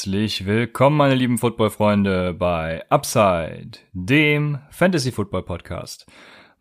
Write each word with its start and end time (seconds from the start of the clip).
Herzlich 0.00 0.46
willkommen, 0.46 0.96
meine 0.96 1.14
lieben 1.14 1.36
Football-Freunde, 1.36 2.32
bei 2.32 2.82
Upside, 2.88 3.80
dem 3.92 4.58
Fantasy-Football-Podcast. 4.70 6.06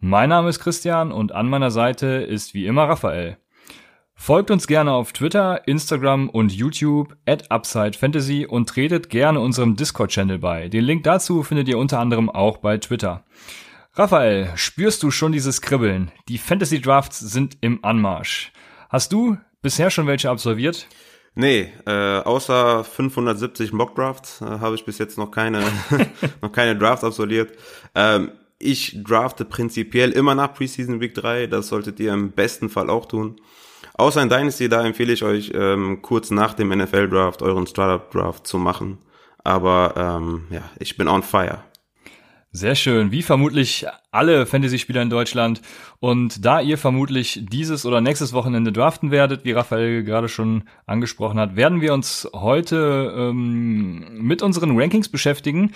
Mein 0.01 0.27
Name 0.27 0.49
ist 0.49 0.59
Christian 0.59 1.13
und 1.13 1.31
an 1.31 1.47
meiner 1.47 1.71
Seite 1.71 2.07
ist 2.07 2.53
wie 2.53 2.65
immer 2.65 2.89
Raphael. 2.89 3.37
Folgt 4.13 4.51
uns 4.51 4.67
gerne 4.67 4.91
auf 4.91 5.13
Twitter, 5.13 5.65
Instagram 5.69 6.27
und 6.27 6.51
YouTube 6.51 7.15
at 7.25 7.49
Upside 7.49 7.93
Fantasy 7.93 8.45
und 8.45 8.67
tretet 8.67 9.09
gerne 9.09 9.39
unserem 9.39 9.77
Discord-Channel 9.77 10.39
bei. 10.39 10.67
Den 10.67 10.83
Link 10.83 11.05
dazu 11.05 11.41
findet 11.41 11.69
ihr 11.69 11.77
unter 11.77 11.99
anderem 11.99 12.29
auch 12.29 12.57
bei 12.57 12.77
Twitter. 12.77 13.23
Raphael, 13.93 14.51
spürst 14.55 15.01
du 15.01 15.11
schon 15.11 15.31
dieses 15.31 15.61
Kribbeln? 15.61 16.11
Die 16.27 16.39
Fantasy 16.39 16.81
Drafts 16.81 17.19
sind 17.19 17.57
im 17.61 17.85
Anmarsch. 17.85 18.51
Hast 18.89 19.13
du 19.13 19.37
bisher 19.61 19.91
schon 19.91 20.07
welche 20.07 20.29
absolviert? 20.29 20.89
Nee, 21.35 21.71
äh, 21.85 22.19
außer 22.19 22.83
570 22.83 23.71
Mock 23.71 23.95
Drafts 23.95 24.41
äh, 24.41 24.45
habe 24.45 24.75
ich 24.75 24.85
bis 24.85 24.97
jetzt 24.97 25.17
noch 25.17 25.31
keine, 25.31 25.63
noch 26.41 26.51
keine 26.51 26.75
Drafts 26.75 27.03
absolviert. 27.03 27.57
Ähm, 27.95 28.31
ich 28.57 29.01
drafte 29.03 29.45
prinzipiell 29.45 30.11
immer 30.11 30.35
nach 30.35 30.53
Preseason 30.53 30.99
Week 30.99 31.13
3. 31.13 31.47
Das 31.47 31.69
solltet 31.69 31.99
ihr 31.99 32.13
im 32.13 32.31
besten 32.31 32.69
Fall 32.69 32.89
auch 32.89 33.05
tun. 33.05 33.39
Außer 33.93 34.21
in 34.21 34.29
Dynasty, 34.29 34.67
da 34.67 34.85
empfehle 34.85 35.13
ich 35.13 35.23
euch 35.23 35.51
ähm, 35.53 36.01
kurz 36.01 36.29
nach 36.29 36.53
dem 36.53 36.69
NFL 36.69 37.09
Draft 37.09 37.41
euren 37.41 37.67
Startup 37.67 38.11
Draft 38.11 38.45
zu 38.45 38.57
machen. 38.57 38.97
Aber 39.43 39.93
ähm, 39.95 40.47
ja, 40.49 40.63
ich 40.79 40.97
bin 40.97 41.07
on 41.07 41.23
fire. 41.23 41.63
Sehr 42.51 42.73
schön, 42.73 43.11
wie 43.11 43.21
vermutlich 43.21 43.85
alle 44.09 44.47
Fantasy-Spieler 44.47 45.03
in 45.03 45.11
Deutschland. 45.11 45.61
Und 45.99 46.43
da 46.43 46.59
ihr 46.59 46.79
vermutlich 46.79 47.41
dieses 47.43 47.85
oder 47.85 48.01
nächstes 48.01 48.33
Wochenende 48.33 48.71
draften 48.71 49.11
werdet, 49.11 49.45
wie 49.45 49.51
Raphael 49.51 50.03
gerade 50.03 50.29
schon 50.29 50.63
angesprochen 50.87 51.39
hat, 51.39 51.55
werden 51.55 51.79
wir 51.79 51.93
uns 51.93 52.27
heute 52.33 53.13
ähm, 53.15 54.23
mit 54.23 54.41
unseren 54.41 54.75
Rankings 54.75 55.09
beschäftigen. 55.09 55.73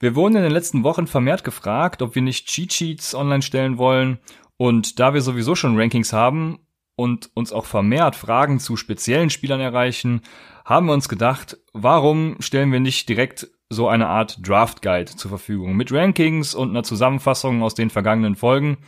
Wir 0.00 0.16
wurden 0.16 0.34
in 0.34 0.42
den 0.42 0.50
letzten 0.50 0.82
Wochen 0.82 1.06
vermehrt 1.06 1.44
gefragt, 1.44 2.02
ob 2.02 2.16
wir 2.16 2.22
nicht 2.22 2.48
Cheat 2.48 2.72
Sheets 2.72 3.14
online 3.14 3.42
stellen 3.42 3.78
wollen. 3.78 4.18
Und 4.56 4.98
da 4.98 5.14
wir 5.14 5.20
sowieso 5.20 5.54
schon 5.54 5.78
Rankings 5.78 6.12
haben 6.12 6.58
und 6.96 7.30
uns 7.34 7.52
auch 7.52 7.66
vermehrt 7.66 8.16
Fragen 8.16 8.58
zu 8.58 8.76
speziellen 8.76 9.30
Spielern 9.30 9.60
erreichen, 9.60 10.22
haben 10.64 10.86
wir 10.86 10.94
uns 10.94 11.08
gedacht, 11.08 11.56
warum 11.72 12.34
stellen 12.40 12.72
wir 12.72 12.80
nicht 12.80 13.08
direkt 13.08 13.46
so 13.68 13.88
eine 13.88 14.06
Art 14.06 14.38
Draft 14.46 14.82
Guide 14.82 15.16
zur 15.16 15.28
Verfügung 15.28 15.76
mit 15.76 15.92
Rankings 15.92 16.54
und 16.54 16.70
einer 16.70 16.84
Zusammenfassung 16.84 17.62
aus 17.62 17.74
den 17.74 17.90
vergangenen 17.90 18.36
Folgen. 18.36 18.78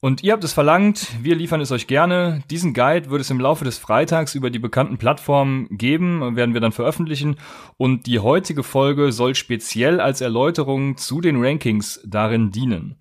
Und 0.00 0.22
ihr 0.22 0.34
habt 0.34 0.44
es 0.44 0.52
verlangt, 0.52 1.08
wir 1.22 1.34
liefern 1.34 1.60
es 1.60 1.72
euch 1.72 1.86
gerne. 1.86 2.42
Diesen 2.50 2.74
Guide 2.74 3.10
wird 3.10 3.22
es 3.22 3.30
im 3.30 3.40
Laufe 3.40 3.64
des 3.64 3.78
Freitags 3.78 4.34
über 4.34 4.50
die 4.50 4.58
bekannten 4.58 4.98
Plattformen 4.98 5.68
geben, 5.70 6.36
werden 6.36 6.54
wir 6.54 6.60
dann 6.60 6.72
veröffentlichen. 6.72 7.36
Und 7.76 8.06
die 8.06 8.20
heutige 8.20 8.62
Folge 8.62 9.10
soll 9.10 9.34
speziell 9.34 10.00
als 10.00 10.20
Erläuterung 10.20 10.96
zu 10.96 11.20
den 11.20 11.42
Rankings 11.42 12.00
darin 12.04 12.50
dienen. 12.50 12.96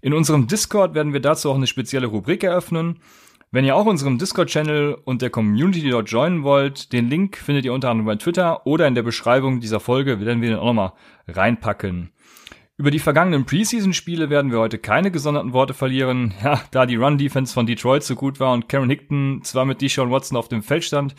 In 0.00 0.14
unserem 0.14 0.46
Discord 0.46 0.94
werden 0.94 1.12
wir 1.12 1.20
dazu 1.20 1.50
auch 1.50 1.56
eine 1.56 1.66
spezielle 1.66 2.06
Rubrik 2.06 2.42
eröffnen. 2.42 3.00
Wenn 3.52 3.64
ihr 3.64 3.74
auch 3.74 3.86
unserem 3.86 4.16
Discord-Channel 4.16 4.96
und 5.04 5.22
der 5.22 5.30
Community 5.30 5.90
dort 5.90 6.08
joinen 6.08 6.44
wollt, 6.44 6.92
den 6.92 7.08
Link 7.08 7.36
findet 7.36 7.64
ihr 7.64 7.72
unter 7.72 7.90
anderem 7.90 8.06
bei 8.06 8.14
Twitter 8.14 8.64
oder 8.64 8.86
in 8.86 8.94
der 8.94 9.02
Beschreibung 9.02 9.58
dieser 9.58 9.80
Folge, 9.80 10.20
werden 10.24 10.40
wir 10.40 10.50
den 10.50 10.58
auch 10.60 10.66
nochmal 10.66 10.92
reinpacken. 11.26 12.12
Über 12.76 12.92
die 12.92 13.00
vergangenen 13.00 13.46
Preseason-Spiele 13.46 14.30
werden 14.30 14.52
wir 14.52 14.60
heute 14.60 14.78
keine 14.78 15.10
gesonderten 15.10 15.52
Worte 15.52 15.74
verlieren, 15.74 16.32
ja, 16.44 16.60
da 16.70 16.86
die 16.86 16.94
Run-Defense 16.94 17.52
von 17.52 17.66
Detroit 17.66 18.04
so 18.04 18.14
gut 18.14 18.38
war 18.38 18.52
und 18.52 18.68
Karen 18.68 18.88
Hickton 18.88 19.40
zwar 19.42 19.64
mit 19.64 19.80
Deshaun 19.80 20.12
Watson 20.12 20.38
auf 20.38 20.46
dem 20.46 20.62
Feld 20.62 20.84
stand, 20.84 21.16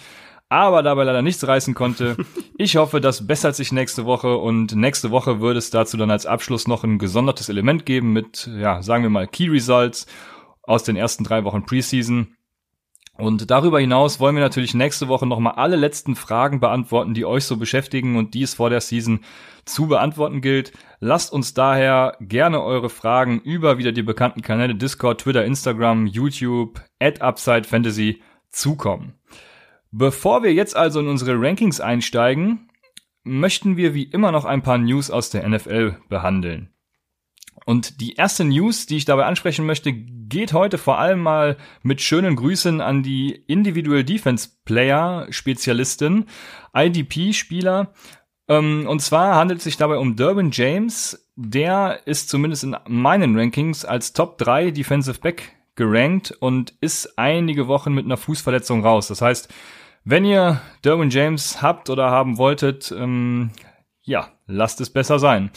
aber 0.47 0.83
dabei 0.83 1.03
leider 1.03 1.21
nichts 1.21 1.45
reißen 1.45 1.73
konnte. 1.73 2.15
Ich 2.57 2.77
hoffe, 2.77 3.01
das 3.01 3.25
bessert 3.25 3.55
sich 3.55 3.71
nächste 3.71 4.05
Woche 4.05 4.37
und 4.37 4.75
nächste 4.75 5.09
Woche 5.09 5.41
würde 5.41 5.57
es 5.57 5.71
dazu 5.71 5.97
dann 5.97 6.11
als 6.11 6.27
Abschluss 6.27 6.67
noch 6.67 6.83
ein 6.83 6.99
gesondertes 6.99 7.49
Element 7.49 7.87
geben 7.87 8.13
mit, 8.13 8.47
ja, 8.55 8.83
sagen 8.83 9.01
wir 9.01 9.09
mal 9.09 9.27
Key 9.27 9.49
Results 9.49 10.05
aus 10.63 10.83
den 10.83 10.95
ersten 10.95 11.23
drei 11.23 11.43
Wochen 11.43 11.65
Preseason. 11.65 12.35
Und 13.17 13.51
darüber 13.51 13.79
hinaus 13.79 14.19
wollen 14.19 14.35
wir 14.35 14.43
natürlich 14.43 14.73
nächste 14.73 15.07
Woche 15.07 15.27
nochmal 15.27 15.53
alle 15.55 15.75
letzten 15.75 16.15
Fragen 16.15 16.59
beantworten, 16.59 17.13
die 17.13 17.25
euch 17.25 17.43
so 17.43 17.57
beschäftigen 17.57 18.15
und 18.15 18.33
die 18.33 18.41
es 18.41 18.53
vor 18.53 18.69
der 18.69 18.81
Season 18.81 19.19
zu 19.65 19.87
beantworten 19.87 20.41
gilt. 20.41 20.71
Lasst 20.99 21.31
uns 21.31 21.53
daher 21.53 22.17
gerne 22.19 22.63
eure 22.63 22.89
Fragen 22.89 23.39
über 23.39 23.77
wieder 23.77 23.91
die 23.91 24.01
bekannten 24.01 24.41
Kanäle 24.41 24.75
Discord, 24.75 25.21
Twitter, 25.21 25.45
Instagram, 25.45 26.07
YouTube, 26.07 26.81
at 26.99 27.21
Upside 27.21 27.65
Fantasy 27.65 28.21
zukommen. 28.49 29.19
Bevor 29.91 30.41
wir 30.41 30.53
jetzt 30.53 30.75
also 30.75 31.01
in 31.01 31.07
unsere 31.07 31.39
Rankings 31.39 31.81
einsteigen, 31.81 32.69
möchten 33.23 33.77
wir 33.77 33.93
wie 33.93 34.03
immer 34.03 34.31
noch 34.31 34.45
ein 34.45 34.63
paar 34.63 34.77
News 34.77 35.11
aus 35.11 35.29
der 35.29 35.47
NFL 35.47 35.97
behandeln. 36.09 36.73
Und 37.65 38.01
die 38.01 38.15
erste 38.15 38.43
News, 38.43 38.85
die 38.85 38.97
ich 38.97 39.05
dabei 39.05 39.25
ansprechen 39.25 39.65
möchte, 39.65 39.93
geht 39.93 40.53
heute 40.53 40.77
vor 40.77 40.97
allem 40.97 41.21
mal 41.21 41.57
mit 41.83 42.01
schönen 42.01 42.35
Grüßen 42.35 42.81
an 42.81 43.03
die 43.03 43.31
Individual 43.47 44.03
Defense 44.03 44.49
Player 44.65 45.27
Spezialistin, 45.29 46.25
IDP-Spieler. 46.73 47.93
Ähm, 48.47 48.87
und 48.87 49.01
zwar 49.01 49.35
handelt 49.35 49.59
es 49.59 49.65
sich 49.65 49.77
dabei 49.77 49.97
um 49.97 50.15
Durbin 50.15 50.49
James. 50.51 51.29
Der 51.35 52.01
ist 52.05 52.29
zumindest 52.29 52.63
in 52.63 52.75
meinen 52.87 53.37
Rankings 53.37 53.85
als 53.85 54.13
Top 54.13 54.37
3 54.37 54.71
Defensive 54.71 55.19
Back 55.19 55.55
gerankt 55.75 56.31
und 56.39 56.73
ist 56.81 57.17
einige 57.17 57.67
Wochen 57.67 57.93
mit 57.93 58.05
einer 58.05 58.17
Fußverletzung 58.17 58.85
raus. 58.85 59.07
Das 59.07 59.21
heißt, 59.21 59.53
wenn 60.03 60.25
ihr 60.25 60.61
Derwin 60.83 61.09
James 61.09 61.61
habt 61.61 61.89
oder 61.89 62.09
haben 62.09 62.37
wolltet, 62.37 62.91
ähm, 62.91 63.51
ja, 64.01 64.29
lasst 64.47 64.81
es 64.81 64.89
besser 64.89 65.19
sein. 65.19 65.51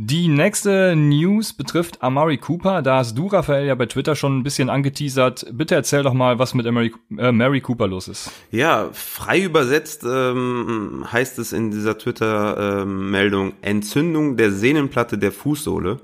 Die 0.00 0.28
nächste 0.28 0.94
News 0.94 1.52
betrifft 1.52 2.04
Amari 2.04 2.38
Cooper. 2.38 2.82
Da 2.82 2.98
hast 2.98 3.18
du, 3.18 3.26
Raphael, 3.26 3.66
ja 3.66 3.74
bei 3.74 3.86
Twitter 3.86 4.14
schon 4.14 4.38
ein 4.38 4.42
bisschen 4.44 4.70
angeteasert. 4.70 5.46
Bitte 5.50 5.74
erzähl 5.74 6.04
doch 6.04 6.12
mal, 6.12 6.38
was 6.38 6.54
mit 6.54 6.68
Amari, 6.68 6.94
äh, 7.16 7.32
Mary 7.32 7.60
Cooper 7.60 7.88
los 7.88 8.06
ist. 8.06 8.30
Ja, 8.52 8.90
frei 8.92 9.42
übersetzt 9.42 10.04
ähm, 10.08 11.04
heißt 11.10 11.40
es 11.40 11.52
in 11.52 11.72
dieser 11.72 11.98
Twitter-Meldung 11.98 13.54
Entzündung 13.60 14.36
der 14.36 14.52
Sehnenplatte 14.52 15.18
der 15.18 15.32
Fußsohle. 15.32 15.98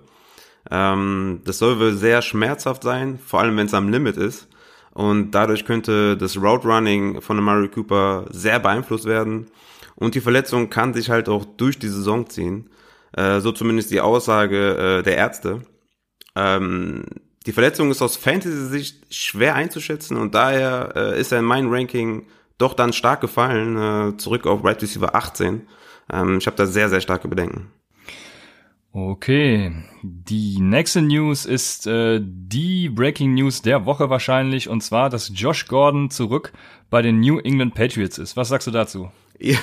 Ähm, 0.72 1.42
das 1.44 1.58
soll 1.58 1.78
wohl 1.78 1.92
sehr 1.92 2.20
schmerzhaft 2.20 2.82
sein, 2.82 3.20
vor 3.24 3.42
allem 3.42 3.56
wenn 3.56 3.66
es 3.66 3.74
am 3.74 3.90
Limit 3.90 4.16
ist. 4.16 4.48
Und 4.92 5.30
dadurch 5.36 5.64
könnte 5.64 6.16
das 6.16 6.36
Route 6.36 6.66
Running 6.66 7.20
von 7.20 7.38
Amari 7.38 7.68
Cooper 7.68 8.24
sehr 8.30 8.58
beeinflusst 8.58 9.04
werden. 9.04 9.46
Und 9.94 10.16
die 10.16 10.20
Verletzung 10.20 10.68
kann 10.68 10.94
sich 10.94 11.10
halt 11.10 11.28
auch 11.28 11.44
durch 11.44 11.78
die 11.78 11.86
Saison 11.86 12.28
ziehen. 12.28 12.68
Äh, 13.16 13.40
so 13.40 13.52
zumindest 13.52 13.90
die 13.90 14.00
Aussage 14.00 14.98
äh, 14.98 15.02
der 15.02 15.16
Ärzte. 15.16 15.62
Ähm, 16.36 17.04
die 17.46 17.52
Verletzung 17.52 17.90
ist 17.90 18.02
aus 18.02 18.16
Fantasy-Sicht 18.16 19.14
schwer 19.14 19.54
einzuschätzen 19.54 20.16
und 20.16 20.34
daher 20.34 20.92
äh, 20.96 21.20
ist 21.20 21.30
er 21.30 21.40
in 21.40 21.44
meinem 21.44 21.70
Ranking 21.70 22.26
doch 22.58 22.74
dann 22.74 22.92
stark 22.92 23.20
gefallen, 23.20 23.76
äh, 23.76 24.16
zurück 24.16 24.46
auf 24.46 24.64
Right 24.64 24.80
Receiver 24.82 25.14
18. 25.14 25.66
Ähm, 26.12 26.38
ich 26.38 26.46
habe 26.46 26.56
da 26.56 26.66
sehr, 26.66 26.88
sehr 26.88 27.00
starke 27.00 27.28
Bedenken. 27.28 27.70
Okay, 28.92 29.72
die 30.02 30.60
nächste 30.60 31.02
News 31.02 31.46
ist 31.46 31.86
äh, 31.88 32.20
die 32.22 32.88
Breaking 32.88 33.34
News 33.34 33.60
der 33.60 33.86
Woche 33.86 34.08
wahrscheinlich, 34.08 34.68
und 34.68 34.82
zwar, 34.82 35.10
dass 35.10 35.32
Josh 35.34 35.66
Gordon 35.66 36.10
zurück 36.10 36.52
bei 36.90 37.02
den 37.02 37.18
New 37.18 37.40
England 37.40 37.74
Patriots 37.74 38.18
ist. 38.18 38.36
Was 38.36 38.50
sagst 38.50 38.68
du 38.68 38.70
dazu? 38.70 39.10
Ja, 39.40 39.58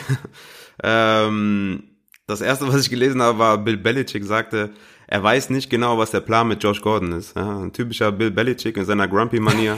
ähm, 0.84 1.91
das 2.28 2.42
erste, 2.42 2.68
was 2.68 2.82
ich 2.82 2.90
gelesen 2.90 3.22
habe, 3.22 3.40
war 3.40 3.58
Bill 3.58 3.78
Belichick 3.78 4.24
sagte, 4.24 4.72
er 5.08 5.22
weiß 5.22 5.50
nicht 5.50 5.70
genau, 5.70 5.98
was 5.98 6.12
der 6.12 6.22
Plan 6.22 6.48
mit 6.48 6.64
Josh 6.64 6.82
Gordon 6.82 7.12
ist. 7.12 7.36
Ja, 7.36 7.60
ein 7.60 7.74
typischer 7.74 8.14
Bill 8.14 8.32
Belichick 8.32 8.78
in 8.78 8.86
seiner 8.86 9.10
Grumpy-Manier. 9.10 9.78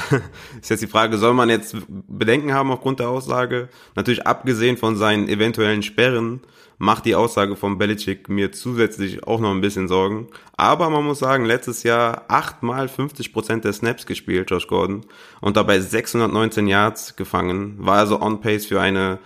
ist 0.60 0.70
jetzt 0.70 0.82
die 0.82 0.88
Frage, 0.88 1.16
soll 1.16 1.32
man 1.32 1.48
jetzt 1.48 1.76
Bedenken 1.88 2.52
haben 2.52 2.72
aufgrund 2.72 2.98
der 2.98 3.08
Aussage? 3.08 3.68
Natürlich 3.94 4.26
abgesehen 4.26 4.76
von 4.76 4.96
seinen 4.96 5.28
eventuellen 5.28 5.84
Sperren 5.84 6.40
macht 6.78 7.04
die 7.04 7.14
Aussage 7.14 7.54
von 7.54 7.78
Belichick 7.78 8.28
mir 8.28 8.50
zusätzlich 8.50 9.24
auch 9.24 9.38
noch 9.38 9.52
ein 9.52 9.60
bisschen 9.60 9.86
Sorgen. 9.86 10.26
Aber 10.56 10.90
man 10.90 11.04
muss 11.04 11.20
sagen, 11.20 11.44
letztes 11.44 11.84
Jahr 11.84 12.24
achtmal 12.26 12.88
50 12.88 13.32
Prozent 13.32 13.64
der 13.64 13.74
Snaps 13.74 14.06
gespielt, 14.06 14.50
Josh 14.50 14.66
Gordon, 14.66 15.06
und 15.40 15.56
dabei 15.56 15.78
619 15.78 16.66
Yards 16.66 17.14
gefangen, 17.14 17.76
war 17.78 17.98
also 17.98 18.20
on 18.20 18.40
pace 18.40 18.66
für 18.66 18.80
eine 18.80 19.20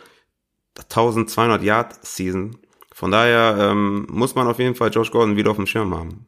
1200 0.79 1.63
Yard 1.63 2.05
Season. 2.05 2.57
Von 2.95 3.11
daher 3.11 3.57
ähm, 3.71 4.07
muss 4.11 4.35
man 4.35 4.47
auf 4.47 4.59
jeden 4.59 4.75
Fall 4.75 4.91
Josh 4.91 5.11
Gordon 5.11 5.37
wieder 5.37 5.51
auf 5.51 5.57
dem 5.57 5.67
Schirm 5.67 5.95
haben. 5.95 6.27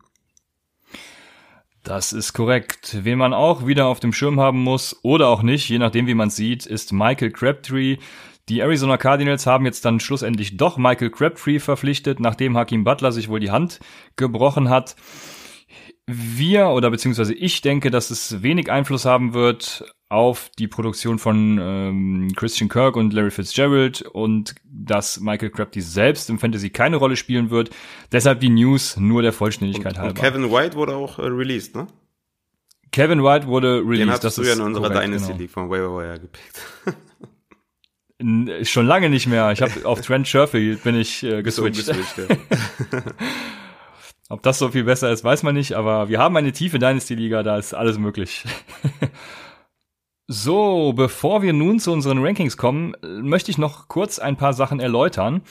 Das 1.83 2.13
ist 2.13 2.35
korrekt. 2.35 2.99
Wen 3.03 3.19
man 3.19 3.33
auch 3.33 3.67
wieder 3.67 3.87
auf 3.87 4.01
dem 4.01 4.13
Schirm 4.13 4.39
haben 4.39 4.63
muss 4.63 4.99
oder 5.03 5.29
auch 5.29 5.43
nicht, 5.43 5.69
je 5.69 5.79
nachdem 5.79 6.07
wie 6.07 6.15
man 6.15 6.31
sieht, 6.31 6.67
ist 6.67 6.93
Michael 6.93 7.31
Crabtree. 7.31 7.97
Die 8.49 8.61
Arizona 8.61 8.99
Cardinals 8.99 9.47
haben 9.47 9.65
jetzt 9.65 9.85
dann 9.85 10.01
schlussendlich 10.01 10.57
doch 10.57 10.77
Michael 10.77 11.11
Crabtree 11.11 11.59
verpflichtet, 11.59 12.21
nachdem 12.21 12.57
Hakim 12.57 12.85
Butler 12.85 13.13
sich 13.13 13.29
wohl 13.29 13.41
die 13.41 13.51
Hand 13.51 13.81
gebrochen 14.17 14.69
hat. 14.69 14.97
Wir 16.07 16.69
oder 16.69 16.91
beziehungsweise 16.91 17.35
ich 17.35 17.63
denke, 17.63 17.91
dass 17.91 18.11
es 18.11 18.43
wenig 18.43 18.71
Einfluss 18.71 19.05
haben 19.05 19.33
wird 19.33 19.85
auf 20.11 20.51
die 20.59 20.67
Produktion 20.67 21.19
von 21.21 21.59
ähm, 21.63 22.33
Christian 22.35 22.69
Kirk 22.69 22.97
und 22.97 23.13
Larry 23.13 23.31
Fitzgerald 23.31 24.03
und 24.03 24.57
dass 24.65 25.21
Michael 25.21 25.51
Crabtree 25.51 25.81
selbst 25.81 26.29
im 26.29 26.41
Fantasy 26.41 26.71
keine 26.71 26.97
Rolle 26.97 27.15
spielen 27.17 27.51
wird. 27.51 27.71
Deshalb 28.11 28.41
die 28.41 28.51
News 28.51 28.97
nur 28.97 29.23
der 29.23 29.33
Vollständigkeit 29.33 29.93
und, 29.95 29.99
halber. 29.99 30.11
Und 30.11 30.19
Kevin 30.19 30.51
White 30.51 30.77
wurde 30.77 30.97
auch 30.97 31.21
äh, 31.21 31.23
released, 31.23 31.77
ne? 31.77 31.87
Kevin 32.91 33.23
White 33.23 33.47
wurde 33.47 33.83
released. 33.85 34.01
Den 34.01 34.11
hast 34.11 34.25
das 34.25 34.35
du 34.35 34.43
ja 34.43 34.55
in 34.55 34.61
unserer 34.61 34.89
korrekt, 34.89 35.07
Dynasty 35.07 35.29
genau. 35.29 35.41
League 35.41 35.51
von 35.53 35.71
Waiver 35.71 35.97
Wire 35.97 36.19
gepickt. 36.19 36.61
Schon 38.69 38.87
lange 38.87 39.09
nicht 39.11 39.29
mehr. 39.29 39.53
Ich 39.53 39.63
habe 39.63 39.73
auf 39.85 40.01
Trent 40.01 40.27
Sherfield 40.27 40.83
bin 40.83 40.97
ich 40.97 41.23
äh, 41.23 41.43
geswitcht. 41.45 41.89
Ob 44.29 44.43
das 44.43 44.59
so 44.59 44.71
viel 44.71 44.85
besser 44.85 45.11
ist, 45.13 45.23
weiß 45.23 45.45
man 45.45 45.55
nicht, 45.55 45.75
aber 45.75 46.09
wir 46.09 46.19
haben 46.19 46.37
eine 46.37 46.53
tiefe 46.53 46.81
Dynasty-Liga, 46.81 47.45
da 47.45 47.59
ist 47.59 47.75
alles 47.75 47.97
möglich. 47.97 48.45
so, 50.33 50.93
bevor 50.93 51.43
wir 51.43 51.53
nun 51.53 51.81
zu 51.81 51.91
unseren 51.91 52.25
Rankings 52.25 52.57
kommen, 52.57 52.95
möchte 53.03 53.51
ich 53.51 53.59
noch 53.59 53.89
kurz 53.89 54.21
ein 54.21 54.37
paar 54.37 54.53
Sachen 54.53 54.79
erläutern. 54.79 55.43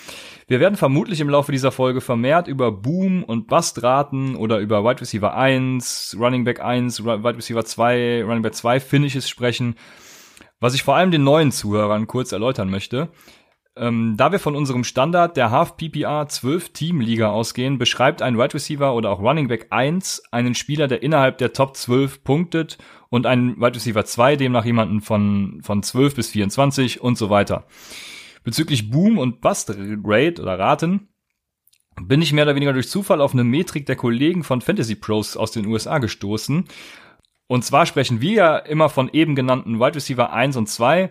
Wir 0.48 0.62
werden 0.62 0.78
vermutlich 0.78 1.20
im 1.20 1.30
Laufe 1.30 1.52
dieser 1.52 1.74
Folge 1.74 2.00
vermehrt 2.00 2.48
über 2.48 2.72
Boom- 2.72 3.26
und 3.26 3.48
Bust-Raten 3.48 4.38
oder 4.38 4.60
über 4.60 4.86
Wide 4.86 5.02
Receiver 5.02 5.36
1, 5.36 6.16
Running 6.18 6.46
Back 6.46 6.62
1, 6.62 7.04
Wide 7.04 7.36
Receiver 7.36 7.66
2, 7.66 8.24
Running 8.24 8.42
Back 8.42 8.56
2 8.56 8.80
Finishes 8.80 9.28
sprechen. 9.28 9.76
Was 10.62 10.74
ich 10.74 10.84
vor 10.84 10.96
allem 10.96 11.12
den 11.12 11.26
neuen 11.26 11.52
Zuhörern 11.52 12.08
kurz 12.08 12.32
erläutern 12.32 12.70
möchte. 12.70 13.10
Ähm, 13.76 14.16
da 14.16 14.32
wir 14.32 14.40
von 14.40 14.56
unserem 14.56 14.86
Standard 14.86 15.36
der 15.36 15.52
Half 15.52 15.76
PPR 15.76 16.28
12 16.28 16.70
Team 16.70 17.02
Liga 17.02 17.32
ausgehen, 17.32 17.78
beschreibt 17.78 18.22
ein 18.22 18.38
Wide 18.38 18.54
Receiver 18.54 18.94
oder 18.94 19.10
auch 19.10 19.20
Running 19.20 19.50
Back 19.50 19.68
1 19.72 20.24
einen 20.32 20.56
Spieler, 20.56 20.88
der 20.88 21.04
innerhalb 21.04 21.38
der 21.38 21.52
Top 21.52 21.76
12 21.76 22.24
punktet 22.24 22.78
und 23.10 23.26
ein 23.26 23.58
Wide 23.58 23.76
Receiver 23.76 24.06
2 24.06 24.36
demnach 24.36 24.66
jemanden 24.66 25.02
von, 25.02 25.62
von 25.62 25.84
12 25.84 26.16
bis 26.16 26.30
24 26.30 27.02
und 27.02 27.18
so 27.18 27.30
weiter. 27.30 27.66
Bezüglich 28.44 28.90
Boom 28.90 29.18
und 29.18 29.42
Bust 29.42 29.74
Rate 29.76 30.42
oder 30.42 30.58
Raten 30.58 31.10
bin 32.02 32.22
ich 32.22 32.32
mehr 32.32 32.46
oder 32.46 32.56
weniger 32.56 32.74
durch 32.74 32.90
Zufall 32.90 33.22
auf 33.22 33.34
eine 33.34 33.44
Metrik 33.44 33.86
der 33.86 33.96
Kollegen 33.96 34.44
von 34.44 34.62
Fantasy 34.62 34.96
Pros 34.96 35.36
aus 35.36 35.52
den 35.52 35.66
USA 35.66 35.98
gestoßen. 35.98 36.66
Und 37.48 37.66
zwar 37.66 37.86
sprechen 37.86 38.22
wir 38.22 38.34
ja 38.34 38.58
immer 38.58 38.90
von 38.90 39.10
eben 39.12 39.36
genannten 39.36 39.80
Wide 39.80 39.96
Receiver 39.96 40.32
1 40.32 40.56
und 40.56 40.70
2 40.70 41.10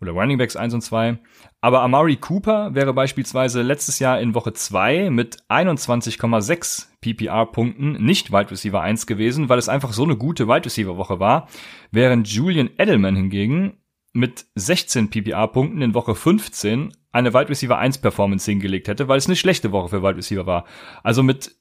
oder 0.00 0.12
Running 0.12 0.38
Backs 0.38 0.56
1 0.56 0.74
und 0.74 0.82
2. 0.82 1.18
Aber 1.62 1.82
Amari 1.82 2.16
Cooper 2.16 2.74
wäre 2.74 2.94
beispielsweise 2.94 3.60
letztes 3.60 3.98
Jahr 3.98 4.18
in 4.20 4.34
Woche 4.34 4.54
2 4.54 5.10
mit 5.10 5.42
21,6 5.48 6.86
PPR-Punkten 7.02 8.02
nicht 8.02 8.32
Wide 8.32 8.50
Receiver 8.50 8.80
1 8.80 9.06
gewesen, 9.06 9.50
weil 9.50 9.58
es 9.58 9.68
einfach 9.68 9.92
so 9.92 10.04
eine 10.04 10.16
gute 10.16 10.48
Wide 10.48 10.64
Receiver-Woche 10.64 11.20
war, 11.20 11.48
während 11.90 12.28
Julian 12.28 12.70
Edelman 12.78 13.14
hingegen 13.14 13.74
mit 14.12 14.46
16 14.54 15.10
PPR-Punkten 15.10 15.82
in 15.82 15.94
Woche 15.94 16.14
15 16.14 16.94
eine 17.12 17.34
Wide 17.34 17.50
Receiver 17.50 17.76
1 17.76 17.98
Performance 17.98 18.50
hingelegt 18.50 18.88
hätte, 18.88 19.08
weil 19.08 19.18
es 19.18 19.26
eine 19.26 19.36
schlechte 19.36 19.70
Woche 19.70 19.88
für 19.88 20.02
Wide 20.02 20.16
Receiver 20.16 20.46
war. 20.46 20.64
Also 21.02 21.22
mit 21.22 21.59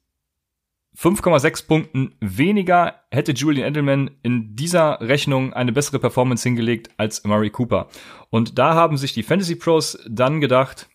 5,6 0.97 1.67
Punkten 1.67 2.15
weniger 2.19 2.95
hätte 3.11 3.31
Julian 3.31 3.67
Edelman 3.67 4.11
in 4.23 4.55
dieser 4.55 4.99
Rechnung 5.01 5.53
eine 5.53 5.71
bessere 5.71 5.99
Performance 5.99 6.43
hingelegt 6.43 6.89
als 6.97 7.23
Murray 7.23 7.49
Cooper. 7.49 7.87
Und 8.29 8.57
da 8.57 8.73
haben 8.73 8.97
sich 8.97 9.13
die 9.13 9.23
Fantasy 9.23 9.55
Pros 9.55 9.97
dann 10.09 10.41
gedacht, 10.41 10.89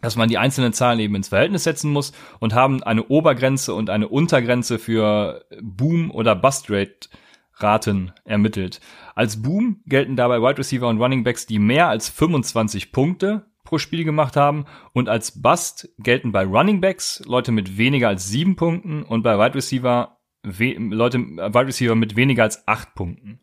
dass 0.00 0.16
man 0.16 0.28
die 0.28 0.38
einzelnen 0.38 0.72
Zahlen 0.72 0.98
eben 0.98 1.14
ins 1.14 1.28
Verhältnis 1.28 1.64
setzen 1.64 1.92
muss 1.92 2.12
und 2.38 2.54
haben 2.54 2.82
eine 2.82 3.04
Obergrenze 3.06 3.74
und 3.74 3.90
eine 3.90 4.08
Untergrenze 4.08 4.78
für 4.78 5.44
Boom- 5.60 6.10
oder 6.10 6.34
Bust-Rate-Raten 6.34 8.12
ermittelt. 8.24 8.80
Als 9.14 9.42
Boom 9.42 9.82
gelten 9.86 10.16
dabei 10.16 10.40
Wide 10.40 10.58
Receiver 10.58 10.88
und 10.88 11.00
Running 11.00 11.22
Backs, 11.22 11.46
die 11.46 11.58
mehr 11.58 11.88
als 11.88 12.08
25 12.08 12.92
Punkte 12.92 13.49
pro 13.70 13.78
Spiel 13.78 14.04
gemacht 14.04 14.36
haben. 14.36 14.66
Und 14.92 15.08
als 15.08 15.40
Bust 15.40 15.88
gelten 15.98 16.32
bei 16.32 16.44
Running 16.44 16.82
Backs 16.82 17.22
Leute 17.24 17.52
mit 17.52 17.78
weniger 17.78 18.08
als 18.08 18.28
sieben 18.28 18.56
Punkten 18.56 19.02
und 19.02 19.22
bei 19.22 19.38
Wide 19.38 19.54
Receiver 19.54 20.18
Leute, 20.42 21.18
Wide 21.18 21.66
Receiver 21.66 21.94
mit 21.94 22.16
weniger 22.16 22.42
als 22.42 22.66
acht 22.66 22.94
Punkten. 22.94 23.40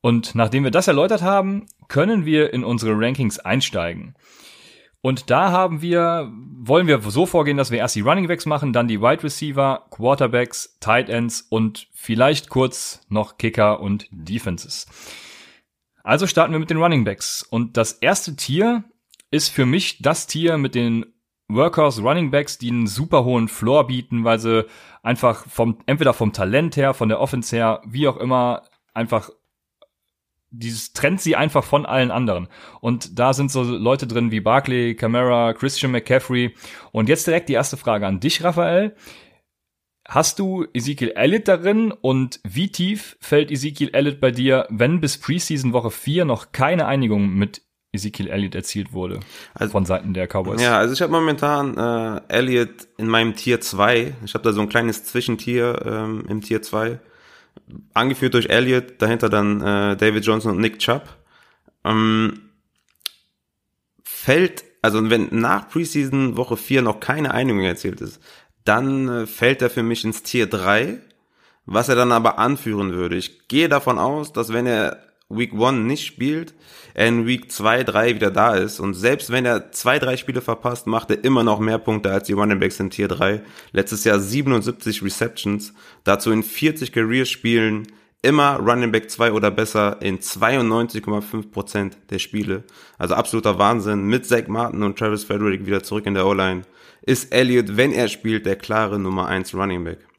Und 0.00 0.34
nachdem 0.34 0.64
wir 0.64 0.70
das 0.70 0.88
erläutert 0.88 1.22
haben, 1.22 1.66
können 1.88 2.24
wir 2.24 2.52
in 2.52 2.64
unsere 2.64 2.92
Rankings 2.98 3.38
einsteigen. 3.38 4.14
Und 5.02 5.30
da 5.30 5.50
haben 5.50 5.80
wir, 5.80 6.30
wollen 6.32 6.86
wir 6.86 7.00
so 7.00 7.24
vorgehen, 7.24 7.56
dass 7.56 7.70
wir 7.70 7.78
erst 7.78 7.96
die 7.96 8.02
Running 8.02 8.28
Backs 8.28 8.44
machen, 8.44 8.72
dann 8.72 8.88
die 8.88 9.00
Wide 9.00 9.22
Receiver, 9.22 9.86
Quarterbacks, 9.90 10.76
Tight 10.80 11.08
Ends 11.08 11.46
und 11.48 11.88
vielleicht 11.92 12.50
kurz 12.50 13.00
noch 13.08 13.38
Kicker 13.38 13.80
und 13.80 14.08
Defenses. 14.10 14.86
Also 16.02 16.26
starten 16.26 16.52
wir 16.52 16.58
mit 16.58 16.70
den 16.70 16.78
Running 16.78 17.04
Backs. 17.04 17.42
Und 17.42 17.76
das 17.76 17.92
erste 17.92 18.36
Tier 18.36 18.84
ist 19.30 19.48
für 19.48 19.66
mich 19.66 20.02
das 20.02 20.26
Tier 20.26 20.58
mit 20.58 20.74
den 20.74 21.06
Workhorse 21.48 22.02
Running 22.02 22.30
Backs, 22.30 22.58
die 22.58 22.70
einen 22.70 22.86
super 22.86 23.24
hohen 23.24 23.48
Floor 23.48 23.86
bieten, 23.86 24.24
weil 24.24 24.38
sie 24.38 24.66
einfach 25.02 25.46
vom, 25.48 25.78
entweder 25.86 26.14
vom 26.14 26.32
Talent 26.32 26.76
her, 26.76 26.94
von 26.94 27.08
der 27.08 27.20
Offense 27.20 27.54
her, 27.54 27.82
wie 27.86 28.08
auch 28.08 28.16
immer, 28.16 28.62
einfach 28.94 29.30
dieses 30.50 30.92
trennt 30.92 31.20
sie 31.20 31.36
einfach 31.36 31.64
von 31.64 31.86
allen 31.86 32.10
anderen. 32.10 32.48
Und 32.80 33.18
da 33.18 33.32
sind 33.32 33.50
so 33.50 33.62
Leute 33.62 34.06
drin 34.06 34.32
wie 34.32 34.40
Barkley, 34.40 34.96
Camara, 34.96 35.52
Christian 35.52 35.92
McCaffrey. 35.92 36.54
Und 36.92 37.08
jetzt 37.08 37.26
direkt 37.26 37.48
die 37.48 37.54
erste 37.54 37.76
Frage 37.76 38.06
an 38.06 38.20
dich, 38.20 38.42
Raphael. 38.42 38.96
Hast 40.08 40.40
du 40.40 40.66
Ezekiel 40.74 41.12
Elliott 41.14 41.46
darin 41.46 41.92
und 41.92 42.40
wie 42.42 42.72
tief 42.72 43.16
fällt 43.20 43.52
Ezekiel 43.52 43.90
Elliott 43.92 44.20
bei 44.20 44.32
dir, 44.32 44.66
wenn 44.68 45.00
bis 45.00 45.18
Preseason 45.18 45.72
Woche 45.72 45.92
4 45.92 46.24
noch 46.24 46.50
keine 46.50 46.86
Einigung 46.86 47.34
mit 47.34 47.62
Ezekiel 47.92 48.28
Elliott 48.28 48.54
erzielt 48.54 48.92
wurde 48.92 49.20
also, 49.54 49.72
von 49.72 49.84
Seiten 49.84 50.14
der 50.14 50.28
Cowboys. 50.28 50.62
Ja, 50.62 50.78
also 50.78 50.94
ich 50.94 51.02
habe 51.02 51.12
momentan 51.12 51.76
äh, 51.76 52.20
Elliott 52.28 52.86
in 52.96 53.08
meinem 53.08 53.34
Tier 53.34 53.60
2. 53.60 54.14
Ich 54.24 54.34
habe 54.34 54.44
da 54.44 54.52
so 54.52 54.60
ein 54.60 54.68
kleines 54.68 55.04
Zwischentier 55.04 55.82
ähm, 55.84 56.24
im 56.28 56.40
Tier 56.40 56.62
2. 56.62 57.00
Angeführt 57.94 58.34
durch 58.34 58.46
Elliott, 58.46 59.02
dahinter 59.02 59.28
dann 59.28 59.60
äh, 59.60 59.96
David 59.96 60.24
Johnson 60.24 60.52
und 60.52 60.60
Nick 60.60 60.78
Chubb. 60.78 61.02
Ähm, 61.84 62.50
fällt, 64.04 64.64
also 64.82 65.10
wenn 65.10 65.28
nach 65.32 65.68
Preseason 65.68 66.36
Woche 66.36 66.56
4 66.56 66.82
noch 66.82 67.00
keine 67.00 67.34
Einigung 67.34 67.62
erzielt 67.62 68.00
ist, 68.00 68.20
dann 68.64 69.08
äh, 69.08 69.26
fällt 69.26 69.62
er 69.62 69.70
für 69.70 69.82
mich 69.82 70.04
ins 70.04 70.22
Tier 70.22 70.46
3, 70.46 70.98
was 71.66 71.88
er 71.88 71.96
dann 71.96 72.12
aber 72.12 72.38
anführen 72.38 72.92
würde. 72.92 73.16
Ich 73.16 73.48
gehe 73.48 73.68
davon 73.68 73.98
aus, 73.98 74.32
dass 74.32 74.52
wenn 74.52 74.66
er 74.66 75.09
Week 75.30 75.52
1 75.52 75.86
nicht 75.86 76.04
spielt, 76.04 76.54
er 76.92 77.06
in 77.06 77.26
Week 77.26 77.50
2, 77.50 77.84
3 77.84 78.14
wieder 78.16 78.30
da 78.30 78.56
ist. 78.56 78.80
Und 78.80 78.94
selbst 78.94 79.30
wenn 79.30 79.46
er 79.46 79.72
zwei, 79.72 79.98
drei 79.98 80.16
Spiele 80.16 80.40
verpasst, 80.40 80.86
macht 80.86 81.10
er 81.10 81.24
immer 81.24 81.44
noch 81.44 81.60
mehr 81.60 81.78
Punkte 81.78 82.10
als 82.10 82.26
die 82.26 82.32
Running 82.32 82.58
Backs 82.58 82.80
in 82.80 82.90
Tier 82.90 83.08
3. 83.08 83.42
Letztes 83.72 84.04
Jahr 84.04 84.18
77 84.18 85.02
Receptions, 85.02 85.72
dazu 86.04 86.32
in 86.32 86.42
40 86.42 86.92
Career-Spielen, 86.92 87.86
immer 88.22 88.56
Running 88.56 88.92
Back 88.92 89.10
2 89.10 89.32
oder 89.32 89.50
besser 89.50 89.98
in 90.02 90.18
92,5% 90.18 91.92
der 92.10 92.18
Spiele. 92.18 92.64
Also 92.98 93.14
absoluter 93.14 93.58
Wahnsinn. 93.58 94.06
Mit 94.06 94.26
Zach 94.26 94.48
Martin 94.48 94.82
und 94.82 94.98
Travis 94.98 95.24
Frederick 95.24 95.64
wieder 95.64 95.82
zurück 95.82 96.06
in 96.06 96.14
der 96.14 96.26
O-Line. 96.26 96.62
Ist 97.02 97.32
Elliott, 97.32 97.76
wenn 97.76 97.92
er 97.92 98.08
spielt, 98.08 98.44
der 98.44 98.56
klare 98.56 98.98
Nummer 98.98 99.26
1 99.26 99.54
Running 99.54 99.84
Back. 99.84 100.09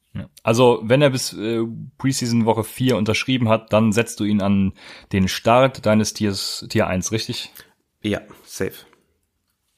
Also, 0.44 0.82
wenn 0.84 1.02
er 1.02 1.10
bis 1.10 1.34
äh, 1.34 1.62
Preseason 1.98 2.46
Woche 2.46 2.64
4 2.64 2.98
unterschrieben 2.98 3.48
hat, 3.48 3.72
dann 3.72 3.94
setzt 3.94 4.20
du 4.20 4.26
ihn 4.26 4.42
an 4.42 4.74
den 5.14 5.28
Start 5.28 5.86
deines 5.86 6.14
Tiers 6.14 6.66
Tier 6.70 6.88
1, 6.88 7.12
richtig? 7.12 7.52
Ja, 8.02 8.22
safe. 8.44 8.86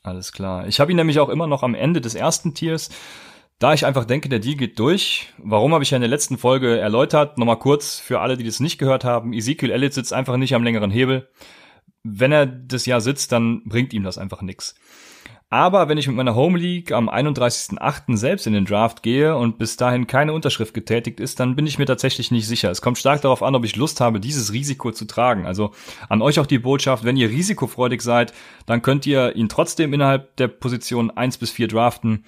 Alles 0.02 0.32
klar. 0.32 0.68
Ich 0.68 0.80
habe 0.80 0.92
ihn 0.92 0.98
nämlich 0.98 1.20
auch 1.20 1.30
immer 1.30 1.48
noch 1.48 1.64
am 1.64 1.76
Ende 1.76 2.02
des 2.02 2.16
ersten 2.16 2.54
Tiers, 2.54 2.90
da 3.60 3.74
ich 3.74 3.86
einfach 3.86 4.06
denke, 4.06 4.28
der 4.28 4.40
Deal 4.40 4.58
geht 4.58 4.80
durch. 4.80 5.32
Warum 5.38 5.74
habe 5.74 5.84
ich 5.84 5.92
ja 5.92 5.98
in 5.98 6.02
der 6.02 6.10
letzten 6.10 6.38
Folge 6.38 6.78
erläutert? 6.78 7.38
Nochmal 7.38 7.60
kurz 7.60 8.00
für 8.00 8.20
alle, 8.20 8.36
die 8.36 8.44
das 8.44 8.60
nicht 8.60 8.78
gehört 8.78 9.06
haben. 9.06 9.34
Ezekiel 9.34 9.72
Elliott 9.72 9.94
sitzt 9.94 10.14
einfach 10.14 10.36
nicht 10.38 10.56
am 10.56 10.64
längeren 10.64 10.92
Hebel. 10.92 11.30
Wenn 12.04 12.34
er 12.34 12.46
das 12.46 12.86
Jahr 12.86 13.00
sitzt, 13.00 13.32
dann 13.32 13.64
bringt 13.64 13.94
ihm 13.94 14.04
das 14.04 14.18
einfach 14.18 14.42
nix. 14.42 14.76
Aber 15.54 15.88
wenn 15.88 16.00
ich 16.00 16.08
mit 16.08 16.16
meiner 16.16 16.34
Home 16.34 16.58
League 16.58 16.92
am 16.92 17.08
31.08. 17.08 18.18
selbst 18.18 18.48
in 18.48 18.54
den 18.54 18.66
Draft 18.66 19.04
gehe 19.04 19.38
und 19.38 19.60
bis 19.60 19.78
dahin 19.78 20.08
keine 20.08 20.34
Unterschrift 20.34 20.74
getätigt 20.74 21.20
ist, 21.20 21.40
dann 21.40 21.56
bin 21.56 21.68
ich 21.68 21.78
mir 21.78 21.86
tatsächlich 21.86 22.32
nicht 22.32 22.48
sicher. 22.48 22.72
Es 22.72 22.82
kommt 22.82 22.98
stark 22.98 23.22
darauf 23.22 23.44
an, 23.44 23.54
ob 23.54 23.64
ich 23.64 23.76
Lust 23.76 24.02
habe, 24.02 24.20
dieses 24.20 24.52
Risiko 24.52 24.92
zu 24.92 25.06
tragen. 25.06 25.46
Also 25.46 25.70
an 26.10 26.24
euch 26.24 26.40
auch 26.40 26.48
die 26.48 26.58
Botschaft, 26.58 27.04
wenn 27.04 27.18
ihr 27.18 27.30
risikofreudig 27.30 28.02
seid, 28.02 28.34
dann 28.66 28.82
könnt 28.82 29.06
ihr 29.06 29.36
ihn 29.36 29.48
trotzdem 29.48 29.94
innerhalb 29.94 30.36
der 30.38 30.48
Position 30.48 31.12
1 31.12 31.38
bis 31.38 31.52
4 31.52 31.68
draften. 31.68 32.26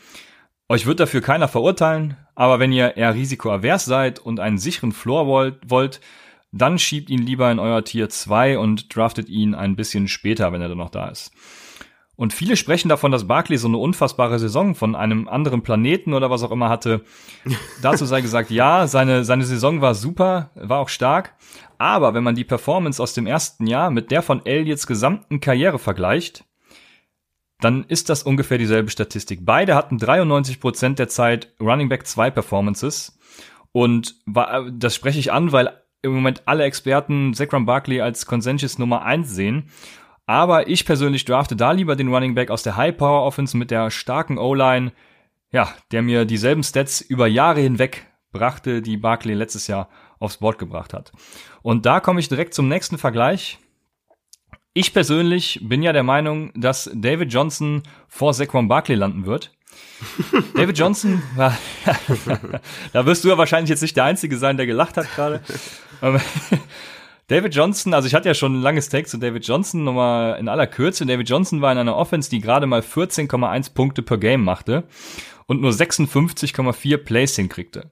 Euch 0.70 0.86
wird 0.86 1.00
dafür 1.00 1.22
keiner 1.22 1.48
verurteilen, 1.48 2.18
aber 2.36 2.60
wenn 2.60 2.72
ihr 2.72 2.96
eher 2.96 3.16
risikoavers 3.16 3.86
seid 3.86 4.20
und 4.20 4.40
einen 4.40 4.60
sicheren 4.60 4.92
Floor 4.92 5.26
wollt, 5.26 5.68
wollt 5.68 6.00
dann 6.52 6.78
schiebt 6.78 7.10
ihn 7.10 7.26
lieber 7.26 7.52
in 7.52 7.58
euer 7.58 7.84
Tier 7.84 8.08
2 8.08 8.60
und 8.60 8.96
draftet 8.96 9.30
ihn 9.30 9.56
ein 9.56 9.76
bisschen 9.76 10.08
später, 10.08 10.54
wenn 10.54 10.62
er 10.62 10.70
dann 10.70 10.78
noch 10.78 10.92
da 10.92 11.08
ist. 11.08 11.32
Und 12.16 12.34
viele 12.34 12.56
sprechen 12.56 12.88
davon, 12.88 13.12
dass 13.12 13.28
Barkley 13.28 13.58
so 13.58 13.68
eine 13.68 13.78
unfassbare 13.78 14.40
Saison 14.40 14.74
von 14.74 14.96
einem 14.96 15.28
anderen 15.28 15.64
Planeten 15.64 16.14
oder 16.14 16.30
was 16.30 16.44
auch 16.44 16.52
immer 16.52 16.70
hatte. 16.70 17.02
Dazu 17.82 18.06
sei 18.06 18.22
gesagt, 18.22 18.52
ja, 18.52 18.88
seine, 18.88 19.26
seine 19.26 19.44
Saison 19.44 19.82
war 19.82 19.96
super, 19.96 20.50
war 20.56 20.80
auch 20.80 20.90
stark. 20.90 21.34
Aber 21.78 22.14
wenn 22.14 22.24
man 22.24 22.36
die 22.36 22.46
Performance 22.46 23.02
aus 23.04 23.14
dem 23.14 23.28
ersten 23.28 23.68
Jahr 23.68 23.92
mit 23.92 24.12
der 24.12 24.22
von 24.22 24.46
Elliots 24.46 24.88
gesamten 24.88 25.42
Karriere 25.42 25.78
vergleicht, 25.78 26.46
dann 27.60 27.86
ist 27.86 28.10
das 28.10 28.24
ungefähr 28.24 28.58
dieselbe 28.58 28.92
Statistik. 28.92 29.40
Beide 29.44 29.76
hatten 29.76 29.98
93 29.98 30.60
Prozent 30.60 31.00
der 31.00 31.08
Zeit 31.08 31.54
Running 31.60 31.90
Back 31.90 32.06
2 32.08 32.32
Performances. 32.32 33.18
Und 33.72 34.16
das 34.72 34.96
spreche 34.96 35.20
ich 35.20 35.34
an, 35.34 35.52
weil 35.52 35.82
im 36.02 36.14
Moment 36.14 36.44
alle 36.46 36.64
Experten 36.64 37.34
Zekram 37.34 37.66
Barkley 37.66 38.00
als 38.00 38.26
Consensus 38.26 38.78
Nummer 38.78 39.04
1 39.04 39.30
sehen. 39.30 39.70
Aber 40.26 40.68
ich 40.68 40.86
persönlich 40.86 41.26
drafte 41.26 41.56
da 41.56 41.72
lieber 41.72 41.96
den 41.96 42.14
Running 42.14 42.36
Back 42.36 42.50
aus 42.50 42.64
der 42.64 42.76
High 42.76 42.98
Power 42.98 43.26
Offense 43.26 43.56
mit 43.56 43.72
der 43.72 43.92
starken 43.92 44.38
O-Line, 44.38 44.92
ja, 45.52 45.74
der 45.92 46.02
mir 46.02 46.26
dieselben 46.26 46.64
Stats 46.64 47.02
über 47.02 47.28
Jahre 47.28 47.62
hinweg 47.62 48.08
brachte, 48.32 48.82
die 48.82 48.98
Barkley 48.98 49.34
letztes 49.34 49.68
Jahr 49.68 49.90
aufs 50.20 50.38
Board 50.38 50.58
gebracht 50.58 50.94
hat. 50.94 51.12
Und 51.62 51.86
da 51.86 52.00
komme 52.00 52.20
ich 52.20 52.28
direkt 52.28 52.54
zum 52.54 52.68
nächsten 52.68 52.98
Vergleich. 52.98 53.60
Ich 54.74 54.94
persönlich 54.94 55.62
bin 55.64 55.84
ja 55.84 55.94
der 55.94 56.04
Meinung, 56.04 56.52
dass 56.54 56.90
David 56.94 57.32
Johnson 57.32 57.84
vor 58.08 58.34
Saquon 58.34 58.68
Barkley 58.68 58.96
landen 58.96 59.26
wird. 59.26 59.54
David 60.56 60.78
Johnson, 60.78 61.22
da 62.94 63.06
wirst 63.06 63.24
du 63.24 63.30
ja 63.30 63.38
wahrscheinlich 63.38 63.70
jetzt 63.70 63.82
nicht 63.82 63.96
der 63.96 64.06
Einzige 64.06 64.38
sein, 64.38 64.58
der 64.58 64.66
gelacht 64.66 64.98
hat 64.98 65.14
gerade. 65.16 65.42
David 67.28 67.56
Johnson, 67.56 67.94
also 67.96 68.08
ich 68.08 68.14
hatte 68.14 68.28
ja 68.28 68.36
schon 68.36 68.60
ein 68.60 68.62
langes 68.62 68.90
Take 68.90 69.08
zu 69.08 69.18
David 69.18 69.48
Johnson, 69.48 69.84
nochmal 69.84 70.40
in 70.40 70.48
aller 70.48 70.68
Kürze. 70.68 71.08
David 71.08 71.28
Johnson 71.28 71.62
war 71.62 71.72
in 71.72 71.78
einer 71.80 71.96
Offense, 71.96 72.30
die 72.30 72.40
gerade 72.40 72.68
mal 72.68 72.82
14,1 72.82 73.74
Punkte 73.74 74.04
per 74.04 74.20
Game 74.20 74.44
machte 74.44 74.84
und 75.48 75.60
nur 75.62 75.72
56,4 75.72 76.98
Plays 76.98 77.36
hinkriegte. 77.36 77.92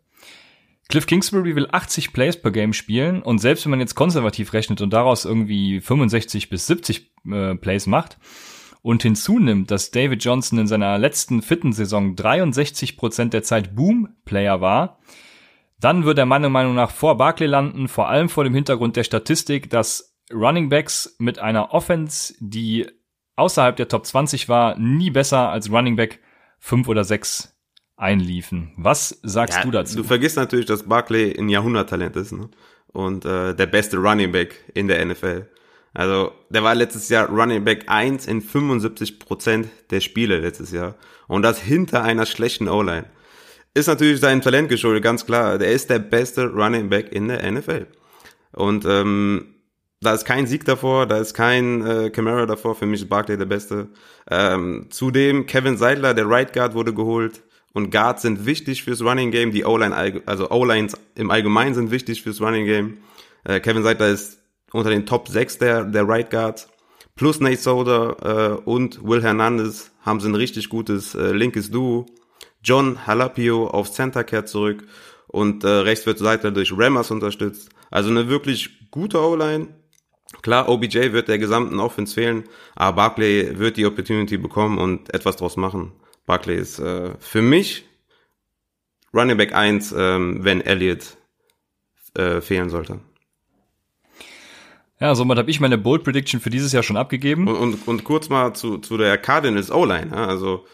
Cliff 0.90 1.08
Kingsbury 1.08 1.56
will 1.56 1.68
80 1.72 2.14
Plays 2.14 2.40
per 2.40 2.52
Game 2.52 2.74
spielen 2.74 3.24
und 3.24 3.40
selbst 3.40 3.66
wenn 3.66 3.72
man 3.72 3.80
jetzt 3.80 3.96
konservativ 3.96 4.54
rechnet 4.54 4.82
und 4.82 4.92
daraus 4.92 5.26
irgendwie 5.26 5.80
65 5.80 6.50
bis 6.50 6.68
70 6.68 7.12
äh, 7.32 7.56
Plays 7.56 7.88
macht 7.88 8.20
und 8.84 9.02
hinzunimmt, 9.02 9.72
dass 9.72 9.90
David 9.90 10.24
Johnson 10.24 10.60
in 10.60 10.68
seiner 10.68 11.00
letzten 11.00 11.42
fitten 11.42 11.74
Saison 11.74 12.16
63 12.16 12.98
Prozent 12.98 13.34
der 13.34 13.42
Zeit 13.42 13.76
Boom-Player 13.76 14.62
war, 14.62 15.00
dann 15.84 16.06
wird 16.06 16.18
er 16.18 16.26
meiner 16.26 16.50
Meinung 16.50 16.76
nach 16.76 16.92
vor 16.92 17.18
Barkley 17.18 17.48
landen, 17.48 17.88
vor 17.88 18.08
allem 18.08 18.30
vor 18.30 18.46
dem 18.46 18.54
Hintergrund 18.54 18.96
der 18.96 19.04
Statistik, 19.04 19.70
dass 19.70 20.16
Running 20.32 20.70
Backs 20.70 21.16
mit 21.20 21.40
einer 21.40 21.74
Offense, 21.74 22.34
die 22.40 22.88
außerhalb 23.36 23.76
der 23.76 23.90
Top 23.90 24.06
20 24.06 24.48
war, 24.48 24.78
nie 24.78 25.10
besser 25.10 25.50
als 25.50 25.70
Running 25.70 25.98
Back 25.98 26.20
5 26.60 26.88
oder 26.88 27.04
6 27.04 27.54
einliefen. 27.98 28.74
Was 28.78 29.20
sagst 29.24 29.58
ja, 29.58 29.64
du 29.64 29.72
dazu? 29.72 29.98
Du 29.98 30.04
vergisst 30.04 30.38
natürlich, 30.38 30.66
dass 30.66 30.84
Barkley 30.84 31.38
ein 31.38 31.50
Jahrhunderttalent 31.50 32.16
ist 32.16 32.32
ne? 32.32 32.50
und 32.88 33.26
äh, 33.26 33.54
der 33.54 33.66
beste 33.66 33.98
Running 33.98 34.32
Back 34.32 34.72
in 34.74 34.88
der 34.88 35.04
NFL. 35.06 35.50
Also 35.94 36.32
der 36.50 36.64
war 36.64 36.76
letztes 36.76 37.10
Jahr 37.10 37.28
Running 37.30 37.66
Back 37.66 37.86
1 37.88 38.28
in 38.28 38.42
75 38.42 39.20
Prozent 39.20 39.68
der 39.92 40.00
Spiele 40.00 40.40
letztes 40.40 40.72
Jahr 40.72 40.96
und 41.28 41.44
das 41.44 41.60
hinter 41.60 42.04
einer 42.04 42.26
schlechten 42.26 42.68
O-Line 42.68 43.06
ist 43.74 43.88
natürlich 43.88 44.20
seinem 44.20 44.42
Talent 44.42 44.70
geschuldet, 44.70 45.04
ganz 45.04 45.26
klar. 45.26 45.58
Der 45.58 45.72
ist 45.72 45.90
der 45.90 46.00
beste 46.00 46.48
Running 46.48 46.90
Back 46.90 47.12
in 47.12 47.28
der 47.28 47.52
NFL. 47.52 47.88
Und 48.52 48.86
ähm, 48.86 49.56
da 50.00 50.14
ist 50.14 50.26
kein 50.26 50.48
Sieg 50.48 50.66
davor, 50.66 51.08
da 51.08 51.18
ist 51.18 51.34
kein 51.34 51.86
äh, 51.86 52.10
Camara 52.10 52.46
davor. 52.46 52.76
Für 52.76 52.86
mich 52.86 53.02
ist 53.02 53.10
Barkley 53.10 53.38
der 53.38 53.46
Beste. 53.46 53.88
Ähm, 54.30 54.88
zudem 54.90 55.46
Kevin 55.46 55.78
Seidler, 55.78 56.14
der 56.14 56.30
Right 56.30 56.54
Guard, 56.54 56.76
wurde 56.76 56.94
geholt. 56.94 57.42
Und 57.74 57.90
Guards 57.90 58.22
sind 58.22 58.46
wichtig 58.46 58.84
fürs 58.84 59.02
Running 59.02 59.32
Game. 59.32 59.52
Die 59.52 59.66
O-Line, 59.66 60.22
also 60.26 60.52
O-Lines 60.52 60.96
im 61.16 61.32
Allgemeinen 61.32 61.74
sind 61.74 61.90
wichtig 61.90 62.22
fürs 62.22 62.40
Running 62.40 62.66
Game. 62.66 62.98
Äh, 63.46 63.60
Kevin 63.60 63.82
Seidler 63.82 64.10
ist 64.10 64.40
unter 64.72 64.92
den 64.92 65.06
Top 65.08 65.28
6 65.28 65.58
der, 65.58 65.84
der 65.86 66.08
Right 66.08 66.30
Guards. 66.30 66.68
Plus 67.16 67.40
Nate 67.40 67.58
Soder 67.58 68.60
äh, 68.66 68.70
und 68.70 69.04
Will 69.04 69.24
Hernandez 69.24 69.92
haben 70.02 70.20
sie 70.20 70.30
ein 70.30 70.36
richtig 70.36 70.70
gutes 70.70 71.16
äh, 71.16 71.32
linkes 71.32 71.72
Duo. 71.72 72.06
John 72.64 73.06
Halapio 73.06 73.68
auf 73.68 73.92
Center 73.92 74.24
kehrt 74.24 74.50
zurück 74.50 74.84
und 75.28 75.64
äh, 75.64 75.68
rechts 75.68 76.06
wird 76.06 76.18
Seite 76.18 76.52
durch 76.52 76.72
Rammers 76.76 77.12
unterstützt. 77.12 77.70
Also 77.92 78.10
eine 78.10 78.30
wirklich 78.30 78.90
gute 78.92 79.20
O-Line. 79.20 79.68
Klar, 80.42 80.68
OBJ 80.70 81.12
wird 81.12 81.28
der 81.28 81.38
gesamten 81.38 81.80
Offense 81.80 82.14
fehlen, 82.14 82.46
aber 82.76 82.96
Barkley 82.96 83.60
wird 83.60 83.78
die 83.78 83.86
Opportunity 83.86 84.38
bekommen 84.38 84.78
und 84.80 85.14
etwas 85.14 85.36
draus 85.36 85.58
machen. 85.58 85.92
Barkley 86.26 86.58
ist 86.58 86.80
äh, 86.80 87.12
für 87.20 87.42
mich 87.42 87.86
Running 89.14 89.38
Back 89.38 89.54
1, 89.54 89.94
ähm, 89.96 90.40
wenn 90.44 90.62
Elliott 90.62 91.18
äh, 92.16 92.42
fehlen 92.42 92.70
sollte. 92.70 93.00
Ja, 95.00 95.14
somit 95.16 95.38
habe 95.38 95.52
ich 95.52 95.60
meine 95.60 95.78
Bold 95.78 96.04
Prediction 96.04 96.40
für 96.40 96.50
dieses 96.50 96.72
Jahr 96.72 96.84
schon 96.84 96.98
abgegeben. 96.98 97.48
Und, 97.48 97.58
und, 97.58 97.88
und 97.88 98.04
kurz 98.04 98.30
mal 98.30 98.54
zu, 98.54 98.78
zu 98.78 98.98
der 98.98 99.18
Cardinals 99.18 99.70
O-Line. 99.72 100.12
Ja? 100.12 100.28
Also 100.28 100.66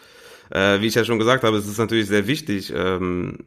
äh, 0.52 0.82
wie 0.82 0.88
ich 0.88 0.96
ja 0.96 1.06
schon 1.06 1.20
gesagt 1.20 1.44
habe, 1.44 1.58
es 1.58 1.68
ist 1.68 1.78
natürlich 1.78 2.08
sehr 2.08 2.28
wichtig, 2.28 2.74
ähm, 2.76 3.38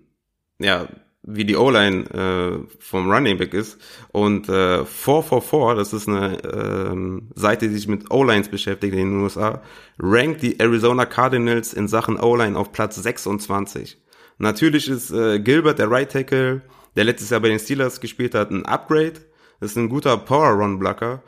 ja, 0.59 0.89
wie 1.25 1.45
die 1.45 1.57
O-Line 1.57 2.05
äh, 2.11 2.75
vom 2.81 3.11
Running 3.11 3.39
Back 3.39 3.55
ist. 3.55 3.81
Und 4.11 4.49
äh, 4.49 4.85
444, 4.85 5.77
das 5.77 5.93
ist 5.93 6.09
eine 6.09 6.39
ähm, 6.43 7.31
Seite, 7.35 7.69
die 7.69 7.75
sich 7.75 7.87
mit 7.87 8.11
O-Lines 8.11 8.49
beschäftigt 8.49 8.95
in 8.95 9.11
den 9.11 9.21
USA, 9.21 9.63
rankt 9.99 10.43
die 10.43 10.59
Arizona 10.59 11.07
Cardinals 11.07 11.75
in 11.75 11.87
Sachen 11.87 12.19
O-Line 12.19 12.59
auf 12.59 12.73
Platz 12.73 12.97
26. 12.97 13.99
Natürlich 14.39 14.89
ist 14.89 15.13
äh, 15.13 15.39
Gilbert, 15.39 15.79
der 15.79 15.91
Right 15.91 16.11
Tackle, 16.11 16.63
der 16.97 17.05
letztes 17.05 17.31
Jahr 17.31 17.41
bei 17.41 17.49
den 17.49 17.61
Steelers 17.61 18.01
gespielt 18.01 18.35
hat, 18.35 18.51
ein 18.51 18.67
Upgrade. 18.67 19.21
Das 19.61 19.71
ist 19.71 19.77
ein 19.77 19.89
guter 19.89 20.17
Power-Run-Blocker. 20.17 21.23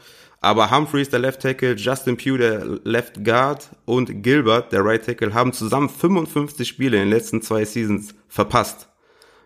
Aber 0.44 0.70
Humphreys, 0.70 1.08
der 1.08 1.20
Left 1.20 1.40
Tackle, 1.40 1.74
Justin 1.74 2.16
Pugh, 2.16 2.36
der 2.36 2.64
Left 2.84 3.24
Guard 3.24 3.70
und 3.84 4.22
Gilbert, 4.22 4.72
der 4.72 4.84
Right 4.84 5.04
Tackle, 5.04 5.34
haben 5.34 5.52
zusammen 5.52 5.88
55 5.88 6.68
Spiele 6.68 6.98
in 6.98 7.04
den 7.04 7.10
letzten 7.10 7.42
zwei 7.42 7.64
Seasons 7.64 8.14
verpasst. 8.28 8.88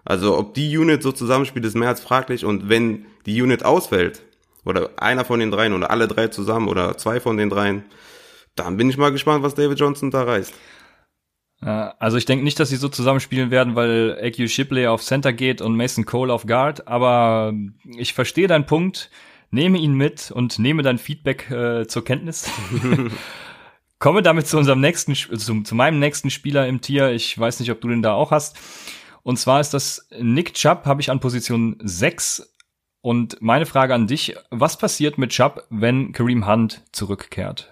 Also 0.04 0.36
ob 0.36 0.54
die 0.54 0.76
Unit 0.76 1.02
so 1.02 1.12
zusammenspielt, 1.12 1.64
ist 1.64 1.76
mehr 1.76 1.88
als 1.88 2.00
fraglich. 2.00 2.44
Und 2.44 2.68
wenn 2.68 3.06
die 3.26 3.40
Unit 3.40 3.64
ausfällt, 3.64 4.22
oder 4.64 4.90
einer 4.96 5.24
von 5.24 5.40
den 5.40 5.50
dreien 5.50 5.72
oder 5.72 5.90
alle 5.90 6.08
drei 6.08 6.28
zusammen 6.28 6.68
oder 6.68 6.96
zwei 6.98 7.20
von 7.20 7.36
den 7.36 7.48
dreien, 7.48 7.84
dann 8.54 8.76
bin 8.76 8.90
ich 8.90 8.98
mal 8.98 9.12
gespannt, 9.12 9.42
was 9.42 9.54
David 9.54 9.78
Johnson 9.78 10.10
da 10.10 10.24
reißt. 10.24 10.52
Also 11.60 12.16
ich 12.18 12.24
denke 12.24 12.44
nicht, 12.44 12.60
dass 12.60 12.68
sie 12.68 12.76
so 12.76 12.88
zusammenspielen 12.88 13.50
werden, 13.50 13.74
weil 13.74 14.16
AQ 14.22 14.48
Shipley 14.48 14.86
auf 14.86 15.02
Center 15.02 15.32
geht 15.32 15.60
und 15.60 15.76
Mason 15.76 16.04
Cole 16.04 16.32
auf 16.32 16.46
Guard, 16.46 16.86
aber 16.86 17.52
ich 17.96 18.14
verstehe 18.14 18.46
deinen 18.46 18.66
Punkt 18.66 19.10
nehme 19.50 19.78
ihn 19.78 19.94
mit 19.94 20.30
und 20.30 20.58
nehme 20.58 20.82
dein 20.82 20.98
Feedback 20.98 21.50
äh, 21.50 21.86
zur 21.86 22.04
Kenntnis. 22.04 22.50
Komme 23.98 24.22
damit 24.22 24.46
zu 24.46 24.58
unserem 24.58 24.80
nächsten, 24.80 25.14
zu, 25.14 25.62
zu 25.62 25.74
meinem 25.74 25.98
nächsten 25.98 26.30
Spieler 26.30 26.68
im 26.68 26.80
Tier. 26.80 27.10
Ich 27.10 27.36
weiß 27.38 27.58
nicht, 27.60 27.70
ob 27.72 27.80
du 27.80 27.88
den 27.88 28.02
da 28.02 28.12
auch 28.12 28.30
hast. 28.30 28.56
Und 29.22 29.38
zwar 29.38 29.60
ist 29.60 29.74
das 29.74 30.08
Nick 30.18 30.54
Chubb, 30.54 30.86
habe 30.86 31.00
ich 31.00 31.10
an 31.10 31.20
Position 31.20 31.76
6. 31.82 32.54
Und 33.00 33.40
meine 33.40 33.66
Frage 33.66 33.94
an 33.94 34.06
dich, 34.06 34.36
was 34.50 34.78
passiert 34.78 35.18
mit 35.18 35.30
Chubb, 35.30 35.64
wenn 35.70 36.12
Kareem 36.12 36.46
Hunt 36.46 36.82
zurückkehrt? 36.92 37.70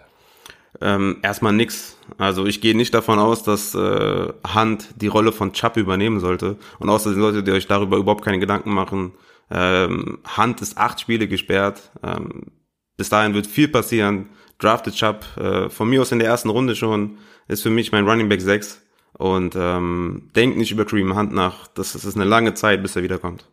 Ähm, 0.81 1.19
erstmal 1.23 1.53
nix. 1.53 1.97
Also 2.19 2.47
ich 2.47 2.61
gehe 2.61 2.77
nicht 2.77 2.93
davon 2.93 3.19
aus, 3.19 3.43
dass 3.43 3.75
äh, 3.75 4.33
Hunt 4.55 4.89
die 4.97 5.07
Rolle 5.07 5.33
von 5.33 5.53
Chubb 5.53 5.77
übernehmen 5.77 6.21
sollte. 6.21 6.57
Und 6.79 6.91
außerdem 6.91 7.21
solltet 7.21 7.49
ihr 7.49 7.55
euch 7.55 7.67
darüber 7.67 7.97
überhaupt 7.97 8.25
keine 8.25 8.39
Gedanken 8.39 8.73
machen, 8.73 9.13
ähm, 9.51 10.19
Hunt 10.37 10.61
ist 10.61 10.79
acht 10.79 11.01
Spiele 11.01 11.29
gesperrt. 11.29 11.91
Ähm, 12.03 12.53
bis 12.97 13.09
dahin 13.09 13.35
wird 13.35 13.47
viel 13.47 13.69
passieren. 13.69 14.31
Drafted 14.59 14.95
Chubb 14.95 15.25
äh, 15.37 15.69
von 15.69 15.89
mir 15.89 16.01
aus 16.01 16.13
in 16.13 16.19
der 16.19 16.29
ersten 16.29 16.49
Runde 16.49 16.75
schon 16.75 17.19
ist 17.49 17.63
für 17.63 17.71
mich 17.71 17.93
mein 17.93 18.09
Running 18.09 18.29
Back 18.29 18.41
6 18.41 18.83
und 19.13 19.55
ähm, 19.57 20.31
denkt 20.35 20.57
nicht 20.57 20.73
über 20.73 20.85
Kareem 20.85 21.17
Hunt 21.17 21.33
nach. 21.33 21.69
Das, 21.69 21.93
das 21.93 22.05
ist 22.05 22.17
eine 22.17 22.25
lange 22.25 22.55
Zeit, 22.55 22.83
bis 22.83 22.97
er 22.97 23.03
wiederkommt. 23.03 23.47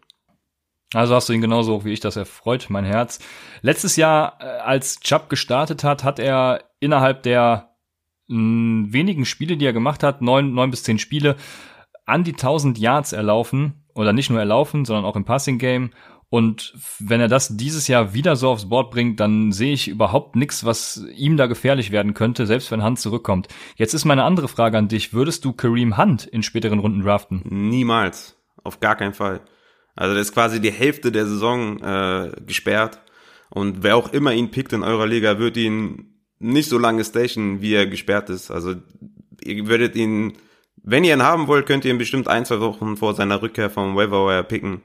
Also 0.93 1.15
hast 1.15 1.29
du 1.29 1.33
ihn 1.33 1.41
genauso 1.41 1.73
hoch 1.73 1.85
wie 1.85 1.93
ich, 1.93 1.99
das 1.99 2.15
erfreut 2.15 2.67
mein 2.69 2.85
Herz. 2.85 3.19
Letztes 3.61 3.95
Jahr, 3.95 4.37
äh, 4.39 4.45
als 4.45 4.99
Chubb 4.99 5.29
gestartet 5.29 5.83
hat, 5.83 6.03
hat 6.03 6.19
er 6.19 6.63
innerhalb 6.79 7.23
der 7.23 7.75
mh, 8.27 8.93
wenigen 8.93 9.25
Spiele, 9.25 9.57
die 9.57 9.65
er 9.65 9.73
gemacht 9.73 10.03
hat, 10.03 10.21
neun, 10.21 10.53
neun 10.53 10.71
bis 10.71 10.83
zehn 10.83 10.99
Spiele, 10.99 11.35
an 12.05 12.23
die 12.23 12.33
1000 12.33 12.77
Yards 12.77 13.13
erlaufen 13.13 13.82
oder 13.93 14.13
nicht 14.13 14.29
nur 14.29 14.39
erlaufen, 14.39 14.85
sondern 14.85 15.05
auch 15.05 15.15
im 15.15 15.25
Passing 15.25 15.57
Game. 15.57 15.91
Und 16.29 16.73
wenn 16.99 17.21
er 17.21 17.27
das 17.27 17.57
dieses 17.57 17.87
Jahr 17.87 18.15
wieder 18.15 18.35
so 18.35 18.49
aufs 18.49 18.67
Board 18.67 18.89
bringt, 18.89 19.19
dann 19.19 19.51
sehe 19.51 19.73
ich 19.73 19.87
überhaupt 19.87 20.35
nichts, 20.35 20.65
was 20.65 21.05
ihm 21.15 21.37
da 21.37 21.45
gefährlich 21.45 21.91
werden 21.91 22.15
könnte, 22.15 22.47
selbst 22.47 22.71
wenn 22.71 22.83
Hunt 22.83 22.99
zurückkommt. 22.99 23.49
Jetzt 23.75 23.93
ist 23.93 24.03
meine 24.03 24.23
andere 24.23 24.47
Frage 24.47 24.79
an 24.79 24.87
dich. 24.87 25.13
Würdest 25.13 25.45
du 25.45 25.53
Kareem 25.53 25.95
Hunt 25.95 26.25
in 26.25 26.41
späteren 26.41 26.79
Runden 26.79 27.03
draften? 27.03 27.43
Niemals. 27.45 28.35
Auf 28.63 28.79
gar 28.79 28.95
keinen 28.95 29.13
Fall. 29.13 29.41
Also 29.95 30.15
das 30.15 30.29
ist 30.29 30.33
quasi 30.33 30.59
die 30.59 30.71
Hälfte 30.71 31.11
der 31.11 31.27
Saison 31.27 31.79
äh, 31.83 32.31
gesperrt. 32.45 32.99
Und 33.49 33.83
wer 33.83 33.95
auch 33.95 34.11
immer 34.11 34.33
ihn 34.33 34.49
pickt 34.49 34.73
in 34.73 34.81
eurer 34.81 35.05
Liga, 35.05 35.37
wird 35.37 35.57
ihn 35.57 36.15
nicht 36.39 36.67
so 36.67 36.79
lange 36.79 37.03
Station, 37.03 37.61
wie 37.61 37.75
er 37.75 37.85
gesperrt 37.85 38.31
ist. 38.31 38.49
Also 38.49 38.73
ihr 39.43 39.67
würdet 39.67 39.95
ihn, 39.95 40.33
wenn 40.83 41.03
ihr 41.03 41.13
ihn 41.13 41.23
haben 41.23 41.47
wollt, 41.47 41.65
könnt 41.65 41.85
ihr 41.85 41.91
ihn 41.91 41.97
bestimmt 41.97 42.27
ein, 42.27 42.45
zwei 42.45 42.59
Wochen 42.59 42.97
vor 42.97 43.15
seiner 43.15 43.41
Rückkehr 43.41 43.69
vom 43.69 43.95
Waiver 43.95 44.43
picken. 44.43 44.81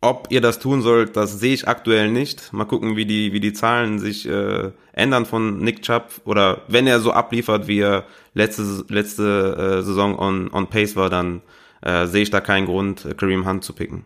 Ob 0.00 0.26
ihr 0.30 0.40
das 0.40 0.58
tun 0.58 0.82
sollt, 0.82 1.16
das 1.16 1.38
sehe 1.38 1.54
ich 1.54 1.68
aktuell 1.68 2.10
nicht. 2.10 2.52
Mal 2.52 2.64
gucken, 2.64 2.96
wie 2.96 3.06
die, 3.06 3.32
wie 3.32 3.38
die 3.38 3.52
Zahlen 3.52 4.00
sich 4.00 4.28
äh, 4.28 4.72
ändern 4.92 5.26
von 5.26 5.58
Nick 5.58 5.82
Chubb 5.82 6.22
oder 6.24 6.62
wenn 6.66 6.88
er 6.88 6.98
so 6.98 7.12
abliefert, 7.12 7.68
wie 7.68 7.78
er 7.78 8.04
letzte, 8.34 8.84
letzte 8.88 9.78
äh, 9.78 9.82
Saison 9.82 10.18
on, 10.18 10.52
on 10.52 10.66
Pace 10.66 10.96
war, 10.96 11.08
dann 11.08 11.40
äh, 11.82 12.06
sehe 12.06 12.22
ich 12.22 12.30
da 12.30 12.40
keinen 12.40 12.66
Grund, 12.66 13.16
Kareem 13.16 13.46
Hunt 13.46 13.62
zu 13.62 13.74
picken. 13.74 14.04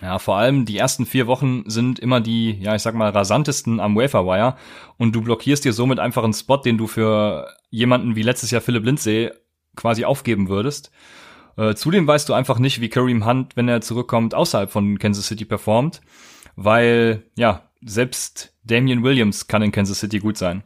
Ja, 0.00 0.18
vor 0.18 0.36
allem 0.36 0.64
die 0.64 0.78
ersten 0.78 1.06
vier 1.06 1.28
Wochen 1.28 1.62
sind 1.66 2.00
immer 2.00 2.20
die, 2.20 2.58
ja, 2.60 2.74
ich 2.74 2.82
sag 2.82 2.96
mal, 2.96 3.10
rasantesten 3.10 3.78
am 3.78 3.94
Waferwire 3.94 4.56
und 4.98 5.14
du 5.14 5.22
blockierst 5.22 5.64
dir 5.64 5.72
somit 5.72 6.00
einfach 6.00 6.24
einen 6.24 6.32
Spot, 6.32 6.56
den 6.56 6.76
du 6.76 6.88
für 6.88 7.46
jemanden 7.70 8.16
wie 8.16 8.22
letztes 8.22 8.50
Jahr 8.50 8.60
Philipp 8.60 8.84
Lindsay 8.84 9.30
quasi 9.76 10.04
aufgeben 10.04 10.48
würdest. 10.48 10.90
Äh, 11.56 11.74
zudem 11.74 12.06
weißt 12.06 12.28
du 12.28 12.34
einfach 12.34 12.58
nicht, 12.58 12.80
wie 12.80 12.88
Kareem 12.88 13.26
Hunt, 13.26 13.56
wenn 13.56 13.68
er 13.68 13.80
zurückkommt, 13.80 14.34
außerhalb 14.34 14.70
von 14.70 14.98
Kansas 14.98 15.26
City 15.26 15.44
performt, 15.44 16.00
weil, 16.56 17.24
ja, 17.36 17.68
selbst 17.84 18.52
Damian 18.64 19.02
Williams 19.02 19.48
kann 19.48 19.62
in 19.62 19.72
Kansas 19.72 20.00
City 20.00 20.18
gut 20.18 20.38
sein. 20.38 20.62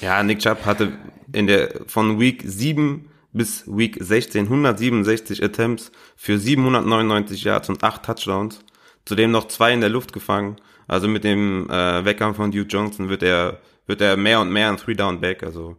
Ja, 0.00 0.22
Nick 0.22 0.40
Chubb 0.40 0.64
hatte 0.64 0.92
in 1.32 1.46
der, 1.46 1.82
von 1.86 2.18
Week 2.18 2.42
7 2.44 3.10
bis 3.32 3.64
Week 3.66 3.96
16 4.00 4.44
167 4.44 5.42
Attempts 5.42 5.92
für 6.16 6.38
799 6.38 7.44
Yards 7.44 7.68
und 7.68 7.82
8 7.82 8.02
Touchdowns. 8.02 8.60
Zudem 9.04 9.30
noch 9.30 9.48
zwei 9.48 9.72
in 9.72 9.80
der 9.80 9.90
Luft 9.90 10.12
gefangen. 10.12 10.56
Also 10.86 11.08
mit 11.08 11.24
dem 11.24 11.68
äh, 11.68 12.04
Weggang 12.04 12.34
von 12.34 12.50
Duke 12.50 12.68
Johnson 12.68 13.08
wird 13.08 13.22
er, 13.22 13.58
wird 13.86 14.00
er 14.00 14.16
mehr 14.16 14.40
und 14.40 14.50
mehr 14.50 14.68
ein 14.68 14.76
Three-Down-Back. 14.76 15.42
Also 15.42 15.76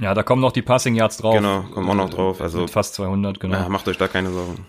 ja, 0.00 0.14
da 0.14 0.22
kommen 0.22 0.42
noch 0.42 0.52
die 0.52 0.62
Passing 0.62 0.94
Yards 0.94 1.18
drauf. 1.18 1.36
Genau, 1.36 1.62
kommen 1.62 1.88
auch 1.90 1.94
noch 1.94 2.10
drauf. 2.10 2.40
Also 2.40 2.66
fast 2.66 2.94
200, 2.94 3.38
genau. 3.38 3.56
Ja, 3.56 3.68
macht 3.68 3.88
euch 3.88 3.98
da 3.98 4.08
keine 4.08 4.30
Sorgen. 4.30 4.66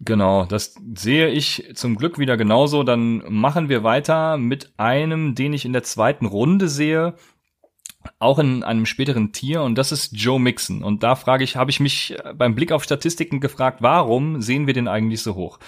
Genau, 0.00 0.44
das 0.44 0.74
sehe 0.96 1.28
ich 1.28 1.70
zum 1.74 1.96
Glück 1.96 2.18
wieder 2.18 2.36
genauso. 2.36 2.82
Dann 2.82 3.22
machen 3.28 3.68
wir 3.68 3.84
weiter 3.84 4.36
mit 4.36 4.72
einem, 4.76 5.34
den 5.34 5.52
ich 5.52 5.64
in 5.64 5.72
der 5.72 5.84
zweiten 5.84 6.26
Runde 6.26 6.68
sehe, 6.68 7.14
auch 8.18 8.38
in 8.38 8.62
einem 8.62 8.86
späteren 8.86 9.32
Tier 9.32 9.62
und 9.62 9.76
das 9.76 9.92
ist 9.92 10.12
Joe 10.12 10.38
Mixon. 10.38 10.82
Und 10.82 11.02
da 11.02 11.14
frage 11.14 11.44
ich, 11.44 11.56
habe 11.56 11.70
ich 11.70 11.80
mich 11.80 12.16
beim 12.34 12.54
Blick 12.54 12.72
auf 12.72 12.84
Statistiken 12.84 13.40
gefragt, 13.40 13.78
warum 13.80 14.42
sehen 14.42 14.66
wir 14.66 14.74
den 14.74 14.88
eigentlich 14.88 15.22
so 15.22 15.34
hoch? 15.34 15.58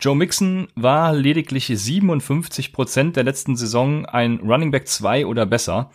Joe 0.00 0.16
Mixon 0.16 0.68
war 0.74 1.14
lediglich 1.14 1.66
57 1.66 2.72
Prozent 2.72 3.16
der 3.16 3.24
letzten 3.24 3.56
Saison 3.56 4.04
ein 4.04 4.40
Running 4.40 4.70
Back 4.70 4.88
2 4.88 5.26
oder 5.26 5.46
besser. 5.46 5.90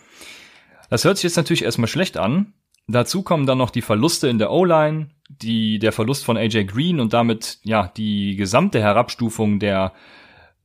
Das 0.92 1.06
hört 1.06 1.16
sich 1.16 1.24
jetzt 1.24 1.38
natürlich 1.38 1.64
erstmal 1.64 1.88
schlecht 1.88 2.18
an. 2.18 2.52
Dazu 2.86 3.22
kommen 3.22 3.46
dann 3.46 3.56
noch 3.56 3.70
die 3.70 3.80
Verluste 3.80 4.28
in 4.28 4.36
der 4.36 4.50
O-Line, 4.50 5.08
die, 5.30 5.78
der 5.78 5.90
Verlust 5.90 6.22
von 6.22 6.36
AJ 6.36 6.64
Green 6.64 7.00
und 7.00 7.14
damit, 7.14 7.60
ja, 7.62 7.90
die 7.96 8.36
gesamte 8.36 8.78
Herabstufung 8.78 9.58
der 9.58 9.94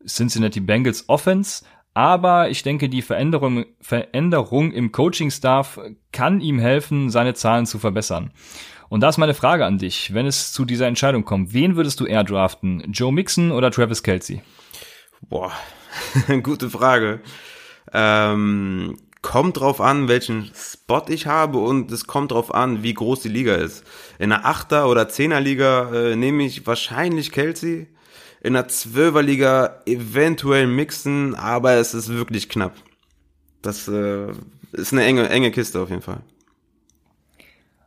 Cincinnati 0.06 0.60
Bengals 0.60 1.08
Offense. 1.08 1.64
Aber 1.94 2.50
ich 2.50 2.62
denke, 2.62 2.90
die 2.90 3.02
Veränderung, 3.02 3.68
Veränderung 3.80 4.74
im 4.74 4.92
Coaching-Staff 4.92 5.80
kann 6.12 6.42
ihm 6.42 6.60
helfen, 6.60 7.10
seine 7.10 7.34
Zahlen 7.34 7.66
zu 7.66 7.80
verbessern. 7.80 8.32
Und 8.90 9.00
da 9.00 9.08
ist 9.08 9.18
meine 9.20 9.34
Frage 9.34 9.66
an 9.66 9.78
dich, 9.78 10.14
wenn 10.14 10.26
es 10.26 10.52
zu 10.52 10.66
dieser 10.66 10.88
Entscheidung 10.88 11.24
kommt. 11.24 11.54
Wen 11.54 11.78
würdest 11.78 12.02
du 12.02 12.06
eher 12.06 12.26
draften? 12.26 12.84
Joe 12.92 13.14
Mixon 13.14 13.54
oder 13.54 13.72
Travis 13.72 14.04
Kelsey? 14.04 14.42
Boah, 15.22 15.54
gute 16.44 16.70
Frage. 16.70 17.22
Ähm, 17.94 18.98
kommt 19.22 19.60
drauf 19.60 19.82
an, 19.82 20.08
welchen 20.08 20.52
Spot 20.56 21.04
ich 21.10 21.28
habe 21.28 21.58
und 21.58 21.92
es 21.92 22.08
kommt 22.08 22.32
drauf 22.32 22.54
an, 22.54 22.84
wie 22.84 22.94
groß 22.94 23.22
die 23.22 23.30
Liga 23.30 23.56
ist. 23.56 23.84
In 24.20 24.32
einer 24.32 24.46
Achter- 24.46 24.90
oder 24.90 25.10
Zehner-Liga 25.10 25.92
äh, 25.94 26.16
nehme 26.16 26.46
ich 26.46 26.66
wahrscheinlich 26.68 27.32
Kelsey. 27.32 27.88
In 28.42 28.56
einer 28.56 28.68
Zwölfer-Liga 28.68 29.82
eventuell 29.86 30.68
mixen, 30.68 31.36
aber 31.36 31.74
es 31.74 31.94
ist 31.94 32.10
wirklich 32.10 32.50
knapp. 32.50 32.76
Das 33.62 33.88
äh, 33.88 34.28
ist 34.72 34.94
eine 34.94 35.04
enge, 35.04 35.28
enge 35.30 35.52
Kiste 35.52 35.82
auf 35.82 35.90
jeden 35.90 36.04
Fall. 36.04 36.22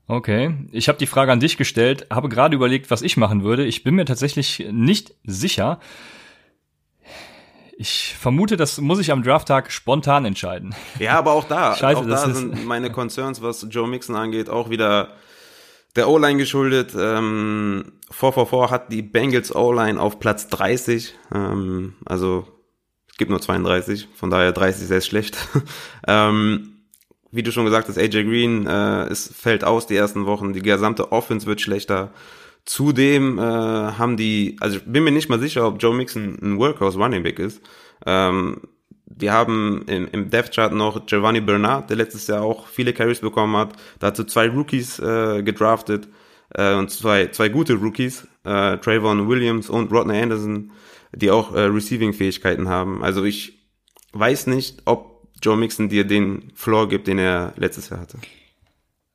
Okay, 0.08 0.54
ich 0.72 0.88
habe 0.88 0.98
die 0.98 1.06
Frage 1.06 1.30
an 1.30 1.38
dich 1.38 1.56
gestellt, 1.56 2.08
habe 2.10 2.28
gerade 2.28 2.56
überlegt, 2.56 2.90
was 2.90 3.00
ich 3.00 3.16
machen 3.16 3.44
würde. 3.44 3.64
Ich 3.64 3.84
bin 3.84 3.94
mir 3.94 4.04
tatsächlich 4.04 4.66
nicht 4.72 5.14
sicher. 5.22 5.78
Ich 7.80 8.14
vermute, 8.20 8.58
das 8.58 8.78
muss 8.78 8.98
ich 8.98 9.10
am 9.10 9.22
Drafttag 9.22 9.72
spontan 9.72 10.26
entscheiden. 10.26 10.74
Ja, 10.98 11.18
aber 11.18 11.32
auch 11.32 11.44
da, 11.44 11.74
Scheiße, 11.78 12.00
auch 12.02 12.06
da 12.06 12.28
sind 12.28 12.66
meine 12.66 12.92
Concerns, 12.92 13.40
was 13.40 13.66
Joe 13.70 13.88
Mixon 13.88 14.16
angeht, 14.16 14.50
auch 14.50 14.68
wieder 14.68 15.14
der 15.96 16.10
O-Line 16.10 16.36
geschuldet. 16.38 16.92
Ähm, 16.94 17.92
444 18.10 18.70
hat 18.70 18.92
die 18.92 19.00
Bengals 19.00 19.54
O-Line 19.54 19.98
auf 19.98 20.20
Platz 20.20 20.48
30. 20.48 21.14
Ähm, 21.34 21.94
also 22.04 22.46
es 23.10 23.16
gibt 23.16 23.30
nur 23.30 23.40
32, 23.40 24.08
von 24.14 24.28
daher 24.28 24.52
30 24.52 24.86
sehr 24.86 25.00
schlecht. 25.00 25.38
ähm, 26.06 26.82
wie 27.30 27.42
du 27.42 27.50
schon 27.50 27.64
gesagt 27.64 27.88
hast, 27.88 27.96
AJ 27.96 28.24
Green 28.24 28.66
äh, 28.66 29.04
es 29.04 29.32
fällt 29.34 29.64
aus 29.64 29.86
die 29.86 29.96
ersten 29.96 30.26
Wochen. 30.26 30.52
Die 30.52 30.60
gesamte 30.60 31.12
Offense 31.12 31.46
wird 31.46 31.62
schlechter. 31.62 32.12
Zudem 32.64 33.38
äh, 33.38 33.42
haben 33.42 34.16
die, 34.16 34.56
also 34.60 34.76
ich 34.76 34.84
bin 34.84 35.04
mir 35.04 35.10
nicht 35.10 35.28
mal 35.28 35.40
sicher, 35.40 35.66
ob 35.66 35.82
Joe 35.82 35.94
Mixon 35.94 36.38
ein 36.40 36.58
Workhouse 36.58 36.96
Running 36.96 37.22
Back 37.22 37.38
ist. 37.38 37.60
Ähm, 38.06 38.60
wir 39.06 39.32
haben 39.32 39.84
im, 39.86 40.08
im 40.12 40.30
Death 40.30 40.52
Chart 40.52 40.72
noch 40.72 41.06
Giovanni 41.06 41.40
Bernard, 41.40 41.90
der 41.90 41.96
letztes 41.96 42.26
Jahr 42.26 42.42
auch 42.42 42.66
viele 42.66 42.92
Carries 42.92 43.20
bekommen 43.20 43.56
hat. 43.56 43.72
Dazu 43.98 44.24
zwei 44.24 44.48
Rookies 44.48 44.98
äh, 44.98 45.42
gedraftet 45.42 46.08
äh, 46.54 46.74
und 46.74 46.90
zwei, 46.90 47.26
zwei 47.28 47.48
gute 47.48 47.74
Rookies, 47.74 48.26
äh, 48.44 48.78
Trayvon 48.78 49.28
Williams 49.28 49.68
und 49.68 49.92
Rodney 49.92 50.20
Anderson, 50.20 50.72
die 51.12 51.30
auch 51.30 51.54
äh, 51.54 51.62
Receiving-Fähigkeiten 51.62 52.68
haben. 52.68 53.02
Also 53.02 53.24
ich 53.24 53.68
weiß 54.12 54.46
nicht, 54.46 54.82
ob 54.84 55.28
Joe 55.42 55.56
Mixon 55.56 55.88
dir 55.88 56.04
den 56.04 56.52
Floor 56.54 56.88
gibt, 56.88 57.06
den 57.06 57.18
er 57.18 57.52
letztes 57.56 57.88
Jahr 57.88 58.00
hatte. 58.00 58.18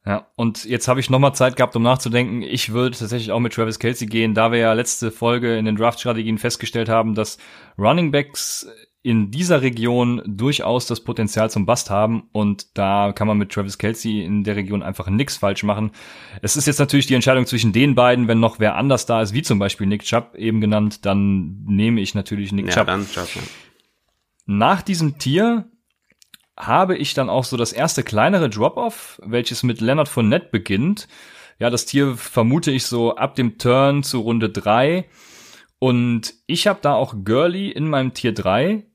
Ja, 0.05 0.27
und 0.35 0.65
jetzt 0.65 0.87
habe 0.87 0.99
ich 0.99 1.09
nochmal 1.09 1.33
Zeit 1.33 1.55
gehabt, 1.55 1.75
um 1.75 1.81
nachzudenken. 1.81 2.43
Ich 2.43 2.71
würde 2.71 2.95
tatsächlich 2.95 3.31
auch 3.31 3.39
mit 3.39 3.53
Travis 3.53 3.79
Kelsey 3.79 4.07
gehen, 4.07 4.35
da 4.35 4.51
wir 4.51 4.59
ja 4.59 4.73
letzte 4.73 5.11
Folge 5.11 5.57
in 5.57 5.65
den 5.65 5.75
Draft-Strategien 5.75 6.37
festgestellt 6.37 6.89
haben, 6.89 7.15
dass 7.15 7.39
Running 7.79 8.11
Backs 8.11 8.67
in 9.01 9.29
dieser 9.29 9.61
Region 9.61 10.21
durchaus 10.25 10.87
das 10.87 11.03
Potenzial 11.03 11.51
zum 11.51 11.67
Bust 11.67 11.91
haben 11.91 12.27
und 12.31 12.75
da 12.75 13.13
kann 13.13 13.27
man 13.27 13.37
mit 13.37 13.51
Travis 13.51 13.77
Kelsey 13.77 14.23
in 14.23 14.43
der 14.43 14.55
Region 14.55 14.81
einfach 14.81 15.07
nichts 15.09 15.37
falsch 15.37 15.61
machen. 15.61 15.91
Es 16.41 16.55
ist 16.55 16.65
jetzt 16.65 16.79
natürlich 16.79 17.05
die 17.05 17.13
Entscheidung 17.13 17.45
zwischen 17.45 17.71
den 17.71 17.93
beiden, 17.93 18.27
wenn 18.27 18.39
noch 18.39 18.59
wer 18.59 18.75
anders 18.75 19.05
da 19.05 19.21
ist, 19.21 19.33
wie 19.33 19.43
zum 19.43 19.59
Beispiel 19.59 19.85
Nick 19.85 20.03
Chubb 20.03 20.33
eben 20.35 20.59
genannt, 20.59 21.05
dann 21.05 21.63
nehme 21.67 22.01
ich 22.01 22.15
natürlich 22.15 22.51
Nick 22.51 22.67
ja, 22.67 22.73
Chubb. 22.73 22.87
Dann 22.87 23.07
Chubb 23.07 23.27
ja. 23.35 23.41
Nach 24.47 24.81
diesem 24.81 25.19
Tier 25.19 25.69
habe 26.57 26.97
ich 26.97 27.13
dann 27.13 27.29
auch 27.29 27.43
so 27.43 27.57
das 27.57 27.73
erste 27.73 28.03
kleinere 28.03 28.49
Drop-Off, 28.49 29.21
welches 29.23 29.63
mit 29.63 29.81
Leonard 29.81 30.07
Fournette 30.07 30.49
beginnt. 30.51 31.07
Ja, 31.59 31.69
das 31.69 31.85
Tier 31.85 32.15
vermute 32.15 32.71
ich 32.71 32.85
so 32.85 33.15
ab 33.15 33.35
dem 33.35 33.57
Turn 33.57 34.03
zu 34.03 34.19
Runde 34.19 34.49
drei 34.49 35.05
Und 35.79 36.33
ich 36.47 36.67
habe 36.67 36.79
da 36.81 36.93
auch 36.93 37.15
Gurley 37.23 37.69
in 37.69 37.89
meinem 37.89 38.13
Tier 38.13 38.33
drei. 38.33 38.85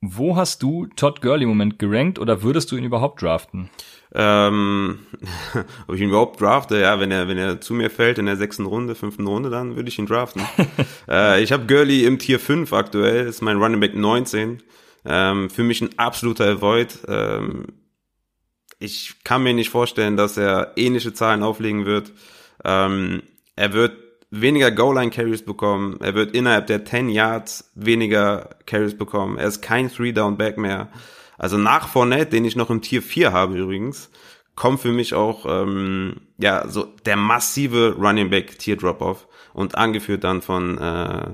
Wo 0.00 0.36
hast 0.36 0.62
du 0.62 0.86
Todd 0.94 1.20
Gurley 1.22 1.42
im 1.42 1.48
Moment 1.48 1.78
gerankt 1.78 2.18
oder 2.18 2.42
würdest 2.42 2.70
du 2.70 2.76
ihn 2.76 2.84
überhaupt 2.84 3.20
draften? 3.20 3.68
Ähm, 4.14 5.00
ob 5.86 5.94
ich 5.94 6.00
ihn 6.00 6.10
überhaupt 6.10 6.40
drafte, 6.40 6.78
ja, 6.80 7.00
wenn 7.00 7.10
er, 7.10 7.28
wenn 7.28 7.36
er 7.36 7.60
zu 7.60 7.74
mir 7.74 7.90
fällt 7.90 8.18
in 8.18 8.26
der 8.26 8.36
sechsten 8.36 8.64
Runde, 8.64 8.94
fünften 8.94 9.26
Runde, 9.26 9.50
dann 9.50 9.76
würde 9.76 9.88
ich 9.88 9.98
ihn 9.98 10.06
draften. 10.06 10.42
äh, 11.08 11.42
ich 11.42 11.52
habe 11.52 11.66
Gurley 11.66 12.04
im 12.04 12.18
Tier 12.18 12.38
5 12.38 12.72
aktuell, 12.72 13.26
ist 13.26 13.42
mein 13.42 13.58
Running 13.58 13.80
Back 13.80 13.96
19. 13.96 14.62
Ähm, 15.08 15.48
für 15.48 15.62
mich 15.62 15.80
ein 15.80 15.98
absoluter 15.98 16.44
Avoid. 16.44 16.98
Ähm, 17.08 17.64
ich 18.78 19.24
kann 19.24 19.42
mir 19.42 19.54
nicht 19.54 19.70
vorstellen, 19.70 20.16
dass 20.16 20.36
er 20.36 20.72
ähnliche 20.76 21.14
Zahlen 21.14 21.42
auflegen 21.42 21.86
wird. 21.86 22.12
Ähm, 22.62 23.22
er 23.56 23.72
wird 23.72 23.96
weniger 24.30 24.70
Goal-Line-Carries 24.70 25.44
bekommen. 25.44 25.98
Er 26.00 26.14
wird 26.14 26.34
innerhalb 26.34 26.66
der 26.66 26.84
10 26.84 27.08
Yards 27.08 27.72
weniger 27.74 28.50
Carries 28.66 28.96
bekommen. 28.96 29.38
Er 29.38 29.48
ist 29.48 29.62
kein 29.62 29.90
Three-Down-Back 29.90 30.58
mehr. 30.58 30.88
Also 31.38 31.56
nach 31.56 31.88
Fournette, 31.88 32.32
den 32.32 32.44
ich 32.44 32.54
noch 32.54 32.68
im 32.68 32.82
Tier 32.82 33.00
4 33.00 33.32
habe 33.32 33.56
übrigens, 33.56 34.10
kommt 34.54 34.80
für 34.80 34.92
mich 34.92 35.14
auch 35.14 35.46
ähm, 35.48 36.16
ja 36.36 36.68
so 36.68 36.84
der 37.06 37.16
massive 37.16 37.94
Running 37.98 38.28
Back 38.28 38.58
Tier 38.58 38.76
Drop-Off 38.76 39.26
und 39.54 39.76
angeführt 39.76 40.24
dann 40.24 40.42
von 40.42 40.76
äh, 40.78 41.30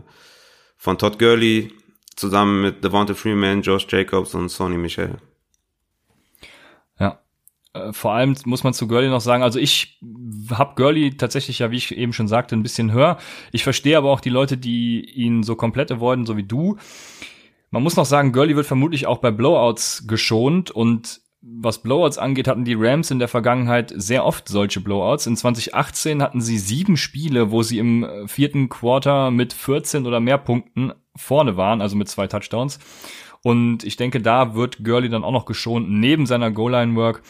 von 0.77 0.99
Todd 0.99 1.19
Gurley, 1.19 1.73
zusammen 2.17 2.63
mit 2.63 2.85
Devonta 2.85 3.15
Freeman, 3.15 3.63
Josh 3.63 3.87
Jacobs 3.89 4.35
und 4.35 4.49
Sonny 4.49 4.77
Michel. 4.77 5.17
Ja. 6.99 7.21
Äh, 7.73 7.93
vor 7.93 8.13
allem 8.13 8.35
muss 8.45 8.65
man 8.65 8.75
zu 8.75 8.87
Gurley 8.89 9.09
noch 9.09 9.21
sagen, 9.21 9.43
also 9.43 9.59
ich 9.59 10.01
habe 10.51 10.75
Gurley 10.77 11.17
tatsächlich 11.17 11.59
ja, 11.59 11.71
wie 11.71 11.77
ich 11.77 11.97
eben 11.97 12.13
schon 12.13 12.29
sagte, 12.29 12.57
ein 12.57 12.63
bisschen 12.63 12.93
höher. 12.93 13.19
Ich 13.53 13.65
verstehe 13.65 13.99
aber 13.99 14.11
auch 14.11 14.21
die 14.21 14.31
Leute, 14.31 14.57
die 14.57 15.05
ihn 15.11 15.43
so 15.43 15.57
komplett 15.57 15.91
avoiden, 15.91 16.27
so 16.27 16.37
wie 16.37 16.45
du. 16.45 16.77
Man 17.71 17.83
muss 17.83 17.97
noch 17.97 18.07
sagen, 18.07 18.33
Gurley 18.33 18.55
wird 18.55 18.67
vermutlich 18.67 19.07
auch 19.07 19.19
bei 19.19 19.31
Blowouts 19.31 20.07
geschont 20.07 20.71
und 20.71 21.21
was 21.47 21.83
Blowouts 21.83 22.17
angeht, 22.17 22.49
hatten 22.49 22.65
die 22.65 22.75
Rams 22.75 23.11
in 23.11 23.19
der 23.19 23.29
Vergangenheit 23.29 23.93
sehr 23.95 24.25
oft 24.25 24.49
solche 24.49 24.81
Blowouts. 24.81 25.27
In 25.27 25.37
2018 25.37 26.23
hatten 26.23 26.41
sie 26.41 26.57
sieben 26.57 26.97
Spiele, 26.97 27.51
wo 27.51 27.63
sie 27.63 27.79
im 27.79 28.05
äh, 28.05 28.27
vierten 28.29 28.69
Quarter 28.71 29.31
mit 29.31 29.53
14 29.53 30.07
oder 30.07 30.21
mehr 30.21 30.39
Punkten 30.39 30.93
vorne 31.17 31.57
waren, 31.57 31.81
also 31.81 31.97
mit 31.97 32.09
zwei 32.09 32.27
Touchdowns. 32.27 32.79
Und 33.43 33.85
ich 33.85 33.97
denke, 33.97 34.21
da 34.21 34.55
wird 34.55 34.83
Gurley 34.85 35.11
dann 35.11 35.25
auch 35.25 35.33
noch 35.33 35.45
geschont, 35.45 35.91
neben 35.91 36.25
seiner 36.27 36.51
Goal-Line-Work. 36.51 37.23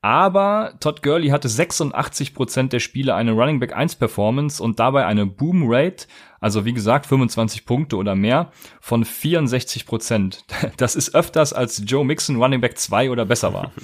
Aber 0.00 0.74
Todd 0.78 1.02
Gurley 1.02 1.30
hatte 1.30 1.48
86% 1.48 2.68
der 2.68 2.78
Spiele 2.78 3.16
eine 3.16 3.32
Running 3.32 3.58
Back 3.58 3.74
1 3.74 3.96
Performance 3.96 4.62
und 4.62 4.78
dabei 4.78 5.04
eine 5.04 5.26
Boom 5.26 5.64
Rate, 5.66 6.06
also 6.40 6.64
wie 6.64 6.72
gesagt 6.72 7.06
25 7.06 7.66
Punkte 7.66 7.96
oder 7.96 8.14
mehr, 8.14 8.52
von 8.80 9.04
64%. 9.04 10.38
Das 10.76 10.94
ist 10.94 11.16
öfters 11.16 11.52
als 11.52 11.82
Joe 11.84 12.04
Mixon 12.04 12.40
Running 12.40 12.60
Back 12.60 12.78
2 12.78 13.10
oder 13.10 13.26
besser 13.26 13.52
war. 13.52 13.72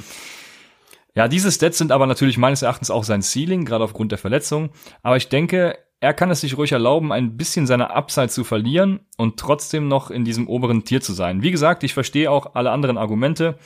Ja, 1.15 1.29
diese 1.29 1.53
Stats 1.53 1.77
sind 1.77 1.93
aber 1.93 2.07
natürlich 2.07 2.38
meines 2.38 2.62
Erachtens 2.62 2.91
auch 2.91 3.05
sein 3.05 3.21
Ceiling, 3.21 3.67
gerade 3.67 3.85
aufgrund 3.85 4.12
der 4.12 4.19
Verletzung. 4.19 4.71
Aber 5.03 5.19
ich 5.19 5.29
denke, 5.29 5.77
er 6.03 6.15
kann 6.15 6.33
es 6.33 6.41
sich 6.41 6.59
ruhig 6.59 6.73
erlauben, 6.73 7.12
ein 7.12 7.37
bisschen 7.37 7.69
seine 7.69 7.91
Upside 7.91 8.29
zu 8.29 8.43
verlieren 8.43 9.07
und 9.19 9.38
trotzdem 9.38 9.87
noch 9.87 10.11
in 10.11 10.25
diesem 10.25 10.49
oberen 10.49 10.85
Tier 10.85 11.01
zu 11.01 11.12
sein. 11.12 11.43
Wie 11.43 11.53
gesagt, 11.53 11.85
ich 11.85 11.95
verstehe 11.95 12.29
auch 12.29 12.57
alle 12.57 12.73
anderen 12.73 12.99
Argumente. 12.99 13.57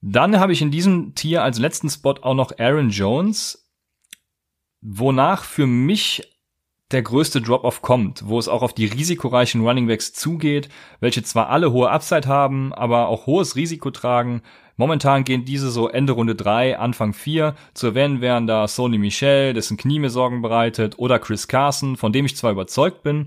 Dann 0.00 0.40
habe 0.40 0.52
ich 0.52 0.62
in 0.62 0.72
diesem 0.72 1.14
Tier 1.14 1.44
als 1.44 1.60
letzten 1.60 1.88
Spot 1.88 2.14
auch 2.22 2.34
noch 2.34 2.58
Aaron 2.58 2.90
Jones, 2.90 3.70
wonach 4.80 5.44
für 5.44 5.68
mich 5.68 6.40
der 6.90 7.02
größte 7.02 7.40
Drop-off 7.40 7.82
kommt, 7.82 8.26
wo 8.26 8.40
es 8.40 8.48
auch 8.48 8.62
auf 8.62 8.72
die 8.72 8.86
risikoreichen 8.86 9.60
Runningbacks 9.60 10.12
zugeht, 10.12 10.70
welche 10.98 11.22
zwar 11.22 11.50
alle 11.50 11.70
hohe 11.70 11.88
Upside 11.88 12.26
haben, 12.26 12.72
aber 12.72 13.06
auch 13.06 13.26
hohes 13.26 13.54
Risiko 13.54 13.92
tragen. 13.92 14.42
Momentan 14.80 15.24
gehen 15.24 15.44
diese 15.44 15.70
so 15.70 15.90
Ende 15.90 16.14
Runde 16.14 16.34
3, 16.34 16.78
Anfang 16.78 17.12
4. 17.12 17.54
Zu 17.74 17.88
erwähnen 17.88 18.22
wären 18.22 18.46
da 18.46 18.66
Sony 18.66 18.96
Michel, 18.96 19.52
dessen 19.52 19.76
Knie 19.76 19.98
mir 19.98 20.08
Sorgen 20.08 20.40
bereitet, 20.40 20.98
oder 20.98 21.18
Chris 21.18 21.48
Carson, 21.48 21.98
von 21.98 22.14
dem 22.14 22.24
ich 22.24 22.34
zwar 22.34 22.52
überzeugt 22.52 23.02
bin, 23.02 23.26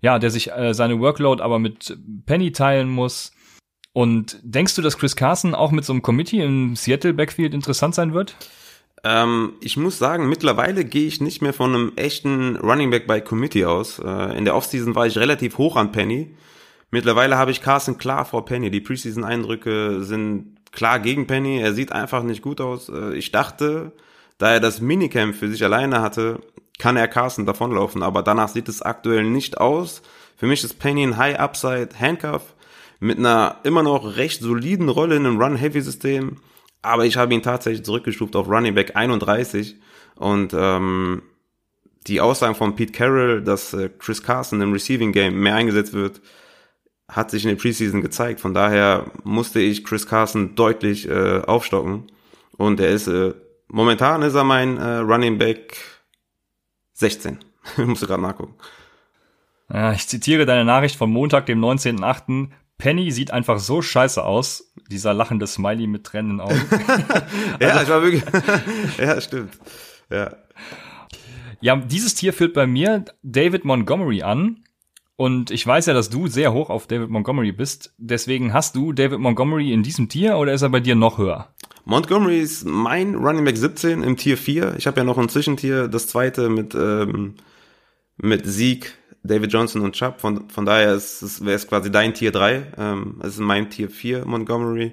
ja, 0.00 0.18
der 0.18 0.30
sich 0.30 0.50
äh, 0.50 0.72
seine 0.72 0.98
Workload 0.98 1.42
aber 1.42 1.58
mit 1.58 1.94
Penny 2.24 2.52
teilen 2.52 2.88
muss. 2.88 3.32
Und 3.92 4.38
denkst 4.42 4.76
du, 4.76 4.80
dass 4.80 4.96
Chris 4.96 5.14
Carson 5.14 5.54
auch 5.54 5.72
mit 5.72 5.84
so 5.84 5.92
einem 5.92 6.00
Committee 6.00 6.40
im 6.40 6.74
Seattle 6.74 7.12
Backfield 7.12 7.52
interessant 7.52 7.94
sein 7.94 8.14
wird? 8.14 8.36
Ähm, 9.04 9.56
ich 9.60 9.76
muss 9.76 9.98
sagen, 9.98 10.30
mittlerweile 10.30 10.86
gehe 10.86 11.06
ich 11.06 11.20
nicht 11.20 11.42
mehr 11.42 11.52
von 11.52 11.74
einem 11.74 11.92
echten 11.96 12.56
Running 12.56 12.88
Back 12.88 13.06
bei 13.06 13.20
Committee 13.20 13.66
aus. 13.66 13.98
Äh, 13.98 14.38
in 14.38 14.46
der 14.46 14.56
Offseason 14.56 14.94
war 14.94 15.06
ich 15.06 15.18
relativ 15.18 15.58
hoch 15.58 15.76
an 15.76 15.92
Penny. 15.92 16.34
Mittlerweile 16.90 17.36
habe 17.36 17.50
ich 17.50 17.60
Carson 17.60 17.98
klar 17.98 18.24
vor 18.24 18.46
Penny. 18.46 18.70
Die 18.70 18.80
Preseason-Eindrücke 18.80 20.02
sind 20.02 20.57
klar 20.72 20.98
gegen 21.00 21.26
Penny. 21.26 21.60
Er 21.60 21.74
sieht 21.74 21.92
einfach 21.92 22.22
nicht 22.22 22.42
gut 22.42 22.60
aus. 22.60 22.88
Äh, 22.88 23.14
ich 23.14 23.30
dachte, 23.32 23.92
da 24.38 24.52
er 24.52 24.60
das 24.60 24.80
Minicamp 24.80 25.34
für 25.34 25.48
sich 25.48 25.64
alleine 25.64 26.00
hatte, 26.00 26.40
kann 26.78 26.96
er 26.96 27.08
Carson 27.08 27.46
davonlaufen. 27.46 28.02
Aber 28.02 28.22
danach 28.22 28.48
sieht 28.48 28.68
es 28.68 28.82
aktuell 28.82 29.24
nicht 29.24 29.58
aus. 29.58 30.02
Für 30.36 30.46
mich 30.46 30.62
ist 30.62 30.78
Penny 30.78 31.02
ein 31.02 31.16
High 31.16 31.38
Upside 31.38 31.90
Handcuff 31.98 32.54
mit 33.00 33.18
einer 33.18 33.58
immer 33.64 33.82
noch 33.82 34.16
recht 34.16 34.40
soliden 34.40 34.88
Rolle 34.88 35.16
in 35.16 35.26
einem 35.26 35.40
Run-Heavy-System. 35.40 36.36
Aber 36.82 37.04
ich 37.04 37.16
habe 37.16 37.34
ihn 37.34 37.42
tatsächlich 37.42 37.84
zurückgestuft 37.84 38.36
auf 38.36 38.48
Running 38.48 38.74
Back 38.74 38.96
31. 38.96 39.76
Und 40.14 40.54
ähm, 40.54 41.22
die 42.06 42.20
Aussagen 42.20 42.54
von 42.54 42.74
Pete 42.74 42.92
Carroll, 42.92 43.42
dass 43.42 43.72
äh, 43.74 43.90
Chris 43.98 44.22
Carson 44.22 44.60
im 44.60 44.72
Receiving 44.72 45.12
Game 45.12 45.40
mehr 45.40 45.54
eingesetzt 45.54 45.92
wird, 45.92 46.20
hat 47.08 47.30
sich 47.30 47.44
in 47.44 47.50
der 47.50 47.56
Preseason 47.56 48.02
gezeigt. 48.02 48.40
Von 48.40 48.54
daher 48.54 49.10
musste 49.24 49.60
ich 49.60 49.84
Chris 49.84 50.06
Carson 50.06 50.54
deutlich 50.54 51.08
äh, 51.08 51.40
aufstocken. 51.40 52.10
Und 52.56 52.80
er 52.80 52.90
ist, 52.90 53.06
äh, 53.06 53.34
momentan 53.68 54.22
ist 54.22 54.34
er 54.34 54.44
mein 54.44 54.76
äh, 54.76 54.96
Running 54.98 55.38
Back 55.38 55.76
16. 56.94 57.38
ich 57.78 57.86
musste 57.86 58.06
gerade 58.06 58.22
nachgucken. 58.22 58.54
Ja, 59.72 59.92
ich 59.92 60.06
zitiere 60.06 60.46
deine 60.46 60.64
Nachricht 60.64 60.96
vom 60.96 61.10
Montag, 61.10 61.46
dem 61.46 61.60
19.8. 61.60 62.48
Penny 62.78 63.10
sieht 63.10 63.32
einfach 63.32 63.58
so 63.58 63.82
scheiße 63.82 64.24
aus. 64.24 64.72
Dieser 64.88 65.12
lachende 65.12 65.46
Smiley 65.46 65.86
mit 65.86 66.04
tränenden 66.04 66.40
Augen. 66.40 66.60
ja, 67.60 67.68
also, 67.70 67.82
ich 67.82 67.88
war 67.88 68.02
wirklich. 68.02 68.22
ja, 68.98 69.20
stimmt. 69.20 69.58
Ja. 70.10 70.36
Ja, 71.60 71.76
dieses 71.76 72.14
Tier 72.14 72.32
führt 72.32 72.54
bei 72.54 72.66
mir 72.66 73.04
David 73.22 73.64
Montgomery 73.64 74.22
an. 74.22 74.62
Und 75.20 75.50
ich 75.50 75.66
weiß 75.66 75.86
ja, 75.86 75.94
dass 75.94 76.10
du 76.10 76.28
sehr 76.28 76.52
hoch 76.52 76.70
auf 76.70 76.86
David 76.86 77.10
Montgomery 77.10 77.50
bist. 77.50 77.92
Deswegen 77.98 78.52
hast 78.52 78.76
du 78.76 78.92
David 78.92 79.18
Montgomery 79.18 79.72
in 79.72 79.82
diesem 79.82 80.08
Tier 80.08 80.36
oder 80.36 80.52
ist 80.52 80.62
er 80.62 80.68
bei 80.68 80.78
dir 80.78 80.94
noch 80.94 81.18
höher? 81.18 81.48
Montgomery 81.84 82.38
ist 82.38 82.64
mein 82.64 83.16
Running 83.16 83.44
Back 83.44 83.56
17 83.56 84.04
im 84.04 84.16
Tier 84.16 84.36
4. 84.36 84.76
Ich 84.78 84.86
habe 84.86 84.98
ja 84.98 85.02
noch 85.02 85.18
ein 85.18 85.28
Zwischentier, 85.28 85.88
das 85.88 86.06
zweite 86.06 86.48
mit, 86.48 86.76
ähm, 86.76 87.34
mit 88.16 88.46
Sieg, 88.46 88.94
David 89.24 89.52
Johnson 89.52 89.82
und 89.82 89.96
Chubb. 89.96 90.20
Von, 90.20 90.48
von 90.50 90.64
daher 90.64 90.94
ist 90.94 91.20
es 91.20 91.44
wäre 91.44 91.56
es 91.56 91.66
quasi 91.66 91.90
dein 91.90 92.14
Tier 92.14 92.30
3. 92.30 92.74
Ähm, 92.78 93.16
es 93.20 93.30
ist 93.30 93.40
mein 93.40 93.70
Tier 93.70 93.90
4, 93.90 94.24
Montgomery. 94.24 94.92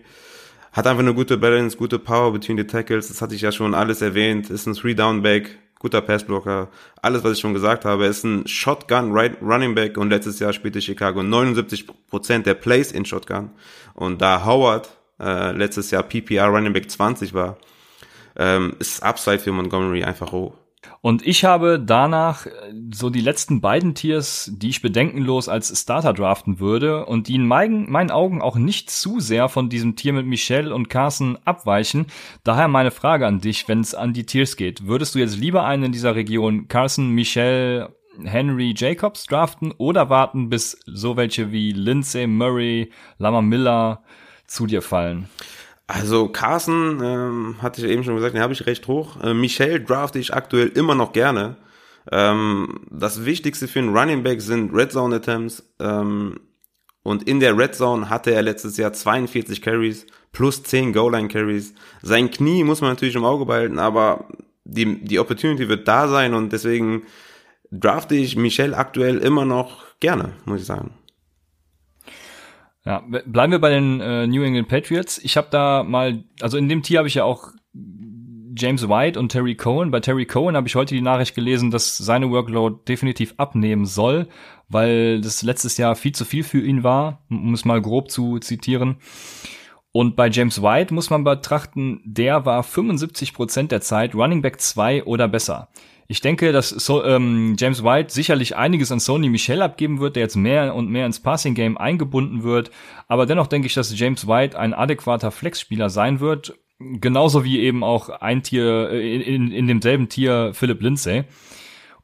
Hat 0.72 0.88
einfach 0.88 1.04
eine 1.04 1.14
gute 1.14 1.38
Balance, 1.38 1.78
gute 1.78 2.00
Power 2.00 2.34
between 2.34 2.58
the 2.58 2.64
Tackles. 2.64 3.10
Das 3.10 3.22
hatte 3.22 3.36
ich 3.36 3.42
ja 3.42 3.52
schon 3.52 3.76
alles 3.76 4.02
erwähnt. 4.02 4.50
Ist 4.50 4.66
ein 4.66 4.74
Three-Down-Back, 4.74 5.56
guter 5.86 6.02
Passblocker. 6.02 6.70
Alles, 7.00 7.24
was 7.24 7.34
ich 7.34 7.40
schon 7.40 7.54
gesagt 7.54 7.86
habe. 7.86 8.08
Ist 8.08 8.24
ein 8.24 8.48
Shotgun 8.48 9.12
right, 9.12 9.40
Running 9.40 9.76
Back 9.76 10.00
und 10.00 10.10
letztes 10.10 10.40
Jahr 10.40 10.52
spielte 10.52 10.82
Chicago 10.82 11.20
79% 11.20 12.40
der 12.40 12.56
Plays 12.56 12.92
in 12.92 13.06
Shotgun. 13.06 13.52
Und 13.94 14.20
da 14.20 14.44
Howard 14.46 14.90
äh, 15.20 15.52
letztes 15.52 15.92
Jahr 15.92 16.02
PPR 16.02 16.48
Running 16.48 16.74
Back 16.74 16.90
20 16.90 17.36
war, 17.36 17.58
ähm, 18.36 18.76
ist 18.80 19.04
Upside 19.04 19.38
für 19.38 19.52
Montgomery 19.52 20.04
einfach 20.04 20.32
hoch. 20.32 20.56
Und 21.02 21.26
ich 21.26 21.46
habe 21.46 21.80
danach 21.80 22.46
äh, 22.46 22.52
so 22.94 23.10
die 23.10 23.22
letzten 23.22 23.62
beiden 23.62 23.96
Tiers, 23.96 24.52
die 24.56 24.70
ich 24.70 24.82
bedenkenlos 24.82 25.50
als 25.50 25.80
Starter 25.80 26.14
draften 26.14 26.60
würde 26.60 27.06
und 27.06 27.28
die 27.28 27.36
in 27.36 27.48
meinen, 27.48 27.90
meinen 27.92 28.12
Augen 28.12 28.42
auch 28.42 28.56
nicht 28.56 28.90
zu 28.90 29.20
sehr 29.20 29.50
von 29.50 29.70
diesem 29.70 29.96
Tier 29.96 30.14
mit 30.14 30.26
Michelle 30.26 30.74
und 30.74 30.90
Carson 30.90 31.38
abweichen. 31.46 32.08
Daher 32.44 32.68
meine 32.68 32.92
Frage 32.92 33.28
an 33.28 33.40
dich, 33.40 33.68
wenn 33.68 33.82
es 33.82 33.94
an 33.94 34.14
die 34.14 34.26
Tiers 34.26 34.56
geht. 34.56 34.88
Würdest 34.88 35.16
du 35.16 35.20
jetzt 35.20 35.38
lieber 35.38 35.66
einen 35.66 35.86
in 35.86 35.92
dieser 35.92 36.16
Region 36.16 36.68
Carson, 36.68 37.10
Michelle, 37.10 37.96
Henry 38.24 38.74
Jacobs 38.76 39.26
draften 39.26 39.74
oder 39.78 40.10
warten, 40.10 40.50
bis 40.50 40.80
so 40.86 41.18
welche 41.18 41.52
wie 41.52 41.72
Lindsay, 41.72 42.28
Murray, 42.28 42.92
Lama 43.18 43.42
Miller 43.42 44.04
zu 44.48 44.66
dir 44.66 44.82
fallen? 44.82 45.30
Also 45.88 46.30
Carson, 46.30 47.00
ähm, 47.04 47.56
hatte 47.62 47.82
ich 47.82 47.92
eben 47.92 48.04
schon 48.04 48.16
gesagt, 48.16 48.34
den 48.34 48.42
habe 48.42 48.54
ich 48.54 48.66
recht 48.66 48.88
hoch. 48.88 49.22
Äh, 49.22 49.34
Michelle 49.34 49.82
drafte 49.82 50.18
ich 50.18 50.34
aktuell 50.34 50.70
immer 50.70 50.96
noch 50.96 51.14
gerne. 51.14 51.58
Ähm, 52.12 52.82
das 52.90 53.26
Wichtigste 53.26 53.68
für 53.68 53.80
einen 53.80 53.96
Running 53.96 54.24
Back 54.24 54.42
sind 54.42 54.74
Red 54.74 54.92
Zone 54.92 55.16
Attempts. 55.16 55.64
Ähm, 55.80 56.40
und 57.04 57.28
in 57.28 57.40
der 57.40 57.56
Red 57.56 57.76
Zone 57.76 58.10
hatte 58.10 58.32
er 58.32 58.42
letztes 58.42 58.78
Jahr 58.78 58.94
42 58.94 59.62
Carries 59.62 60.08
plus 60.32 60.64
10 60.64 60.92
Goal 60.92 61.12
Line 61.12 61.28
Carries. 61.28 61.74
Sein 62.02 62.32
Knie 62.32 62.64
muss 62.64 62.82
man 62.82 62.92
natürlich 62.92 63.16
im 63.16 63.24
Auge 63.24 63.46
behalten, 63.46 63.78
aber 63.78 64.28
die, 64.64 65.04
die 65.04 65.20
Opportunity 65.20 65.70
wird 65.70 65.88
da 65.88 66.08
sein 66.08 66.34
und 66.34 66.52
deswegen 66.52 67.04
drafte 67.72 68.16
ich 68.16 68.36
Michelle 68.36 68.76
aktuell 68.76 69.20
immer 69.20 69.46
noch 69.46 69.86
gerne, 70.00 70.34
muss 70.46 70.62
ich 70.62 70.66
sagen. 70.66 70.96
Ja, 72.86 73.04
bleiben 73.26 73.52
wir 73.52 73.60
bei 73.60 73.72
den 73.72 74.00
äh, 74.00 74.28
New 74.28 74.44
England 74.44 74.68
Patriots. 74.68 75.18
Ich 75.18 75.38
habe 75.38 75.48
da 75.50 75.84
mal, 75.84 76.24
also 76.40 76.58
in 76.58 76.70
dem 76.70 76.84
Tier 76.84 77.00
habe 77.00 77.08
ich 77.08 77.16
ja 77.16 77.24
auch 77.24 77.52
James 78.58 78.88
White 78.88 79.20
und 79.20 79.30
Terry 79.30 79.56
Cohen. 79.56 79.90
Bei 79.90 80.00
Terry 80.00 80.26
Cohen 80.26 80.56
habe 80.56 80.68
ich 80.68 80.76
heute 80.76 80.94
die 80.94 81.02
Nachricht 81.02 81.36
gelesen, 81.36 81.72
dass 81.72 81.98
seine 81.98 82.30
Workload 82.30 82.82
definitiv 82.88 83.34
abnehmen 83.38 83.86
soll, 83.86 84.28
weil 84.70 85.20
das 85.20 85.42
letztes 85.42 85.78
Jahr 85.78 85.96
viel 85.96 86.14
zu 86.14 86.26
viel 86.26 86.44
für 86.44 86.62
ihn 86.62 86.84
war, 86.84 87.26
um 87.30 87.54
es 87.54 87.66
mal 87.66 87.82
grob 87.82 88.12
zu 88.12 88.38
zitieren. 88.40 88.98
Und 89.92 90.16
bei 90.16 90.30
James 90.30 90.62
White 90.62 90.94
muss 90.94 91.10
man 91.10 91.24
betrachten, 91.24 92.02
der 92.06 92.46
war 92.46 92.64
75 92.64 93.34
Prozent 93.34 93.72
der 93.72 93.82
Zeit 93.82 94.14
Running 94.14 94.42
Back 94.42 94.62
2 94.62 95.06
oder 95.06 95.28
besser. 95.28 95.70
Ich 96.08 96.22
denke, 96.22 96.52
dass 96.52 96.70
so, 96.70 97.04
ähm, 97.04 97.56
James 97.58 97.84
White 97.84 98.14
sicherlich 98.14 98.56
einiges 98.56 98.92
an 98.92 99.00
Sony 99.00 99.30
Michel 99.30 99.62
abgeben 99.62 100.00
wird, 100.00 100.16
der 100.16 100.24
jetzt 100.24 100.36
mehr 100.36 100.76
und 100.76 100.90
mehr 100.90 101.06
ins 101.06 101.20
Passing 101.20 101.56
Game 101.56 101.78
eingebunden 101.78 102.44
wird. 102.44 102.70
Aber 103.08 103.26
dennoch 103.26 103.48
denke 103.48 103.68
ich, 103.68 103.74
dass 103.74 103.98
James 103.98 104.28
White 104.28 104.58
ein 104.58 104.74
adäquater 104.74 105.32
Flexspieler 105.32 105.90
sein 105.90 106.20
wird. 106.20 106.54
Genauso 106.78 107.44
wie 107.44 107.60
eben 107.60 107.84
auch 107.84 108.10
ein 108.10 108.44
Tier, 108.44 108.90
äh, 108.92 109.16
in, 109.16 109.22
in, 109.22 109.52
in 109.52 109.68
demselben 109.68 110.10
Tier 110.10 110.52
Philip 110.54 110.82
Lindsay. 110.82 111.24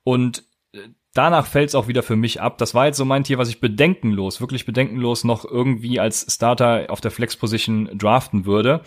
Und 0.03 0.45
äh, 0.73 0.79
danach 1.13 1.45
fällt 1.45 1.69
es 1.69 1.75
auch 1.75 1.87
wieder 1.87 2.01
für 2.01 2.15
mich 2.15 2.41
ab. 2.41 2.57
Das 2.57 2.73
war 2.73 2.87
jetzt 2.87 2.97
so 2.97 3.05
mein 3.05 3.23
Tier, 3.23 3.37
was 3.37 3.49
ich 3.49 3.59
bedenkenlos, 3.59 4.41
wirklich 4.41 4.65
bedenkenlos 4.65 5.25
noch 5.25 5.45
irgendwie 5.45 5.99
als 5.99 6.25
Starter 6.33 6.85
auf 6.89 7.01
der 7.01 7.11
Flex-Position 7.11 7.97
draften 7.99 8.45
würde. 8.45 8.81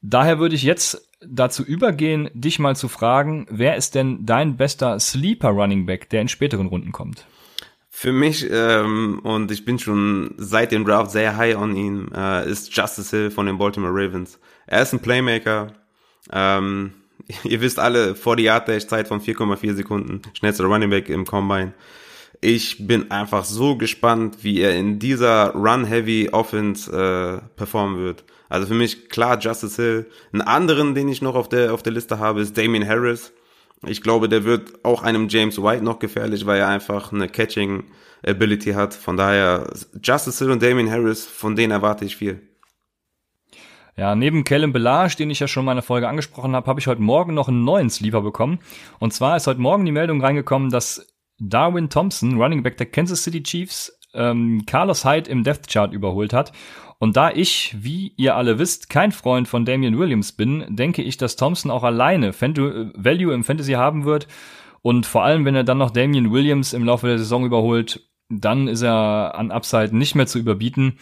Daher 0.00 0.38
würde 0.38 0.54
ich 0.54 0.62
jetzt 0.62 1.05
dazu 1.20 1.62
übergehen, 1.62 2.30
dich 2.34 2.58
mal 2.58 2.76
zu 2.76 2.88
fragen, 2.88 3.46
wer 3.50 3.76
ist 3.76 3.94
denn 3.94 4.26
dein 4.26 4.56
bester 4.56 4.98
Sleeper 5.00 5.50
Running 5.50 5.86
Back, 5.86 6.10
der 6.10 6.22
in 6.22 6.28
späteren 6.28 6.66
Runden 6.66 6.92
kommt? 6.92 7.26
Für 7.88 8.12
mich, 8.12 8.46
ähm, 8.50 9.20
und 9.22 9.50
ich 9.50 9.64
bin 9.64 9.78
schon 9.78 10.34
seit 10.36 10.70
dem 10.70 10.84
Draft 10.84 11.10
sehr 11.10 11.36
high 11.38 11.56
on 11.56 11.74
ihn, 11.74 12.12
äh, 12.14 12.48
ist 12.48 12.76
Justice 12.76 13.16
Hill 13.16 13.30
von 13.30 13.46
den 13.46 13.56
Baltimore 13.56 13.92
Ravens. 13.92 14.38
Er 14.66 14.82
ist 14.82 14.92
ein 14.92 15.00
Playmaker. 15.00 15.72
Ähm, 16.30 16.92
ihr 17.44 17.60
wisst 17.62 17.78
alle, 17.78 18.14
vor 18.14 18.36
die 18.36 18.44
Yard 18.44 18.68
Dash 18.68 18.86
Zeit 18.86 19.08
von 19.08 19.20
4,4 19.20 19.74
Sekunden. 19.74 20.20
Schnellster 20.34 20.64
Running 20.64 20.90
Back 20.90 21.08
im 21.08 21.24
Combine. 21.24 21.72
Ich 22.42 22.86
bin 22.86 23.10
einfach 23.10 23.44
so 23.46 23.76
gespannt, 23.76 24.38
wie 24.42 24.60
er 24.60 24.76
in 24.76 24.98
dieser 24.98 25.54
Run-Heavy 25.54 26.28
Offense 26.32 26.92
äh, 26.92 27.48
performen 27.56 27.98
wird. 27.98 28.24
Also 28.48 28.66
für 28.68 28.74
mich 28.74 29.08
klar 29.08 29.38
Justice 29.38 29.80
Hill. 29.80 30.10
Einen 30.32 30.42
anderen, 30.42 30.94
den 30.94 31.08
ich 31.08 31.22
noch 31.22 31.34
auf 31.34 31.48
der, 31.48 31.74
auf 31.74 31.82
der 31.82 31.92
Liste 31.92 32.18
habe, 32.18 32.40
ist 32.40 32.56
Damien 32.56 32.86
Harris. 32.86 33.32
Ich 33.84 34.02
glaube, 34.02 34.28
der 34.28 34.44
wird 34.44 34.84
auch 34.84 35.02
einem 35.02 35.28
James 35.28 35.62
White 35.62 35.84
noch 35.84 35.98
gefährlich, 35.98 36.46
weil 36.46 36.58
er 36.58 36.68
einfach 36.68 37.12
eine 37.12 37.28
Catching 37.28 37.84
Ability 38.26 38.72
hat. 38.72 38.94
Von 38.94 39.16
daher, 39.16 39.70
Justice 40.02 40.38
Hill 40.38 40.52
und 40.52 40.62
Damien 40.62 40.90
Harris, 40.90 41.26
von 41.26 41.56
denen 41.56 41.72
erwarte 41.72 42.04
ich 42.04 42.16
viel. 42.16 42.40
Ja, 43.96 44.14
neben 44.14 44.44
Kellen 44.44 44.72
Belage, 44.72 45.16
den 45.16 45.30
ich 45.30 45.40
ja 45.40 45.48
schon 45.48 45.62
in 45.62 45.66
meiner 45.66 45.82
Folge 45.82 46.08
angesprochen 46.08 46.54
habe, 46.54 46.66
habe 46.66 46.80
ich 46.80 46.86
heute 46.86 47.00
Morgen 47.00 47.32
noch 47.32 47.48
einen 47.48 47.64
neuen 47.64 47.88
Sleeper 47.88 48.20
bekommen. 48.20 48.58
Und 48.98 49.14
zwar 49.14 49.36
ist 49.36 49.46
heute 49.46 49.60
Morgen 49.60 49.86
die 49.86 49.92
Meldung 49.92 50.20
reingekommen, 50.20 50.68
dass 50.68 51.06
Darwin 51.38 51.88
Thompson, 51.88 52.40
Running 52.40 52.62
Back 52.62 52.76
der 52.76 52.86
Kansas 52.86 53.22
City 53.22 53.42
Chiefs, 53.42 53.95
ähm, 54.16 54.64
Carlos 54.66 55.04
Hyde 55.04 55.30
im 55.30 55.44
Death 55.44 55.68
Chart 55.68 55.92
überholt 55.92 56.32
hat. 56.32 56.52
Und 56.98 57.16
da 57.16 57.30
ich, 57.30 57.76
wie 57.78 58.12
ihr 58.16 58.36
alle 58.36 58.58
wisst, 58.58 58.88
kein 58.88 59.12
Freund 59.12 59.48
von 59.48 59.64
Damian 59.64 59.98
Williams 59.98 60.32
bin, 60.32 60.64
denke 60.68 61.02
ich, 61.02 61.18
dass 61.18 61.36
Thompson 61.36 61.70
auch 61.70 61.84
alleine 61.84 62.32
Fant 62.32 62.58
Value 62.58 63.34
im 63.34 63.44
Fantasy 63.44 63.72
haben 63.72 64.04
wird. 64.04 64.26
Und 64.80 65.04
vor 65.04 65.24
allem, 65.24 65.44
wenn 65.44 65.54
er 65.54 65.64
dann 65.64 65.78
noch 65.78 65.90
Damian 65.90 66.32
Williams 66.32 66.72
im 66.72 66.84
Laufe 66.84 67.06
der 67.06 67.18
Saison 67.18 67.44
überholt, 67.44 68.08
dann 68.28 68.66
ist 68.66 68.82
er 68.82 69.34
an 69.36 69.50
Upside 69.50 69.96
nicht 69.96 70.14
mehr 70.14 70.26
zu 70.26 70.38
überbieten. 70.38 70.98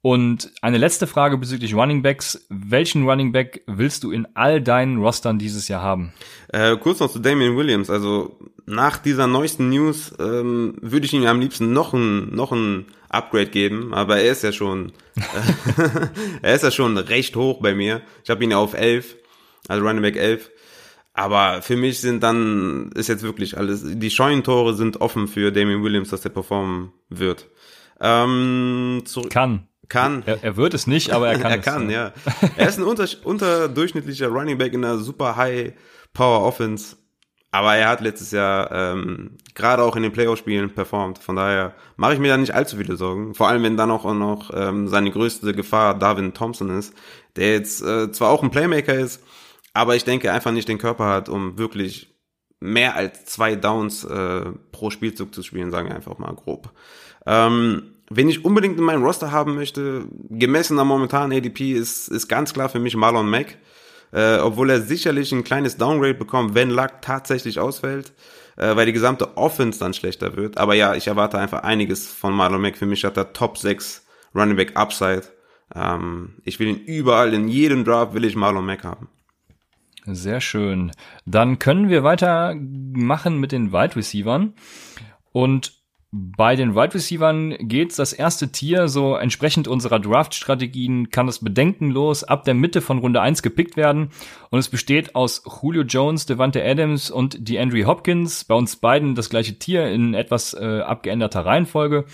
Und 0.00 0.52
eine 0.62 0.78
letzte 0.78 1.08
Frage 1.08 1.38
bezüglich 1.38 1.74
Running 1.74 2.02
Backs. 2.02 2.46
Welchen 2.48 3.08
Running 3.08 3.32
Back 3.32 3.62
willst 3.66 4.04
du 4.04 4.12
in 4.12 4.28
all 4.34 4.62
deinen 4.62 4.98
Rostern 4.98 5.40
dieses 5.40 5.66
Jahr 5.66 5.82
haben? 5.82 6.12
Äh, 6.52 6.76
kurz 6.76 7.00
noch 7.00 7.10
zu 7.10 7.18
Damian 7.18 7.56
Williams. 7.56 7.90
Also 7.90 8.38
nach 8.64 8.98
dieser 8.98 9.26
neuesten 9.26 9.70
News 9.70 10.14
ähm, 10.20 10.76
würde 10.80 11.06
ich 11.06 11.14
ihm 11.14 11.26
am 11.26 11.40
liebsten 11.40 11.72
noch 11.72 11.94
ein, 11.94 12.32
noch 12.32 12.52
ein 12.52 12.86
Upgrade 13.08 13.48
geben, 13.50 13.92
aber 13.92 14.18
er 14.18 14.32
ist 14.32 14.44
ja 14.44 14.52
schon, 14.52 14.92
er 16.42 16.54
ist 16.54 16.62
ja 16.62 16.70
schon 16.70 16.96
recht 16.96 17.34
hoch 17.34 17.60
bei 17.60 17.74
mir. 17.74 18.02
Ich 18.22 18.30
habe 18.30 18.44
ihn 18.44 18.52
ja 18.52 18.58
auf 18.58 18.74
11, 18.74 19.16
also 19.66 19.84
Running 19.84 20.02
Back 20.02 20.16
11. 20.16 20.50
Aber 21.12 21.62
für 21.62 21.76
mich 21.76 22.00
sind 22.00 22.22
dann, 22.22 22.92
ist 22.94 23.08
jetzt 23.08 23.24
wirklich 23.24 23.58
alles, 23.58 23.82
die 23.84 24.10
Scheunentore 24.10 24.74
sind 24.74 25.00
offen 25.00 25.26
für 25.26 25.50
Damian 25.50 25.82
Williams, 25.82 26.10
dass 26.10 26.24
er 26.24 26.30
performen 26.30 26.92
wird. 27.08 27.48
Ähm, 28.00 29.02
kann. 29.30 29.66
Kann. 29.88 30.22
Er, 30.26 30.42
er, 30.42 30.56
wird 30.56 30.74
es 30.74 30.86
nicht, 30.86 31.12
aber 31.12 31.28
er 31.28 31.38
kann 31.38 31.50
er 31.52 31.58
es. 31.58 31.66
Er 31.66 31.72
kann, 31.72 31.90
ja. 31.90 32.12
Er 32.56 32.68
ist 32.68 32.78
ein 32.78 32.84
unter, 32.84 33.06
unterdurchschnittlicher 33.24 34.28
Running 34.28 34.58
Back 34.58 34.72
in 34.72 34.84
einer 34.84 34.98
super 34.98 35.36
High 35.36 35.72
Power 36.12 36.42
Offense. 36.42 36.96
Aber 37.50 37.74
er 37.76 37.88
hat 37.88 38.02
letztes 38.02 38.30
Jahr 38.30 38.70
ähm, 38.70 39.38
gerade 39.54 39.82
auch 39.82 39.96
in 39.96 40.02
den 40.02 40.12
Playoff-Spielen 40.12 40.74
performt. 40.74 41.18
Von 41.18 41.36
daher 41.36 41.74
mache 41.96 42.12
ich 42.12 42.20
mir 42.20 42.28
da 42.28 42.36
nicht 42.36 42.54
allzu 42.54 42.76
viele 42.76 42.96
Sorgen. 42.96 43.34
Vor 43.34 43.48
allem, 43.48 43.62
wenn 43.62 43.78
dann 43.78 43.90
auch 43.90 44.04
noch 44.12 44.50
ähm, 44.52 44.88
seine 44.88 45.10
größte 45.10 45.54
Gefahr 45.54 45.98
Darwin 45.98 46.34
Thompson 46.34 46.68
ist, 46.78 46.94
der 47.36 47.52
jetzt 47.52 47.80
äh, 47.80 48.12
zwar 48.12 48.30
auch 48.30 48.42
ein 48.42 48.50
Playmaker 48.50 48.94
ist, 48.94 49.22
aber 49.72 49.96
ich 49.96 50.04
denke 50.04 50.30
einfach 50.30 50.52
nicht 50.52 50.68
den 50.68 50.78
Körper 50.78 51.06
hat, 51.06 51.30
um 51.30 51.56
wirklich 51.56 52.14
mehr 52.60 52.96
als 52.96 53.24
zwei 53.24 53.56
Downs 53.56 54.04
äh, 54.04 54.46
pro 54.72 54.90
Spielzug 54.90 55.34
zu 55.34 55.42
spielen, 55.42 55.70
sagen 55.70 55.88
wir 55.88 55.96
einfach 55.96 56.18
mal 56.18 56.34
grob. 56.34 56.72
Ähm, 57.26 57.94
wenn 58.10 58.28
ich 58.28 58.44
unbedingt 58.44 58.78
in 58.78 58.84
meinem 58.84 59.04
Roster 59.04 59.32
haben 59.32 59.54
möchte, 59.54 60.06
gemessen 60.30 60.78
am 60.78 60.88
momentanen 60.88 61.36
ADP, 61.36 61.72
ist, 61.72 62.08
ist 62.08 62.28
ganz 62.28 62.52
klar 62.52 62.68
für 62.68 62.80
mich 62.80 62.96
Marlon 62.96 63.28
Mack 63.28 63.56
äh, 64.12 64.38
obwohl 64.38 64.70
er 64.70 64.80
sicherlich 64.80 65.32
ein 65.32 65.44
kleines 65.44 65.76
Downgrade 65.76 66.14
bekommt, 66.14 66.54
wenn 66.54 66.70
Luck 66.70 67.02
tatsächlich 67.02 67.58
ausfällt, 67.58 68.12
äh, 68.56 68.74
weil 68.76 68.86
die 68.86 68.92
gesamte 68.92 69.36
Offense 69.36 69.78
dann 69.78 69.94
schlechter 69.94 70.36
wird. 70.36 70.58
Aber 70.58 70.74
ja, 70.74 70.94
ich 70.94 71.08
erwarte 71.08 71.38
einfach 71.38 71.62
einiges 71.62 72.08
von 72.08 72.32
Marlon 72.32 72.62
Mack. 72.62 72.76
Für 72.76 72.86
mich 72.86 73.04
hat 73.04 73.16
er 73.16 73.32
Top 73.32 73.58
6 73.58 74.04
Running 74.34 74.56
Back 74.56 74.76
Upside. 74.76 75.24
Ähm, 75.74 76.36
ich 76.44 76.58
will 76.58 76.68
ihn 76.68 76.84
überall, 76.84 77.34
in 77.34 77.48
jedem 77.48 77.84
Draft 77.84 78.14
will 78.14 78.24
ich 78.24 78.36
Marlon 78.36 78.66
Mack 78.66 78.84
haben. 78.84 79.08
Sehr 80.06 80.40
schön. 80.40 80.92
Dann 81.26 81.58
können 81.58 81.90
wir 81.90 82.02
weitermachen 82.02 83.38
mit 83.38 83.52
den 83.52 83.72
Wide 83.72 83.96
Receivern. 83.96 84.54
Und 85.32 85.77
bei 86.10 86.56
den 86.56 86.74
Wide 86.74 86.94
Receivern 86.94 87.54
geht's 87.60 87.96
das 87.96 88.14
erste 88.14 88.50
Tier, 88.50 88.88
so 88.88 89.14
entsprechend 89.14 89.68
unserer 89.68 90.00
Draft-Strategien 90.00 91.10
kann 91.10 91.28
es 91.28 91.40
bedenkenlos 91.40 92.24
ab 92.24 92.44
der 92.44 92.54
Mitte 92.54 92.80
von 92.80 92.98
Runde 92.98 93.20
1 93.20 93.42
gepickt 93.42 93.76
werden. 93.76 94.08
Und 94.48 94.58
es 94.58 94.70
besteht 94.70 95.14
aus 95.14 95.42
Julio 95.60 95.82
Jones, 95.82 96.24
Devante 96.24 96.64
Adams 96.64 97.10
und 97.10 97.46
DeAndre 97.46 97.84
Hopkins. 97.84 98.44
Bei 98.44 98.54
uns 98.54 98.76
beiden 98.76 99.16
das 99.16 99.28
gleiche 99.28 99.58
Tier 99.58 99.88
in 99.88 100.14
etwas 100.14 100.54
äh, 100.54 100.80
abgeänderter 100.80 101.44
Reihenfolge. 101.44 102.06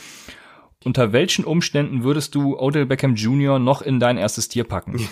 Unter 0.84 1.12
welchen 1.12 1.44
Umständen 1.44 2.02
würdest 2.02 2.34
du 2.34 2.58
Odell 2.58 2.86
Beckham 2.86 3.14
Jr. 3.14 3.60
noch 3.60 3.80
in 3.80 4.00
dein 4.00 4.18
erstes 4.18 4.48
Tier 4.48 4.64
packen? 4.64 5.08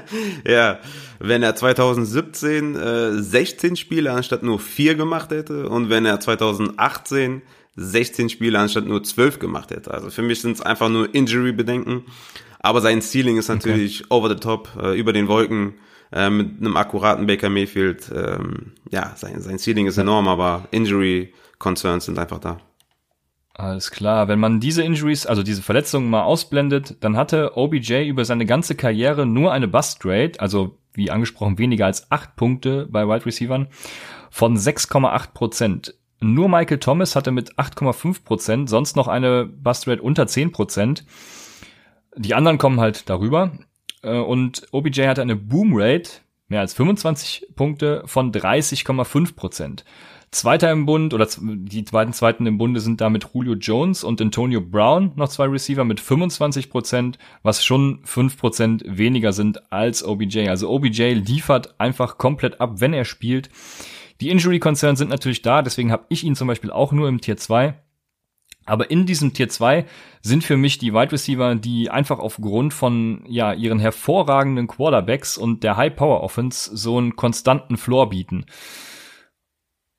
ja, 0.46 0.78
wenn 1.18 1.42
er 1.42 1.56
2017 1.56 2.76
äh, 2.76 3.12
16 3.14 3.76
Spiele 3.76 4.12
anstatt 4.12 4.42
nur 4.42 4.60
4 4.60 4.94
gemacht 4.94 5.30
hätte 5.30 5.70
und 5.70 5.88
wenn 5.88 6.04
er 6.04 6.20
2018 6.20 7.42
16 7.76 8.30
Spiele 8.30 8.58
anstatt 8.58 8.86
nur 8.86 9.02
12 9.02 9.38
gemacht 9.38 9.70
hätte. 9.70 9.92
Also 9.92 10.10
für 10.10 10.22
mich 10.22 10.40
sind 10.40 10.52
es 10.52 10.62
einfach 10.62 10.88
nur 10.88 11.14
Injury-Bedenken. 11.14 12.04
Aber 12.60 12.80
sein 12.80 13.02
Ceiling 13.02 13.36
ist 13.36 13.48
natürlich 13.48 14.04
okay. 14.04 14.14
over 14.14 14.28
the 14.28 14.36
top, 14.36 14.70
äh, 14.80 14.98
über 14.98 15.12
den 15.12 15.28
Wolken, 15.28 15.74
äh, 16.12 16.30
mit 16.30 16.58
einem 16.58 16.76
akkuraten 16.76 17.26
Baker 17.26 17.50
Mayfield. 17.50 18.10
Ähm, 18.14 18.72
ja, 18.90 19.12
sein, 19.16 19.40
sein 19.40 19.58
Ceiling 19.58 19.86
ist 19.86 19.98
enorm, 19.98 20.26
aber 20.26 20.66
Injury-Concerns 20.70 22.06
sind 22.06 22.18
einfach 22.18 22.38
da. 22.38 22.58
Alles 23.54 23.90
klar. 23.90 24.28
Wenn 24.28 24.38
man 24.38 24.60
diese 24.60 24.82
Injuries, 24.82 25.26
also 25.26 25.42
diese 25.42 25.62
Verletzungen 25.62 26.10
mal 26.10 26.22
ausblendet, 26.22 26.96
dann 27.00 27.16
hatte 27.16 27.56
OBJ 27.56 28.04
über 28.06 28.24
seine 28.24 28.44
ganze 28.46 28.74
Karriere 28.74 29.24
nur 29.26 29.52
eine 29.52 29.68
Bust 29.68 30.00
Rate, 30.04 30.40
also 30.40 30.78
wie 30.92 31.10
angesprochen 31.10 31.58
weniger 31.58 31.86
als 31.86 32.10
acht 32.10 32.36
Punkte 32.36 32.86
bei 32.90 33.06
Wide 33.06 33.26
Receivern 33.26 33.68
von 34.30 34.56
6,8 34.56 35.32
Prozent. 35.32 35.94
Nur 36.20 36.48
Michael 36.48 36.78
Thomas 36.78 37.14
hatte 37.14 37.30
mit 37.30 37.54
8,5 37.56 38.24
Prozent 38.24 38.70
sonst 38.70 38.96
noch 38.96 39.08
eine 39.08 39.44
Bustrate 39.44 40.02
unter 40.02 40.26
10 40.26 40.52
Prozent. 40.52 41.04
Die 42.16 42.34
anderen 42.34 42.58
kommen 42.58 42.80
halt 42.80 43.08
darüber. 43.10 43.52
Äh, 44.02 44.18
und 44.18 44.66
OBJ 44.72 45.06
hatte 45.06 45.22
eine 45.22 45.36
Boom-Rate, 45.36 46.10
mehr 46.48 46.60
als 46.60 46.74
25 46.74 47.48
Punkte, 47.54 48.02
von 48.06 48.32
30,5 48.32 49.36
Prozent. 49.36 49.84
Zweiter 50.32 50.70
im 50.72 50.86
Bund 50.86 51.14
oder 51.14 51.26
die 51.40 51.84
zweiten 51.84 52.12
zweiten 52.12 52.46
im 52.46 52.58
Bunde 52.58 52.80
sind 52.80 53.00
damit 53.00 53.28
Julio 53.32 53.54
Jones 53.54 54.02
und 54.02 54.20
Antonio 54.20 54.60
Brown, 54.60 55.12
noch 55.14 55.28
zwei 55.28 55.46
Receiver 55.46 55.84
mit 55.84 56.00
25 56.00 56.68
Prozent, 56.68 57.18
was 57.42 57.64
schon 57.64 58.00
5 58.04 58.36
Prozent 58.36 58.84
weniger 58.86 59.32
sind 59.32 59.72
als 59.72 60.04
OBJ. 60.04 60.48
Also 60.48 60.68
OBJ 60.68 61.12
liefert 61.14 61.78
einfach 61.78 62.18
komplett 62.18 62.60
ab, 62.60 62.80
wenn 62.80 62.92
er 62.92 63.04
spielt. 63.04 63.50
Die 64.20 64.30
Injury 64.30 64.58
Concerns 64.58 64.98
sind 64.98 65.10
natürlich 65.10 65.42
da, 65.42 65.62
deswegen 65.62 65.92
habe 65.92 66.06
ich 66.08 66.24
ihn 66.24 66.36
zum 66.36 66.48
Beispiel 66.48 66.70
auch 66.70 66.92
nur 66.92 67.08
im 67.08 67.20
Tier 67.20 67.36
2. 67.36 67.74
Aber 68.66 68.90
in 68.90 69.06
diesem 69.06 69.32
Tier 69.32 69.48
2 69.48 69.86
sind 70.22 70.42
für 70.42 70.56
mich 70.56 70.78
die 70.78 70.92
Wide 70.92 71.12
Receiver, 71.12 71.54
die 71.54 71.88
einfach 71.88 72.18
aufgrund 72.18 72.74
von 72.74 73.24
ja 73.28 73.52
ihren 73.52 73.78
hervorragenden 73.78 74.66
Quarterbacks 74.66 75.38
und 75.38 75.62
der 75.62 75.76
High 75.76 75.94
Power 75.94 76.22
Offense 76.22 76.76
so 76.76 76.98
einen 76.98 77.14
konstanten 77.14 77.76
Floor 77.76 78.10
bieten. 78.10 78.44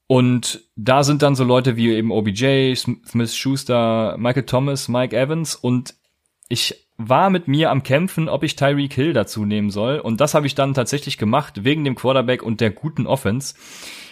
Und 0.08 0.69
da 0.75 1.03
sind 1.03 1.21
dann 1.21 1.36
so 1.36 1.43
Leute 1.43 1.75
wie 1.77 1.93
eben 1.93 2.12
OBJ, 2.12 2.75
Smith 2.75 3.36
Schuster, 3.36 4.17
Michael 4.17 4.45
Thomas, 4.45 4.88
Mike 4.89 5.15
Evans 5.15 5.56
und 5.56 5.95
ich 6.49 6.87
war 6.97 7.29
mit 7.29 7.47
mir 7.47 7.69
am 7.69 7.83
Kämpfen, 7.83 8.27
ob 8.27 8.43
ich 8.43 8.55
Tyreek 8.55 8.93
Hill 8.93 9.13
dazu 9.13 9.45
nehmen 9.45 9.69
soll. 9.69 9.99
Und 9.99 10.19
das 10.19 10.33
habe 10.33 10.47
ich 10.47 10.55
dann 10.55 10.73
tatsächlich 10.73 11.17
gemacht, 11.17 11.63
wegen 11.63 11.83
dem 11.83 11.95
Quarterback 11.95 12.41
und 12.41 12.60
der 12.60 12.71
guten 12.71 13.05
Offense. 13.05 13.53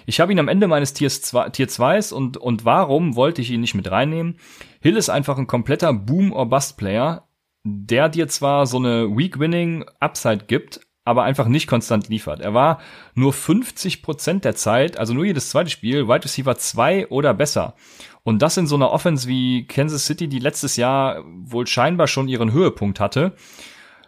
Ich 0.06 0.20
habe 0.20 0.32
ihn 0.32 0.40
am 0.40 0.48
Ende 0.48 0.68
meines 0.68 0.94
Tiers 0.94 1.22
zwei, 1.22 1.50
Tier 1.50 1.68
2 1.68 2.14
und, 2.14 2.38
und 2.38 2.64
warum 2.64 3.16
wollte 3.16 3.42
ich 3.42 3.50
ihn 3.50 3.62
nicht 3.62 3.74
mit 3.74 3.90
reinnehmen? 3.90 4.38
Hill 4.82 4.98
ist 4.98 5.10
einfach 5.10 5.40
ein 5.40 5.48
kompletter 5.48 5.94
Boom-or-Bust-Player, 5.94 7.28
der 7.64 8.10
dir 8.10 8.28
zwar 8.28 8.68
so 8.68 8.78
eine 8.78 9.18
Week-Winning-Upside 9.18 10.46
gibt, 10.46 10.82
aber 11.06 11.24
einfach 11.24 11.48
nicht 11.48 11.68
konstant 11.68 12.10
liefert. 12.10 12.42
Er 12.42 12.54
war 12.54 12.80
nur 13.14 13.32
50 13.32 14.02
Prozent 14.02 14.44
der 14.44 14.56
Zeit, 14.56 14.98
also 14.98 15.14
nur 15.14 15.24
jedes 15.24 15.50
zweite 15.50 15.70
Spiel, 15.70 16.08
Wide 16.08 16.26
Receiver 16.26 16.58
2 16.58 17.08
oder 17.08 17.34
besser. 17.34 17.76
Und 18.24 18.42
das 18.42 18.58
in 18.58 18.66
so 18.66 18.76
einer 18.76 18.92
Offense 18.92 19.28
wie 19.28 19.68
Kansas 19.68 20.08
City, 20.08 20.28
die 20.28 20.40
letztes 20.40 20.76
Jahr 20.76 21.24
wohl 21.26 21.68
scheinbar 21.68 22.08
schon 22.08 22.28
ihren 22.28 22.52
Höhepunkt 22.52 23.00
hatte. 23.00 23.34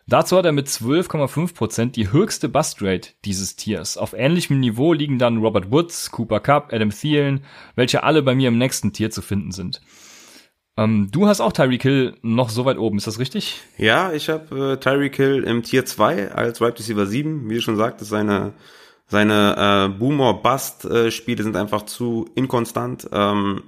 Dazu 0.07 0.38
hat 0.38 0.45
er 0.45 0.53
mit 0.53 0.67
12,5 0.67 1.53
Prozent 1.53 1.95
die 1.97 2.12
höchste 2.12 2.49
Bustrate 2.49 3.10
dieses 3.25 3.57
Tiers. 3.57 3.97
Auf 3.97 4.13
ähnlichem 4.13 4.60
Niveau 4.60 4.93
liegen 4.93 5.19
dann 5.19 5.38
Robert 5.38 5.69
Woods, 5.69 6.12
Cooper 6.12 6.39
Cup, 6.39 6.73
Adam 6.73 6.89
Thielen, 6.89 7.43
welche 7.75 8.03
alle 8.03 8.23
bei 8.23 8.33
mir 8.33 8.47
im 8.47 8.57
nächsten 8.57 8.91
Tier 8.91 9.12
zu 9.12 9.21
finden 9.21 9.51
sind. 9.51 9.81
Ähm, 10.77 11.09
du 11.11 11.27
hast 11.27 11.41
auch 11.41 11.51
Tyreek 11.51 11.81
Hill 11.81 12.15
noch 12.21 12.49
so 12.49 12.65
weit 12.65 12.77
oben, 12.77 12.97
ist 12.97 13.07
das 13.07 13.17
richtig? 13.17 13.63
Ja, 13.77 14.13
ich 14.13 14.29
habe 14.29 14.73
äh, 14.73 14.77
Tyreek 14.77 15.15
Hill 15.15 15.43
im 15.43 15.63
Tier 15.63 15.85
2 15.85 16.31
als 16.31 16.61
Wide 16.61 16.77
Receiver 16.77 17.05
7. 17.07 17.49
Wie 17.49 17.55
du 17.55 17.61
schon 17.61 17.77
sagtest, 17.77 18.11
seine, 18.11 18.53
seine 19.07 19.89
äh, 19.89 19.97
Boomer-Bust-Spiele 19.97 21.43
sind 21.43 21.55
einfach 21.55 21.83
zu 21.83 22.29
inkonstant. 22.35 23.09
Ähm, 23.11 23.63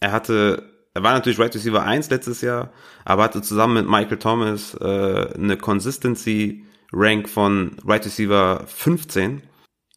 er 0.00 0.12
hatte, 0.12 0.70
er 0.92 1.02
war 1.02 1.14
natürlich 1.14 1.38
Wide 1.38 1.54
Receiver 1.54 1.82
1 1.82 2.10
letztes 2.10 2.42
Jahr, 2.42 2.70
aber 3.06 3.24
hatte 3.24 3.40
zusammen 3.40 3.74
mit 3.74 3.88
Michael 3.88 4.18
Thomas 4.18 4.74
äh, 4.74 5.28
eine 5.34 5.56
Consistency-Rank 5.56 7.26
von 7.26 7.78
Wide 7.84 8.04
Receiver 8.04 8.64
15. 8.66 9.40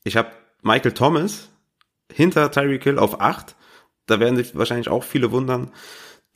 Ich 0.05 0.15
habe 0.15 0.31
Michael 0.61 0.93
Thomas 0.93 1.49
hinter 2.13 2.49
Tyreek 2.51 2.85
Hill 2.85 2.99
auf 2.99 3.19
8. 3.19 3.53
Da 4.05 4.21
werden 4.21 4.37
sich 4.37 4.55
wahrscheinlich 4.55 4.87
auch 4.87 5.03
viele 5.03 5.33
wundern. 5.33 5.71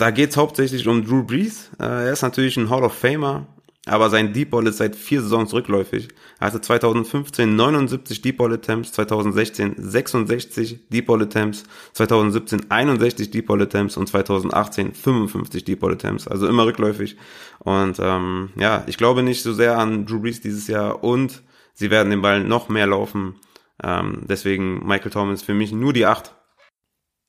Da 0.02 0.10
geht 0.10 0.32
es 0.32 0.38
hauptsächlich 0.38 0.88
um 0.88 1.06
Drew 1.06 1.22
Brees. 1.22 1.70
Äh, 1.80 1.84
er 1.84 2.12
ist 2.14 2.24
natürlich 2.24 2.58
ein 2.58 2.72
Hall 2.72 2.84
of 2.84 2.92
Famer, 2.92 3.46
aber 3.86 4.10
sein 4.10 4.34
Deep 4.34 4.50
Ball 4.50 4.66
ist 4.66 4.78
seit 4.78 4.96
vier 4.96 5.22
Saisons 5.22 5.54
rückläufig. 5.54 6.08
Er 6.40 6.48
hatte 6.48 6.60
2015 6.60 7.56
79 7.56 8.20
Deep 8.24 8.38
Ball 8.38 8.52
Attempts, 8.52 8.94
2016 8.94 9.76
66 9.78 10.90
Deep 10.90 11.06
Ball 11.06 11.22
Attempts, 11.22 11.66
2017 11.94 12.72
61 12.72 13.30
Deep 13.30 13.46
Ball 13.46 13.62
Attempts 13.62 13.96
und 13.96 14.08
2018 14.08 14.96
55 14.96 15.66
Deep 15.66 15.82
Ball 15.82 15.94
Attempts. 15.94 16.28
Also 16.28 16.48
immer 16.48 16.66
rückläufig. 16.66 17.16
Und 17.60 18.00
ähm, 18.00 18.50
ja, 18.56 18.84
ich 18.88 18.98
glaube 18.98 19.22
nicht 19.22 19.44
so 19.44 19.54
sehr 19.54 19.78
an 19.78 20.08
Drew 20.08 20.20
Brees 20.20 20.42
dieses 20.42 20.66
Jahr 20.66 21.04
und 21.04 21.44
sie 21.76 21.92
werden 21.92 22.10
den 22.10 22.24
Ball 22.24 22.44
noch 22.44 22.70
mehr 22.70 22.88
laufen. 22.88 23.36
Ähm, 23.84 24.24
deswegen 24.24 24.84
Michael 24.84 25.12
Thomas 25.12 25.44
für 25.44 25.54
mich 25.54 25.72
nur 25.72 25.94
die 25.94 26.08
8. 26.08 26.34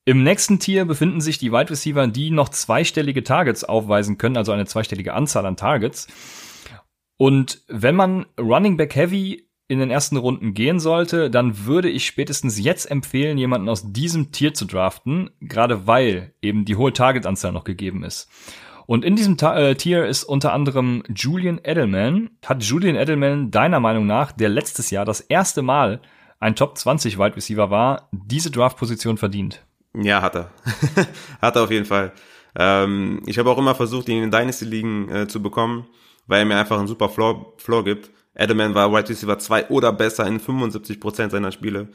Im 0.05 0.25
nächsten 0.25 0.59
Tier 0.59 0.85
befinden 0.85 1.21
sich 1.21 1.38
die 1.38 1.53
Wide 1.53 1.71
Receiver, 1.71 2.09
die 2.09 2.33
noch 2.33 2.49
zweistellige 2.49 3.23
Targets 3.23 3.62
aufweisen 3.62 4.19
können, 4.19 4.37
also 4.37 4.51
eine 4.51 4.67
zweistellige 4.67 5.15
Anzahl 5.15 5.47
an 5.47 5.57
Targets. 5.57 6.09
Und 7.19 7.62
wenn 7.69 7.95
man 7.95 8.27
Running 8.38 8.77
Back 8.77 8.97
Heavy 8.97 9.49
in 9.69 9.79
den 9.79 9.93
ersten 9.93 10.17
Runden 10.17 10.55
gehen 10.55 10.81
sollte, 10.81 11.31
dann 11.31 11.67
würde 11.67 11.88
ich 11.88 12.05
spätestens 12.05 12.59
jetzt 12.59 12.91
empfehlen, 12.91 13.38
jemanden 13.38 13.69
aus 13.69 13.93
diesem 13.93 14.33
Tier 14.33 14.55
zu 14.55 14.65
draften, 14.65 15.31
gerade 15.41 15.87
weil 15.87 16.35
eben 16.43 16.65
die 16.65 16.75
hohe 16.75 16.93
Targetanzahl 16.93 17.53
noch 17.53 17.62
gegeben 17.62 18.03
ist. 18.03 18.29
Und 18.87 19.05
in 19.05 19.15
diesem 19.15 19.37
Ta 19.37 19.57
äh, 19.57 19.77
Tier 19.77 20.05
ist 20.07 20.25
unter 20.25 20.53
anderem 20.53 21.05
Julian 21.15 21.61
Edelman. 21.62 22.31
Hat 22.45 22.65
Julian 22.65 22.97
Edelman 22.97 23.53
deiner 23.53 23.79
Meinung 23.79 24.07
nach, 24.07 24.33
der 24.33 24.49
letztes 24.49 24.91
Jahr 24.91 25.05
das 25.05 25.21
erste 25.21 25.62
Mal 25.62 26.03
ein 26.41 26.57
Top 26.57 26.77
20 26.77 27.19
Wide 27.19 27.37
Receiver 27.37 27.71
war, 27.71 28.09
diese 28.11 28.51
Draft-Position 28.51 29.17
verdient? 29.17 29.65
Ja, 29.95 30.23
hat 30.23 30.37
er. 30.37 30.51
hat 31.41 31.57
er 31.57 31.63
auf 31.63 31.71
jeden 31.71 31.85
Fall. 31.85 32.13
Ähm, 32.57 33.23
ich 33.27 33.39
habe 33.39 33.51
auch 33.51 33.59
immer 33.59 33.75
versucht, 33.75 34.09
ihn 34.09 34.23
in 34.23 34.31
Dynasty-Ligen 34.31 35.09
äh, 35.11 35.29
zu 35.29 35.43
bekommen, 35.43 35.87
weil 36.27 36.41
er 36.41 36.45
mir 36.45 36.57
einfach 36.57 36.79
einen 36.79 36.89
super 36.89 37.09
Floor, 37.09 37.55
Floor 37.59 37.85
gibt. 37.85 38.11
Edelman 38.35 38.75
war 38.75 38.93
Wide 38.93 39.09
Receiver 39.09 39.39
2 39.39 39.69
oder 39.69 39.93
besser 39.93 40.27
in 40.27 40.41
75% 40.41 41.31
seiner 41.31 41.53
Spiele. 41.53 41.89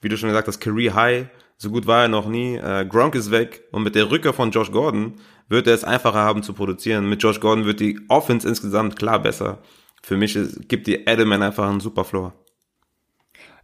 Wie 0.00 0.08
du 0.08 0.16
schon 0.16 0.28
gesagt 0.28 0.48
hast, 0.48 0.60
Career 0.60 0.94
High, 0.94 1.26
so 1.56 1.70
gut 1.70 1.86
war 1.86 2.02
er 2.02 2.08
noch 2.08 2.26
nie. 2.26 2.56
Äh, 2.56 2.86
Gronk 2.86 3.14
ist 3.14 3.30
weg 3.30 3.64
und 3.72 3.82
mit 3.82 3.94
der 3.94 4.10
Rückkehr 4.10 4.32
von 4.32 4.50
Josh 4.50 4.70
Gordon 4.70 5.16
wird 5.48 5.66
er 5.66 5.74
es 5.74 5.84
einfacher 5.84 6.20
haben 6.20 6.42
zu 6.42 6.52
produzieren. 6.52 7.08
Mit 7.08 7.22
Josh 7.22 7.40
Gordon 7.40 7.66
wird 7.66 7.80
die 7.80 8.00
Offense 8.08 8.48
insgesamt 8.48 8.96
klar 8.96 9.18
besser. 9.18 9.58
Für 10.02 10.16
mich 10.16 10.36
ist, 10.36 10.68
gibt 10.68 10.86
die 10.86 11.04
Edelman 11.06 11.42
einfach 11.42 11.68
einen 11.68 11.80
super 11.80 12.04
Floor. 12.04 12.32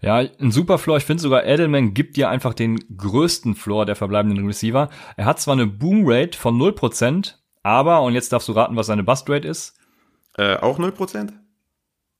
Ja, 0.07 0.19
ein 0.19 0.53
super 0.53 0.79
Floor. 0.79 0.99
Ich 0.99 1.05
finde 1.05 1.21
sogar 1.21 1.45
Edelman 1.45 1.93
gibt 1.93 2.17
dir 2.17 2.29
einfach 2.29 2.55
den 2.55 2.79
größten 2.97 3.57
Floor 3.57 3.87
der 3.87 3.97
verbleibenden 3.97 4.47
Receiver. 4.47 4.89
Er 5.17 5.25
hat 5.25 5.41
zwar 5.41 5.55
eine 5.55 5.67
Boom 5.67 6.05
Rate 6.07 6.39
von 6.39 6.57
0%, 6.57 7.35
aber, 7.65 8.03
und 8.03 8.15
jetzt 8.15 8.33
darfst 8.33 8.47
du 8.47 8.53
raten, 8.53 8.77
was 8.77 8.87
seine 8.87 9.03
Bust 9.03 9.29
Rate 9.29 9.49
ist. 9.49 9.77
Äh, 10.39 10.59
auch 10.59 10.79
0%? 10.79 11.33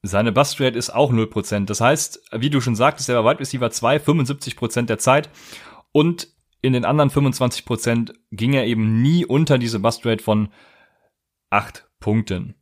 Seine 0.03 0.33
Bust 0.33 0.61
Rate 0.61 0.77
ist 0.77 0.91
auch 0.91 1.13
0%. 1.13 1.67
Das 1.67 1.81
heißt, 1.81 2.23
wie 2.33 2.51
du 2.51 2.61
schon 2.61 2.75
sagtest, 2.75 3.09
er 3.09 3.23
war 3.23 3.31
Wide 3.31 3.39
Receiver 3.39 3.71
2, 3.71 3.99
75% 3.99 4.87
der 4.87 4.99
Zeit. 4.99 5.31
Und 5.93 6.27
in 6.63 6.73
den 6.73 6.85
anderen 6.85 7.11
25% 7.11 8.15
ging 8.33 8.55
er 8.55 8.67
eben 8.67 9.01
nie 9.01 9.25
unter 9.25 9.59
diese 9.59 9.79
Bust 9.79 10.05
Rate 10.05 10.25
von 10.25 10.49
8 11.51 11.89
Punkten. 12.01 12.56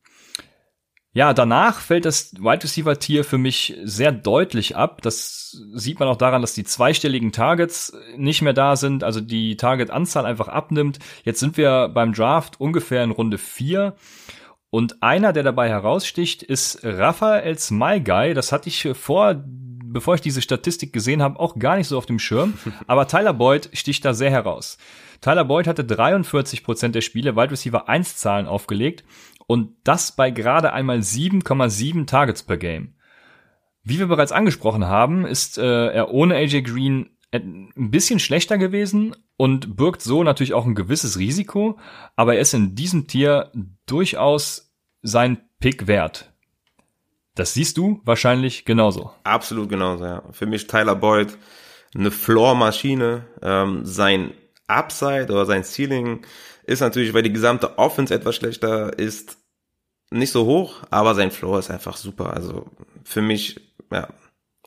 Ja, 1.17 1.33
danach 1.33 1.79
fällt 1.79 2.07
das 2.07 2.35
Wide 2.35 2.65
Receiver 2.65 2.99
Tier 2.99 3.23
für 3.23 3.39
mich 3.39 3.79
sehr 3.85 4.11
deutlich 4.11 4.75
ab. 4.75 5.01
Das 5.01 5.57
sieht 5.73 6.01
man 6.01 6.09
auch 6.09 6.17
daran, 6.17 6.43
dass 6.43 6.55
die 6.55 6.65
zweistelligen 6.65 7.31
Targets 7.31 7.97
nicht 8.17 8.43
mehr 8.43 8.53
da 8.53 8.75
sind, 8.75 9.05
also 9.05 9.21
die 9.21 9.57
Target-Anzahl 9.57 10.27
einfach 10.27 10.49
abnimmt. 10.49 10.99
Jetzt 11.23 11.39
sind 11.39 11.57
wir 11.57 11.89
beim 11.89 12.13
Draft 12.13 12.61
ungefähr 12.61 13.05
in 13.05 13.13
Runde 13.13 13.39
4. 13.39 13.95
Und 14.71 15.05
einer, 15.05 15.33
der 15.33 15.45
dabei 15.45 15.69
heraussticht, 15.69 16.43
ist 16.43 16.81
Raphael 16.83 17.57
Smyguy. 17.57 18.35
Das 18.35 18.51
hatte 18.51 18.69
ich 18.69 18.89
vor, 18.95 19.41
bevor 19.85 20.17
ich 20.17 20.21
diese 20.21 20.43
Statistik 20.43 20.93
gesehen 20.93 21.23
habe, 21.23 21.39
auch 21.39 21.57
gar 21.61 21.77
nicht 21.77 21.87
so 21.87 21.97
auf 21.97 22.07
dem 22.07 22.19
Schirm. 22.19 22.55
Aber 22.89 23.07
Tyler 23.07 23.35
Boyd 23.35 23.71
sticht 23.73 24.05
da 24.05 24.15
sehr 24.15 24.33
heraus. 24.33 24.79
Tyler 25.21 25.45
Boyd 25.45 25.69
hatte 25.69 25.85
43 25.85 26.65
Prozent 26.65 26.97
der 26.97 27.03
Spiele 27.03 27.37
Wide 27.37 27.53
Receiver 27.53 27.89
1 27.89 28.17
Zahlen 28.17 28.47
aufgelegt 28.47 29.05
und 29.47 29.77
das 29.85 30.13
bei 30.13 30.31
gerade 30.31 30.73
einmal 30.73 30.99
7,7 30.99 32.07
Targets 32.07 32.43
per 32.43 32.57
Game. 32.57 32.95
Wie 33.83 33.99
wir 33.99 34.07
bereits 34.07 34.33
angesprochen 34.33 34.87
haben, 34.87 35.27
ist 35.27 35.59
äh, 35.59 35.89
er 35.89 36.11
ohne 36.11 36.37
AJ 36.37 36.63
Green 36.63 37.11
ein 37.33 37.91
bisschen 37.91 38.21
schlechter 38.21 38.59
gewesen 38.59 39.17
und 39.37 39.77
birgt 39.77 40.03
so 40.03 40.23
natürlich 40.23 40.55
auch 40.55 40.67
ein 40.67 40.77
gewisses 40.77 41.19
Risiko, 41.19 41.79
aber 42.15 42.37
er 42.37 42.41
ist 42.41 42.55
in 42.55 42.77
diesem 42.77 43.09
Tier 43.09 43.51
durchaus 43.87 44.73
sein 45.03 45.39
Pick 45.59 45.89
wert. 45.89 46.33
Das 47.35 47.53
siehst 47.53 47.77
du 47.77 48.01
wahrscheinlich 48.05 48.65
genauso. 48.65 49.11
Absolut 49.25 49.69
genauso, 49.69 50.05
ja. 50.05 50.23
Für 50.31 50.47
mich 50.47 50.69
Tyler 50.69 50.95
Boyd 50.95 51.37
eine 51.95 52.11
Floor-Maschine. 52.11 53.25
Ähm, 53.43 53.85
sein 53.85 54.33
Upside 54.67 55.33
oder 55.33 55.45
sein 55.47 55.65
Ceiling 55.65 56.25
ist 56.67 56.81
natürlich, 56.81 57.15
weil 57.15 57.23
die 57.23 57.33
gesamte 57.33 57.79
Offense 57.79 58.15
etwas 58.15 58.37
schlechter 58.37 58.99
ist, 58.99 59.39
nicht 60.11 60.33
so 60.33 60.47
hoch, 60.47 60.83
aber 60.91 61.15
sein 61.15 61.31
Floor 61.31 61.59
ist 61.59 61.71
einfach 61.71 61.97
super. 61.97 62.35
Also 62.35 62.67
für 63.05 63.23
mich, 63.23 63.61
ja, 63.91 64.09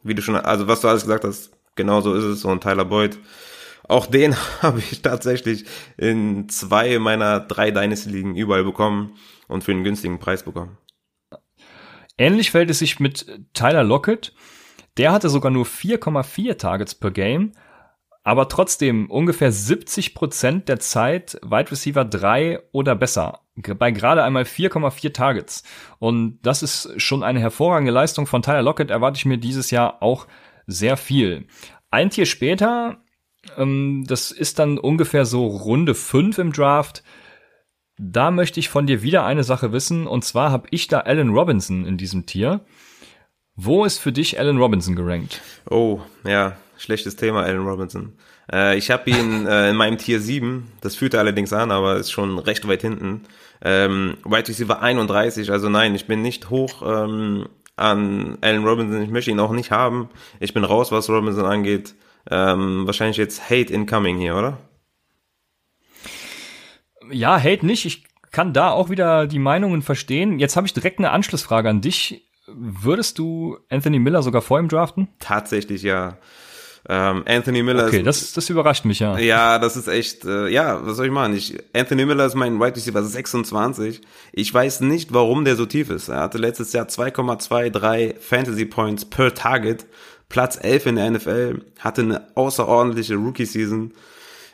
wie 0.03 0.15
du 0.15 0.21
schon, 0.21 0.35
also 0.35 0.67
was 0.67 0.81
du 0.81 0.87
alles 0.87 1.03
gesagt 1.03 1.23
hast, 1.23 1.51
genau 1.75 2.01
so 2.01 2.13
ist 2.13 2.23
es. 2.23 2.45
Und 2.45 2.61
Tyler 2.61 2.85
Boyd, 2.85 3.17
auch 3.87 4.05
den 4.05 4.35
habe 4.61 4.79
ich 4.79 5.01
tatsächlich 5.01 5.65
in 5.97 6.49
zwei 6.49 6.99
meiner 6.99 7.39
drei 7.39 7.71
Dynasty-Ligen 7.71 8.35
überall 8.35 8.63
bekommen 8.63 9.17
und 9.47 9.63
für 9.63 9.71
einen 9.71 9.83
günstigen 9.83 10.19
Preis 10.19 10.43
bekommen. 10.43 10.77
Ähnlich 12.17 12.51
fällt 12.51 12.69
es 12.69 12.79
sich 12.79 12.99
mit 12.99 13.25
Tyler 13.53 13.83
Lockett. 13.83 14.33
Der 14.97 15.11
hatte 15.11 15.29
sogar 15.29 15.51
nur 15.51 15.65
4,4 15.65 16.57
Targets 16.57 16.95
per 16.95 17.11
Game, 17.11 17.51
aber 18.27 18.49
trotzdem 18.49 19.09
ungefähr 19.09 19.53
70 19.53 20.13
Prozent 20.13 20.67
der 20.67 20.81
Zeit 20.81 21.39
Wide 21.43 21.71
Receiver 21.71 22.03
3 22.03 22.59
oder 22.73 22.93
besser. 22.93 23.39
Bei 23.55 23.91
gerade 23.91 24.21
einmal 24.21 24.43
4,4 24.43 25.13
Targets. 25.13 25.63
Und 25.99 26.39
das 26.41 26.61
ist 26.61 26.91
schon 27.01 27.23
eine 27.23 27.39
hervorragende 27.39 27.93
Leistung 27.93 28.27
von 28.27 28.41
Tyler 28.41 28.63
Lockett. 28.63 28.91
Erwarte 28.91 29.15
ich 29.15 29.25
mir 29.25 29.37
dieses 29.37 29.71
Jahr 29.71 30.03
auch 30.03 30.27
sehr 30.65 30.97
viel. 30.97 31.47
Ein 31.89 32.09
Tier 32.09 32.25
später, 32.25 32.97
ähm, 33.55 34.03
das 34.05 34.31
ist 34.31 34.59
dann 34.59 34.77
ungefähr 34.77 35.25
so 35.25 35.47
Runde 35.47 35.95
5 35.95 36.37
im 36.39 36.51
Draft. 36.51 37.03
Da 37.97 38.29
möchte 38.29 38.59
ich 38.59 38.67
von 38.67 38.87
dir 38.87 39.03
wieder 39.03 39.25
eine 39.25 39.45
Sache 39.45 39.71
wissen. 39.71 40.05
Und 40.05 40.25
zwar 40.25 40.51
habe 40.51 40.67
ich 40.71 40.89
da 40.89 40.99
Allen 40.99 41.29
Robinson 41.29 41.85
in 41.85 41.95
diesem 41.95 42.25
Tier. 42.25 42.65
Wo 43.55 43.85
ist 43.85 43.99
für 43.99 44.11
dich 44.11 44.37
Allen 44.37 44.57
Robinson 44.57 44.97
gerankt? 44.97 45.41
Oh, 45.69 46.01
ja, 46.25 46.57
schlechtes 46.77 47.15
Thema, 47.15 47.43
Allen 47.43 47.65
Robinson. 47.65 48.13
Äh, 48.51 48.77
ich 48.77 48.91
habe 48.91 49.09
ihn 49.09 49.45
äh, 49.47 49.69
in 49.69 49.75
meinem 49.75 49.97
Tier 49.97 50.19
7, 50.19 50.71
das 50.81 50.95
führt 50.95 51.13
er 51.13 51.21
allerdings 51.21 51.53
an, 51.53 51.71
aber 51.71 51.95
ist 51.97 52.11
schon 52.11 52.39
recht 52.39 52.67
weit 52.67 52.81
hinten. 52.81 53.23
Ähm, 53.61 54.17
Wide 54.23 54.47
Receiver 54.47 54.81
31, 54.81 55.51
also 55.51 55.69
nein, 55.69 55.95
ich 55.95 56.05
bin 56.05 56.21
nicht 56.21 56.49
hoch 56.49 56.83
ähm, 56.85 57.47
an 57.75 58.37
Allen 58.41 58.65
Robinson, 58.65 59.01
ich 59.01 59.09
möchte 59.09 59.31
ihn 59.31 59.39
auch 59.39 59.51
nicht 59.51 59.71
haben. 59.71 60.09
Ich 60.39 60.53
bin 60.53 60.63
raus, 60.63 60.91
was 60.91 61.09
Robinson 61.09 61.45
angeht. 61.45 61.95
Ähm, 62.29 62.85
wahrscheinlich 62.85 63.17
jetzt 63.17 63.49
Hate 63.49 63.73
incoming 63.73 64.17
hier, 64.17 64.35
oder? 64.35 64.57
Ja, 67.09 67.41
Hate 67.41 67.65
nicht. 67.65 67.85
Ich 67.85 68.03
kann 68.31 68.53
da 68.53 68.71
auch 68.71 68.89
wieder 68.89 69.27
die 69.27 69.39
Meinungen 69.39 69.81
verstehen. 69.81 70.39
Jetzt 70.39 70.57
habe 70.57 70.67
ich 70.67 70.73
direkt 70.73 70.99
eine 70.99 71.11
Anschlussfrage 71.11 71.69
an 71.69 71.81
dich. 71.81 72.27
Würdest 72.47 73.17
du 73.17 73.57
Anthony 73.69 73.99
Miller 73.99 74.21
sogar 74.23 74.41
vor 74.41 74.59
ihm 74.59 74.67
draften? 74.67 75.07
Tatsächlich 75.19 75.83
ja. 75.83 76.17
Ähm, 76.89 77.23
Anthony 77.27 77.63
Miller 77.63 77.87
okay, 77.87 77.97
ist, 77.97 78.05
das, 78.05 78.33
das 78.33 78.49
überrascht 78.49 78.85
mich, 78.85 78.99
ja. 78.99 79.17
Ja, 79.17 79.59
das 79.59 79.75
ist 79.75 79.89
echt, 79.89 80.23
äh, 80.23 80.47
ja, 80.47 80.85
was 80.85 80.95
soll 80.95 81.07
ich 81.07 81.11
machen? 81.11 81.35
Ich, 81.35 81.57
Anthony 81.73 82.05
Miller 82.05 82.25
ist 82.25 82.35
mein 82.35 82.61
Right 82.61 82.77
Receiver 82.77 83.03
26. 83.03 84.01
Ich 84.31 84.53
weiß 84.53 84.81
nicht, 84.81 85.13
warum 85.13 85.43
der 85.43 85.57
so 85.57 85.65
tief 85.65 85.89
ist. 85.89 86.07
Er 86.07 86.21
hatte 86.21 86.37
letztes 86.37 86.71
Jahr 86.71 86.85
2,23 86.85 88.19
Fantasy 88.21 88.65
Points 88.65 89.03
per 89.03 89.33
Target, 89.33 89.85
Platz 90.29 90.57
11 90.61 90.85
in 90.85 90.95
der 90.95 91.11
NFL, 91.11 91.65
hatte 91.79 92.01
eine 92.01 92.37
außerordentliche 92.37 93.15
Rookie-Season. 93.15 93.93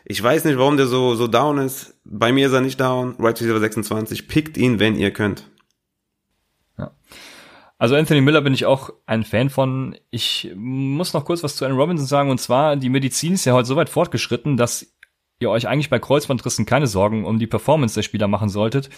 Ich 0.05 0.21
weiß 0.21 0.45
nicht, 0.45 0.57
warum 0.57 0.75
der 0.77 0.87
so, 0.87 1.13
so 1.13 1.27
down 1.27 1.59
ist. 1.59 1.93
Bei 2.03 2.31
mir 2.31 2.47
ist 2.47 2.53
er 2.53 2.61
nicht 2.61 2.79
down. 2.79 3.15
Right 3.19 3.39
Receiver 3.39 3.59
26. 3.59 4.27
Pickt 4.27 4.57
ihn, 4.57 4.79
wenn 4.79 4.95
ihr 4.95 5.11
könnt. 5.11 5.49
Ja. 6.79 6.91
Also 7.83 7.97
Anthony 7.97 8.21
Miller 8.21 8.39
bin 8.39 8.53
ich 8.53 8.65
auch 8.65 8.91
ein 9.07 9.25
Fan 9.25 9.49
von. 9.49 9.97
Ich 10.09 10.49
muss 10.55 11.11
noch 11.11 11.25
kurz 11.25 11.43
was 11.43 11.57
zu 11.57 11.65
Aaron 11.65 11.77
Robinson 11.77 12.07
sagen. 12.07 12.29
Und 12.29 12.39
zwar, 12.39 12.77
die 12.77 12.87
Medizin 12.87 13.33
ist 13.33 13.43
ja 13.43 13.51
heute 13.51 13.67
so 13.67 13.75
weit 13.75 13.89
fortgeschritten, 13.89 14.55
dass 14.55 14.95
ihr 15.41 15.49
euch 15.49 15.67
eigentlich 15.67 15.89
bei 15.89 15.99
Kreuzbandrissen 15.99 16.65
keine 16.65 16.87
Sorgen 16.87 17.25
um 17.25 17.39
die 17.39 17.45
Performance 17.45 17.95
der 17.95 18.03
Spieler 18.03 18.29
machen 18.29 18.47
solltet. 18.47 18.89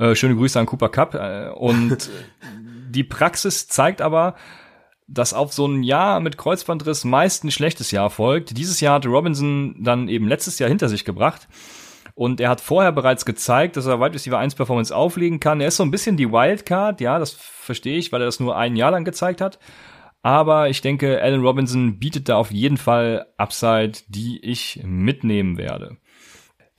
Äh, 0.00 0.16
schöne 0.16 0.34
Grüße 0.34 0.58
an 0.58 0.66
Cooper 0.66 0.88
Cup. 0.88 1.14
Äh, 1.14 1.50
und 1.50 2.10
die 2.90 3.04
Praxis 3.04 3.68
zeigt 3.68 4.02
aber, 4.02 4.34
dass 5.06 5.32
auf 5.32 5.52
so 5.52 5.68
ein 5.68 5.84
Jahr 5.84 6.18
mit 6.18 6.38
Kreuzbandriss 6.38 7.04
meist 7.04 7.44
ein 7.44 7.52
schlechtes 7.52 7.92
Jahr 7.92 8.10
folgt. 8.10 8.58
Dieses 8.58 8.80
Jahr 8.80 8.94
hatte 8.94 9.10
Robinson 9.10 9.76
dann 9.78 10.08
eben 10.08 10.26
letztes 10.26 10.58
Jahr 10.58 10.68
hinter 10.68 10.88
sich 10.88 11.04
gebracht. 11.04 11.46
Und 12.18 12.40
er 12.40 12.48
hat 12.50 12.60
vorher 12.60 12.90
bereits 12.90 13.24
gezeigt, 13.24 13.76
dass 13.76 13.86
er 13.86 14.00
Wide 14.00 14.14
Receiver 14.14 14.36
1 14.36 14.56
Performance 14.56 14.92
auflegen 14.94 15.38
kann. 15.38 15.60
Er 15.60 15.68
ist 15.68 15.76
so 15.76 15.84
ein 15.84 15.92
bisschen 15.92 16.16
die 16.16 16.32
Wildcard, 16.32 17.00
ja, 17.00 17.20
das 17.20 17.30
verstehe 17.30 17.96
ich, 17.96 18.10
weil 18.10 18.20
er 18.20 18.24
das 18.24 18.40
nur 18.40 18.56
ein 18.56 18.74
Jahr 18.74 18.90
lang 18.90 19.04
gezeigt 19.04 19.40
hat. 19.40 19.60
Aber 20.20 20.68
ich 20.68 20.80
denke, 20.80 21.22
Allen 21.22 21.42
Robinson 21.42 22.00
bietet 22.00 22.28
da 22.28 22.34
auf 22.34 22.50
jeden 22.50 22.76
Fall 22.76 23.26
Upside, 23.36 23.92
die 24.08 24.44
ich 24.44 24.80
mitnehmen 24.84 25.58
werde. 25.58 25.98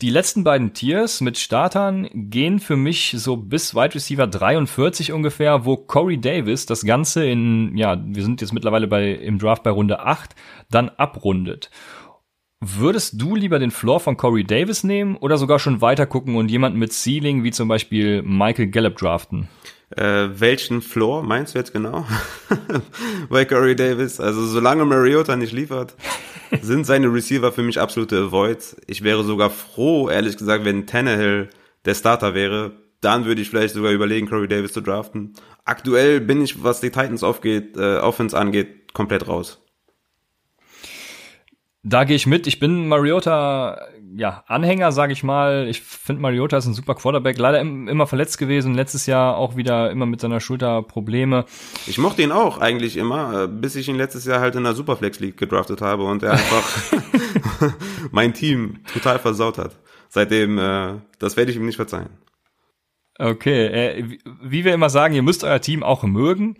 Die 0.01 0.09
letzten 0.09 0.43
beiden 0.43 0.73
Tiers 0.73 1.21
mit 1.21 1.37
Startern 1.37 2.09
gehen 2.13 2.59
für 2.59 2.75
mich 2.75 3.15
so 3.15 3.37
bis 3.37 3.73
Wide 3.73 3.95
Receiver 3.95 4.27
43 4.27 5.13
ungefähr, 5.13 5.63
wo 5.63 5.77
Corey 5.77 6.19
Davis 6.19 6.65
das 6.65 6.83
Ganze 6.83 7.25
in, 7.25 7.77
ja, 7.77 7.97
wir 8.05 8.23
sind 8.23 8.41
jetzt 8.41 8.51
mittlerweile 8.51 8.87
bei, 8.87 9.11
im 9.11 9.39
Draft 9.39 9.63
bei 9.63 9.71
Runde 9.71 10.01
8, 10.01 10.35
dann 10.69 10.89
abrundet. 10.89 11.69
Würdest 12.61 13.21
du 13.21 13.37
lieber 13.37 13.57
den 13.57 13.71
Floor 13.71 14.01
von 14.01 14.17
Corey 14.17 14.43
Davis 14.43 14.83
nehmen 14.83 15.15
oder 15.15 15.37
sogar 15.37 15.59
schon 15.59 15.79
weiter 15.79 16.05
gucken 16.05 16.35
und 16.35 16.51
jemanden 16.51 16.77
mit 16.77 16.91
Ceiling 16.91 17.45
wie 17.45 17.51
zum 17.51 17.69
Beispiel 17.69 18.21
Michael 18.21 18.67
Gallup 18.67 18.97
draften? 18.97 19.47
Äh, 19.95 20.27
welchen 20.33 20.81
Floor 20.81 21.23
meinst 21.23 21.55
du 21.55 21.59
jetzt 21.59 21.71
genau? 21.71 22.05
Bei 23.29 23.45
Corey 23.45 23.77
Davis. 23.77 24.19
Also 24.19 24.45
solange 24.45 24.83
Mariota 24.83 25.37
nicht 25.37 25.53
liefert, 25.53 25.95
sind 26.61 26.85
seine 26.85 27.07
Receiver 27.13 27.53
für 27.53 27.63
mich 27.63 27.79
absolute 27.79 28.17
Avoids. 28.25 28.75
Ich 28.87 29.03
wäre 29.03 29.23
sogar 29.23 29.51
froh, 29.51 30.09
ehrlich 30.09 30.35
gesagt, 30.35 30.65
wenn 30.65 30.85
Tannehill 30.85 31.49
der 31.85 31.95
Starter 31.95 32.33
wäre. 32.33 32.73
Dann 32.99 33.23
würde 33.23 33.41
ich 33.41 33.49
vielleicht 33.49 33.73
sogar 33.73 33.93
überlegen, 33.93 34.27
Corey 34.27 34.49
Davis 34.49 34.73
zu 34.73 34.81
draften. 34.81 35.33
Aktuell 35.63 36.19
bin 36.19 36.41
ich, 36.41 36.61
was 36.61 36.81
die 36.81 36.89
Titans 36.89 37.23
aufgeht, 37.23 37.77
äh, 37.77 37.99
Offense 37.99 38.37
angeht, 38.37 38.93
komplett 38.93 39.29
raus. 39.29 39.61
Da 41.83 42.03
gehe 42.03 42.17
ich 42.17 42.27
mit. 42.27 42.45
Ich 42.45 42.59
bin 42.59 42.89
Mariota, 42.89 43.79
ja, 44.15 44.43
Anhänger, 44.47 44.91
sage 44.91 45.13
ich 45.13 45.23
mal. 45.23 45.67
Ich 45.69 45.81
finde 45.81 46.21
Mariota 46.21 46.57
ist 46.57 46.65
ein 46.65 46.73
super 46.73 46.93
Quarterback. 46.93 47.37
Leider 47.37 47.61
immer 47.61 48.05
verletzt 48.05 48.37
gewesen. 48.37 48.73
Letztes 48.73 49.05
Jahr 49.05 49.37
auch 49.37 49.55
wieder 49.55 49.89
immer 49.89 50.05
mit 50.05 50.19
seiner 50.19 50.41
Schulter 50.41 50.83
Probleme. 50.83 51.45
Ich 51.87 51.97
mochte 51.97 52.21
ihn 52.21 52.33
auch 52.33 52.57
eigentlich 52.59 52.97
immer, 52.97 53.43
äh, 53.43 53.47
bis 53.47 53.77
ich 53.77 53.87
ihn 53.87 53.95
letztes 53.95 54.25
Jahr 54.25 54.41
halt 54.41 54.55
in 54.55 54.63
der 54.63 54.73
Superflex 54.73 55.21
League 55.21 55.37
gedraftet 55.37 55.81
habe 55.81 56.03
und 56.03 56.21
er 56.21 56.33
einfach 56.33 56.93
mein 58.11 58.33
Team 58.33 58.79
total 58.91 59.19
versaut 59.19 59.57
hat. 59.57 59.77
Seitdem, 60.09 60.57
äh, 60.57 60.95
das 61.19 61.37
werde 61.37 61.51
ich 61.51 61.57
ihm 61.57 61.65
nicht 61.65 61.77
verzeihen. 61.77 62.09
Okay, 63.21 63.65
äh, 63.65 64.17
wie 64.41 64.63
wir 64.63 64.73
immer 64.73 64.89
sagen, 64.89 65.13
ihr 65.13 65.23
müsst 65.23 65.43
euer 65.43 65.59
Team 65.59 65.83
auch 65.83 66.03
mögen. 66.03 66.55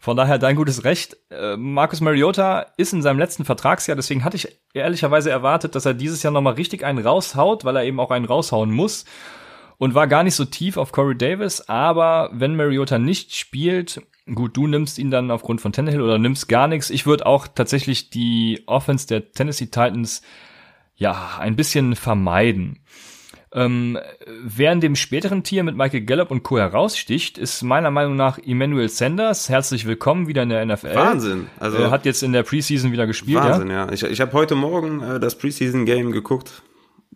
Von 0.00 0.16
daher 0.16 0.38
dein 0.38 0.56
gutes 0.56 0.84
Recht. 0.84 1.18
Äh, 1.30 1.58
Marcus 1.58 2.00
Mariota 2.00 2.64
ist 2.78 2.94
in 2.94 3.02
seinem 3.02 3.18
letzten 3.18 3.44
Vertragsjahr, 3.44 3.94
deswegen 3.94 4.24
hatte 4.24 4.38
ich 4.38 4.48
ehrlicherweise 4.72 5.30
erwartet, 5.30 5.74
dass 5.74 5.84
er 5.84 5.92
dieses 5.92 6.22
Jahr 6.22 6.32
nochmal 6.32 6.54
richtig 6.54 6.82
einen 6.82 7.04
raushaut, 7.04 7.66
weil 7.66 7.76
er 7.76 7.84
eben 7.84 8.00
auch 8.00 8.10
einen 8.10 8.24
raushauen 8.24 8.70
muss. 8.70 9.04
Und 9.76 9.94
war 9.94 10.08
gar 10.08 10.24
nicht 10.24 10.34
so 10.34 10.46
tief 10.46 10.76
auf 10.76 10.92
Corey 10.92 11.16
Davis, 11.16 11.68
aber 11.68 12.30
wenn 12.32 12.56
Mariota 12.56 12.98
nicht 12.98 13.36
spielt, 13.36 14.02
gut, 14.34 14.56
du 14.56 14.66
nimmst 14.66 14.98
ihn 14.98 15.10
dann 15.10 15.30
aufgrund 15.30 15.60
von 15.60 15.72
Tannehill 15.72 16.00
oder 16.00 16.18
nimmst 16.18 16.48
gar 16.48 16.68
nichts. 16.68 16.90
Ich 16.90 17.06
würde 17.06 17.26
auch 17.26 17.46
tatsächlich 17.46 18.10
die 18.10 18.64
Offense 18.66 19.06
der 19.06 19.30
Tennessee 19.30 19.66
Titans 19.66 20.22
ja 20.96 21.36
ein 21.38 21.54
bisschen 21.54 21.94
vermeiden. 21.94 22.80
Ähm, 23.52 23.98
wer 24.26 24.72
in 24.72 24.80
dem 24.80 24.94
späteren 24.94 25.42
Tier 25.42 25.64
mit 25.64 25.74
Michael 25.74 26.02
Gallup 26.02 26.30
und 26.30 26.42
Co. 26.42 26.58
heraussticht, 26.58 27.38
ist 27.38 27.62
meiner 27.62 27.90
Meinung 27.90 28.14
nach 28.14 28.38
Emmanuel 28.38 28.90
Sanders. 28.90 29.48
Herzlich 29.48 29.86
willkommen 29.86 30.28
wieder 30.28 30.42
in 30.42 30.50
der 30.50 30.64
NFL. 30.66 30.94
Wahnsinn. 30.94 31.46
Also 31.58 31.78
er 31.78 31.90
hat 31.90 32.04
jetzt 32.04 32.22
in 32.22 32.32
der 32.32 32.42
Preseason 32.42 32.92
wieder 32.92 33.06
gespielt. 33.06 33.38
Wahnsinn, 33.38 33.70
ja. 33.70 33.86
ja. 33.86 33.92
Ich, 33.92 34.02
ich 34.02 34.20
habe 34.20 34.32
heute 34.34 34.54
Morgen 34.54 35.02
äh, 35.02 35.18
das 35.18 35.38
Preseason-Game 35.38 36.12
geguckt. 36.12 36.62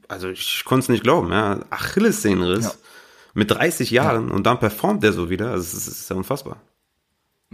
Also 0.08 0.30
ich 0.30 0.62
konnte 0.64 0.84
es 0.84 0.88
nicht 0.88 1.02
glauben. 1.02 1.30
Ja. 1.30 1.60
Achillessehnenriss 1.68 2.64
ja. 2.64 2.72
mit 3.34 3.50
30 3.50 3.90
Jahren 3.90 4.28
ja. 4.28 4.34
und 4.34 4.44
dann 4.46 4.58
performt 4.58 5.04
er 5.04 5.12
so 5.12 5.28
wieder. 5.28 5.50
Also 5.50 5.62
es 5.62 5.74
ist, 5.74 5.86
es 5.86 6.00
ist 6.00 6.10
ja 6.10 6.16
unfassbar. 6.16 6.56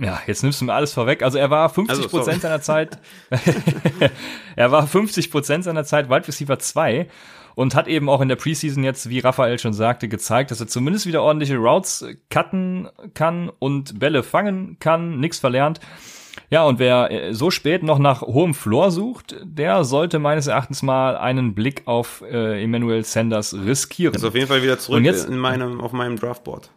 Ja, 0.01 0.21
jetzt 0.29 0.45
nimmst 0.45 0.61
du 0.61 0.65
mir 0.65 0.75
alles 0.75 0.93
vorweg. 0.93 1.25
Also 1.25 1.39
er 1.39 1.51
war 1.51 1.69
50 1.69 1.97
also, 1.97 2.09
Prozent 2.09 2.43
seiner 2.43 2.61
Zeit, 2.61 2.99
er 4.57 4.71
war 4.71 4.87
50 4.87 5.33
Prozent 5.33 5.65
seiner 5.65 5.83
Zeit 5.83 6.09
Wide 6.09 6.29
Receiver 6.29 6.61
2 6.61 7.09
und 7.59 7.75
hat 7.75 7.89
eben 7.89 8.09
auch 8.09 8.21
in 8.21 8.29
der 8.29 8.37
Preseason 8.37 8.85
jetzt, 8.85 9.09
wie 9.09 9.19
Raphael 9.19 9.59
schon 9.59 9.73
sagte, 9.73 10.07
gezeigt, 10.07 10.53
dass 10.53 10.61
er 10.61 10.69
zumindest 10.69 11.07
wieder 11.07 11.25
ordentliche 11.25 11.57
Routes 11.57 12.07
cutten 12.31 12.89
kann 13.15 13.51
und 13.59 13.99
Bälle 13.99 14.23
fangen 14.23 14.77
kann, 14.79 15.19
nichts 15.19 15.41
verlernt. 15.41 15.81
Ja, 16.51 16.63
und 16.63 16.79
wer 16.79 17.11
äh, 17.11 17.35
so 17.35 17.51
spät 17.51 17.83
noch 17.83 17.99
nach 17.99 18.23
hohem 18.23 18.55
Floor 18.55 18.93
sucht, 18.93 19.35
der 19.43 19.83
sollte 19.83 20.21
meines 20.21 20.47
Erachtens 20.47 20.85
mal 20.85 21.17
einen 21.17 21.57
Blick 21.57 21.83
auf 21.87 22.23
äh, 22.23 22.63
Emmanuel 22.63 23.03
Sanders 23.03 23.53
riskieren. 23.53 24.15
Ist 24.15 24.23
auf 24.23 24.37
jeden 24.37 24.47
Fall 24.47 24.63
wieder 24.63 24.79
zurück 24.79 25.03
jetzt, 25.03 25.29
in 25.29 25.37
meinem, 25.37 25.81
auf 25.81 25.91
meinem 25.91 26.15
Draftboard. 26.15 26.71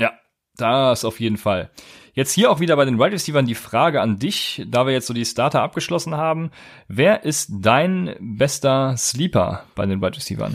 Ja, 0.00 0.10
das 0.56 1.04
auf 1.04 1.20
jeden 1.20 1.36
Fall. 1.36 1.70
Jetzt 2.12 2.32
hier 2.32 2.50
auch 2.50 2.60
wieder 2.60 2.76
bei 2.76 2.84
den 2.84 2.98
Wide 2.98 3.12
Receivers 3.12 3.44
die 3.44 3.54
Frage 3.54 4.00
an 4.00 4.18
dich, 4.18 4.64
da 4.66 4.86
wir 4.86 4.92
jetzt 4.92 5.06
so 5.06 5.14
die 5.14 5.24
Starter 5.24 5.62
abgeschlossen 5.62 6.16
haben. 6.16 6.50
Wer 6.88 7.24
ist 7.24 7.50
dein 7.50 8.14
bester 8.20 8.96
Sleeper 8.96 9.64
bei 9.74 9.86
den 9.86 10.00
Wide 10.00 10.16
Receivers? 10.16 10.52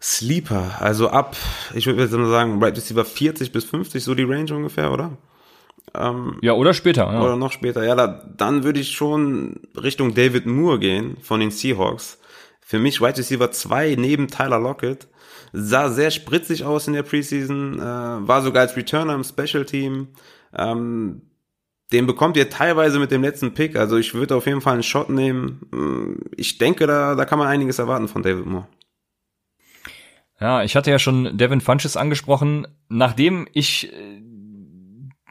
Sleeper, 0.00 0.76
also 0.80 1.08
ab, 1.08 1.34
ich 1.74 1.86
würde 1.86 2.02
jetzt 2.02 2.12
mal 2.12 2.28
sagen, 2.28 2.60
Wide 2.60 2.76
Receiver 2.76 3.04
40 3.04 3.52
bis 3.52 3.64
50, 3.64 4.04
so 4.04 4.14
die 4.14 4.24
Range 4.24 4.54
ungefähr, 4.54 4.92
oder? 4.92 5.16
Ähm, 5.94 6.38
ja, 6.42 6.52
oder 6.52 6.74
später. 6.74 7.04
Ja. 7.10 7.22
Oder 7.22 7.36
noch 7.36 7.52
später. 7.52 7.84
Ja, 7.84 7.94
da, 7.94 8.22
dann 8.36 8.64
würde 8.64 8.80
ich 8.80 8.92
schon 8.92 9.60
Richtung 9.74 10.14
David 10.14 10.44
Moore 10.44 10.78
gehen 10.78 11.16
von 11.22 11.40
den 11.40 11.50
Seahawks. 11.50 12.18
Für 12.60 12.78
mich 12.78 13.00
Wide 13.00 13.16
Receiver 13.16 13.50
2 13.50 13.96
neben 13.98 14.28
Tyler 14.28 14.58
Lockett. 14.58 15.08
Sah 15.52 15.88
sehr 15.88 16.10
spritzig 16.10 16.64
aus 16.64 16.88
in 16.88 16.94
der 16.94 17.02
Preseason, 17.02 17.78
äh, 17.78 17.82
war 17.82 18.42
sogar 18.42 18.62
als 18.62 18.76
Returner 18.76 19.14
im 19.14 19.24
Special 19.24 19.64
Team. 19.64 20.08
Ähm, 20.56 21.22
den 21.92 22.06
bekommt 22.06 22.36
ihr 22.36 22.50
teilweise 22.50 22.98
mit 22.98 23.10
dem 23.10 23.22
letzten 23.22 23.54
Pick. 23.54 23.76
Also 23.76 23.96
ich 23.96 24.14
würde 24.14 24.36
auf 24.36 24.46
jeden 24.46 24.60
Fall 24.60 24.74
einen 24.74 24.82
Shot 24.82 25.10
nehmen. 25.10 25.60
Mm, 25.70 26.14
ich 26.36 26.58
denke, 26.58 26.86
da, 26.86 27.14
da 27.14 27.24
kann 27.24 27.38
man 27.38 27.48
einiges 27.48 27.78
erwarten 27.78 28.08
von 28.08 28.22
David 28.22 28.46
Moore. 28.46 28.66
Ja, 30.40 30.62
ich 30.62 30.74
hatte 30.76 30.90
ja 30.90 30.98
schon 30.98 31.36
Devin 31.36 31.60
Funches 31.60 31.96
angesprochen. 31.96 32.66
Nachdem 32.88 33.46
ich 33.52 33.92
äh, 33.92 34.22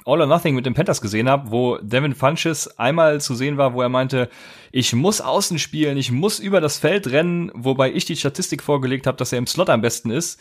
All 0.06 0.22
or 0.22 0.28
Nothing 0.28 0.56
mit 0.56 0.66
den 0.66 0.74
Panthers 0.74 1.02
gesehen 1.02 1.30
habe, 1.30 1.52
wo 1.52 1.78
Devin 1.78 2.16
Funches 2.16 2.78
einmal 2.78 3.22
zu 3.22 3.36
sehen 3.36 3.58
war, 3.58 3.74
wo 3.74 3.82
er 3.82 3.90
meinte, 3.90 4.30
ich 4.72 4.94
muss 4.94 5.22
außen 5.22 5.60
spielen, 5.60 5.98
ich 5.98 6.12
muss 6.12 6.40
über 6.40 6.62
das 6.62 6.78
Feld 6.78 7.08
rennen, 7.08 7.52
wobei 7.54 7.92
ich 7.92 8.06
die 8.06 8.16
Statistik 8.16 8.62
vorgelegt 8.62 9.08
habe, 9.08 9.18
dass 9.18 9.32
er 9.32 9.38
im 9.38 9.48
Slot 9.48 9.70
am 9.70 9.82
besten 9.82 10.12
ist, 10.12 10.40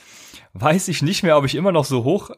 weiß 0.55 0.89
ich 0.89 1.03
nicht 1.03 1.23
mehr, 1.23 1.37
ob 1.37 1.45
ich 1.45 1.55
immer 1.55 1.73
noch 1.73 1.85
so 1.85 2.05
hoch 2.05 2.31
äh, 2.31 2.37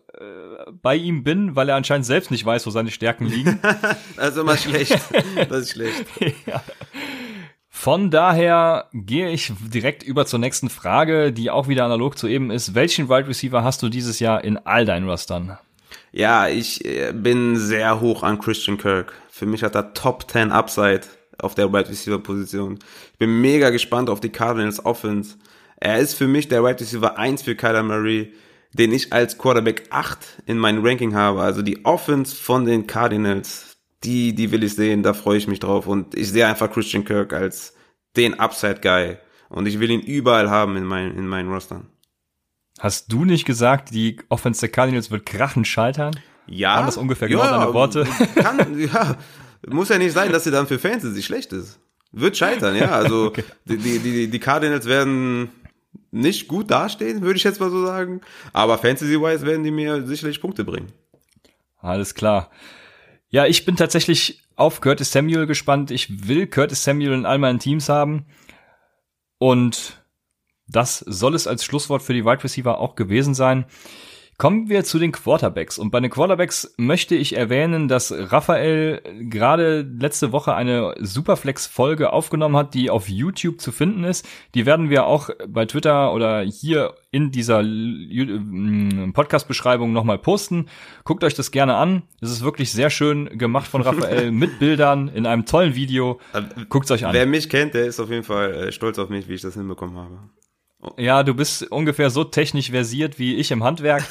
bei 0.71 0.97
ihm 0.97 1.25
bin, 1.25 1.57
weil 1.57 1.69
er 1.69 1.77
anscheinend 1.77 2.07
selbst 2.07 2.31
nicht 2.31 2.45
weiß, 2.45 2.67
wo 2.67 2.71
seine 2.71 2.91
Stärken 2.91 3.27
liegen. 3.27 3.61
also 4.17 4.43
immer 4.43 4.57
schlecht. 4.57 4.99
Das 5.49 5.63
ist 5.63 5.71
schlecht. 5.73 6.05
ja. 6.47 6.63
Von 7.69 8.11
daher 8.11 8.89
gehe 8.93 9.31
ich 9.31 9.53
direkt 9.61 10.03
über 10.05 10.27
zur 10.27 10.39
nächsten 10.39 10.71
Frage, 10.71 11.33
die 11.33 11.51
auch 11.51 11.69
wieder 11.69 11.85
analog 11.85 12.17
zu 12.17 12.29
eben 12.29 12.51
ist. 12.51 12.75
Welchen 12.75 13.09
Wide 13.09 13.29
Receiver 13.29 13.65
hast 13.65 13.83
du 13.83 13.89
dieses 13.89 14.21
Jahr 14.21 14.45
in 14.45 14.57
all 14.59 14.85
deinen 14.85 15.09
Rostern? 15.09 15.59
Ja, 16.13 16.49
ich 16.49 16.85
äh, 16.85 17.13
bin 17.13 17.57
sehr 17.57 18.01
hoch 18.01 18.23
an 18.23 18.39
Christian 18.39 18.79
Kirk. 18.79 19.13
Für 19.29 19.47
mich 19.47 19.65
hat 19.65 19.75
er 19.75 19.93
Top 19.93 20.31
10 20.31 20.53
Upside 20.53 21.03
auf 21.39 21.57
der 21.57 21.73
Wide 21.73 21.89
Receiver 21.89 22.21
Position. 22.21 22.79
Ich 23.13 23.19
bin 23.19 23.41
mega 23.41 23.71
gespannt 23.71 24.09
auf 24.09 24.21
die 24.21 24.31
Cardinals 24.31 24.85
Offense. 24.85 25.37
Er 25.77 25.99
ist 25.99 26.15
für 26.15 26.27
mich 26.27 26.49
der 26.49 26.65
Wide 26.65 26.81
Receiver 26.81 27.19
1 27.19 27.43
für 27.43 27.55
Kyler 27.55 27.83
Murray, 27.83 28.33
den 28.73 28.93
ich 28.93 29.13
als 29.13 29.39
Quarterback 29.39 29.85
8 29.91 30.43
in 30.47 30.59
meinem 30.59 30.85
Ranking 30.85 31.15
habe. 31.15 31.43
Also 31.43 31.63
die 31.63 31.85
Offense 31.85 32.35
von 32.35 32.65
den 32.65 32.87
Cardinals, 32.87 33.77
die, 34.03 34.35
die 34.35 34.51
will 34.51 34.65
ich 34.65 34.75
sehen, 34.75 35.03
da 35.03 35.15
freue 35.15 35.39
ich 35.39 35.47
mich 35.47 35.61
drauf. 35.61 35.87
Und 35.87 36.15
ich 36.15 36.31
sehe 36.31 36.47
einfach 36.47 36.71
Christian 36.71 37.05
Kirk 37.05 37.33
als 37.33 37.75
den 38.17 38.39
Upside 38.39 38.81
Guy. 38.81 39.17
Und 39.49 39.67
ich 39.67 39.79
will 39.79 39.91
ihn 39.91 40.01
überall 40.01 40.51
haben 40.51 40.77
in 40.77 40.85
meinen, 40.85 41.17
in 41.17 41.27
meinen 41.27 41.51
Rostern. 41.53 41.89
Hast 42.81 43.13
du 43.13 43.25
nicht 43.25 43.45
gesagt, 43.45 43.91
die 43.93 44.19
Offense 44.29 44.61
der 44.61 44.69
Cardinals 44.71 45.11
wird 45.11 45.27
krachen 45.27 45.65
scheitern? 45.65 46.19
Ja. 46.47 46.77
Waren 46.77 46.87
das 46.87 46.97
ungefähr 46.97 47.29
genau 47.29 47.45
ja, 47.45 47.59
deine 47.59 47.75
Worte? 47.75 48.07
Kann, 48.35 48.79
ja. 48.79 49.17
Muss 49.69 49.89
ja 49.89 49.99
nicht 49.99 50.13
sein, 50.13 50.33
dass 50.33 50.45
sie 50.45 50.51
dann 50.51 50.67
für 50.67 50.79
Fantasy 50.79 51.23
schlecht 51.23 51.53
ist. 51.53 51.79
Wird 52.13 52.37
scheitern, 52.37 52.77
ja. 52.77 52.91
Also 52.91 53.27
okay. 53.27 53.45
die, 53.65 53.77
die, 53.77 54.29
die 54.29 54.39
Cardinals 54.39 54.87
werden 54.87 55.51
nicht 56.15 56.49
gut 56.49 56.71
dastehen, 56.71 57.23
würde 57.23 57.37
ich 57.37 57.45
jetzt 57.45 57.61
mal 57.61 57.71
so 57.71 57.85
sagen. 57.85 58.21
Aber 58.53 58.79
Fantasy-wise 58.79 59.45
werden 59.45 59.65
die 59.65 59.71
mir 59.71 60.07
sicherlich 60.07 60.41
Punkte 60.41 60.65
bringen. 60.65 60.93
Alles 61.79 62.15
klar. 62.15 62.51
Ja, 63.29 63.47
ich 63.47 63.65
bin 63.65 63.77
tatsächlich 63.77 64.43
auf 64.57 64.81
Curtis 64.81 65.13
Samuel 65.13 65.47
gespannt. 65.47 65.91
Ich 65.91 66.29
will 66.29 66.47
Curtis 66.47 66.85
Samuel 66.85 67.13
in 67.13 67.27
all 67.27 67.39
meinen 67.39 67.59
Teams 67.59 67.89
haben. 67.89 68.27
Und 69.39 70.03
das 70.67 71.01
soll 71.01 71.35
es 71.35 71.47
als 71.47 71.65
Schlusswort 71.65 72.03
für 72.03 72.15
die 72.15 72.25
Wide 72.25 72.45
Receiver 72.45 72.79
auch 72.79 72.95
gewesen 72.95 73.35
sein. 73.35 73.67
Kommen 74.37 74.69
wir 74.69 74.85
zu 74.85 74.99
den 74.99 75.13
Quarterbacks. 75.13 75.79
Und 75.79 75.91
bei 75.91 76.01
den 76.01 76.11
Quarterbacks 76.11 76.75
möchte 76.77 77.15
ich 77.15 77.37
erwähnen, 77.37 77.87
dass 77.87 78.13
Raphael 78.13 79.01
gerade 79.31 79.83
letzte 79.83 80.33
Woche 80.33 80.55
eine 80.55 80.95
Superflex-Folge 80.99 82.13
aufgenommen 82.13 82.57
hat, 82.57 82.75
die 82.75 82.91
auf 82.91 83.09
YouTube 83.09 83.61
zu 83.61 83.71
finden 83.71 84.03
ist. 84.03 84.27
Die 84.55 84.67
werden 84.67 84.91
wir 84.91 85.07
auch 85.07 85.31
bei 85.47 85.67
Twitter 85.67 86.13
oder 86.13 86.41
hier 86.41 86.95
in 87.13 87.31
dieser 87.31 87.63
mm, 87.63 89.13
Podcast-Beschreibung 89.13 89.93
nochmal 89.93 90.19
posten. 90.19 90.67
Guckt 91.05 91.23
euch 91.23 91.35
das 91.35 91.53
gerne 91.53 91.77
an. 91.77 92.03
Es 92.21 92.31
ist 92.31 92.43
wirklich 92.43 92.73
sehr 92.73 92.91
schön 92.91 93.39
gemacht 93.39 93.69
von 93.69 93.83
Raphael 93.83 94.31
mit 94.33 94.59
Bildern 94.59 95.07
in 95.07 95.27
einem 95.27 95.47
tollen 95.47 95.77
Video. 95.77 96.19
Äh, 96.33 96.43
Guckt 96.69 96.91
euch 96.91 97.07
an. 97.07 97.13
Wer 97.13 97.27
mich 97.27 97.49
kennt, 97.49 97.75
der 97.75 97.87
ist 97.87 98.01
auf 98.01 98.11
jeden 98.11 98.25
Fall 98.25 98.53
äh, 98.53 98.73
stolz 98.73 98.99
auf 98.99 99.11
mich, 99.11 99.29
wie 99.29 99.35
ich 99.35 99.43
das 99.43 99.55
hinbekommen 99.55 99.97
habe. 99.97 100.19
Ja, 100.97 101.23
du 101.23 101.35
bist 101.35 101.71
ungefähr 101.71 102.11
so 102.11 102.25
technisch 102.25 102.71
versiert 102.71 103.19
wie 103.19 103.35
ich 103.37 103.51
im 103.51 103.65
Handwerk. 103.65 104.05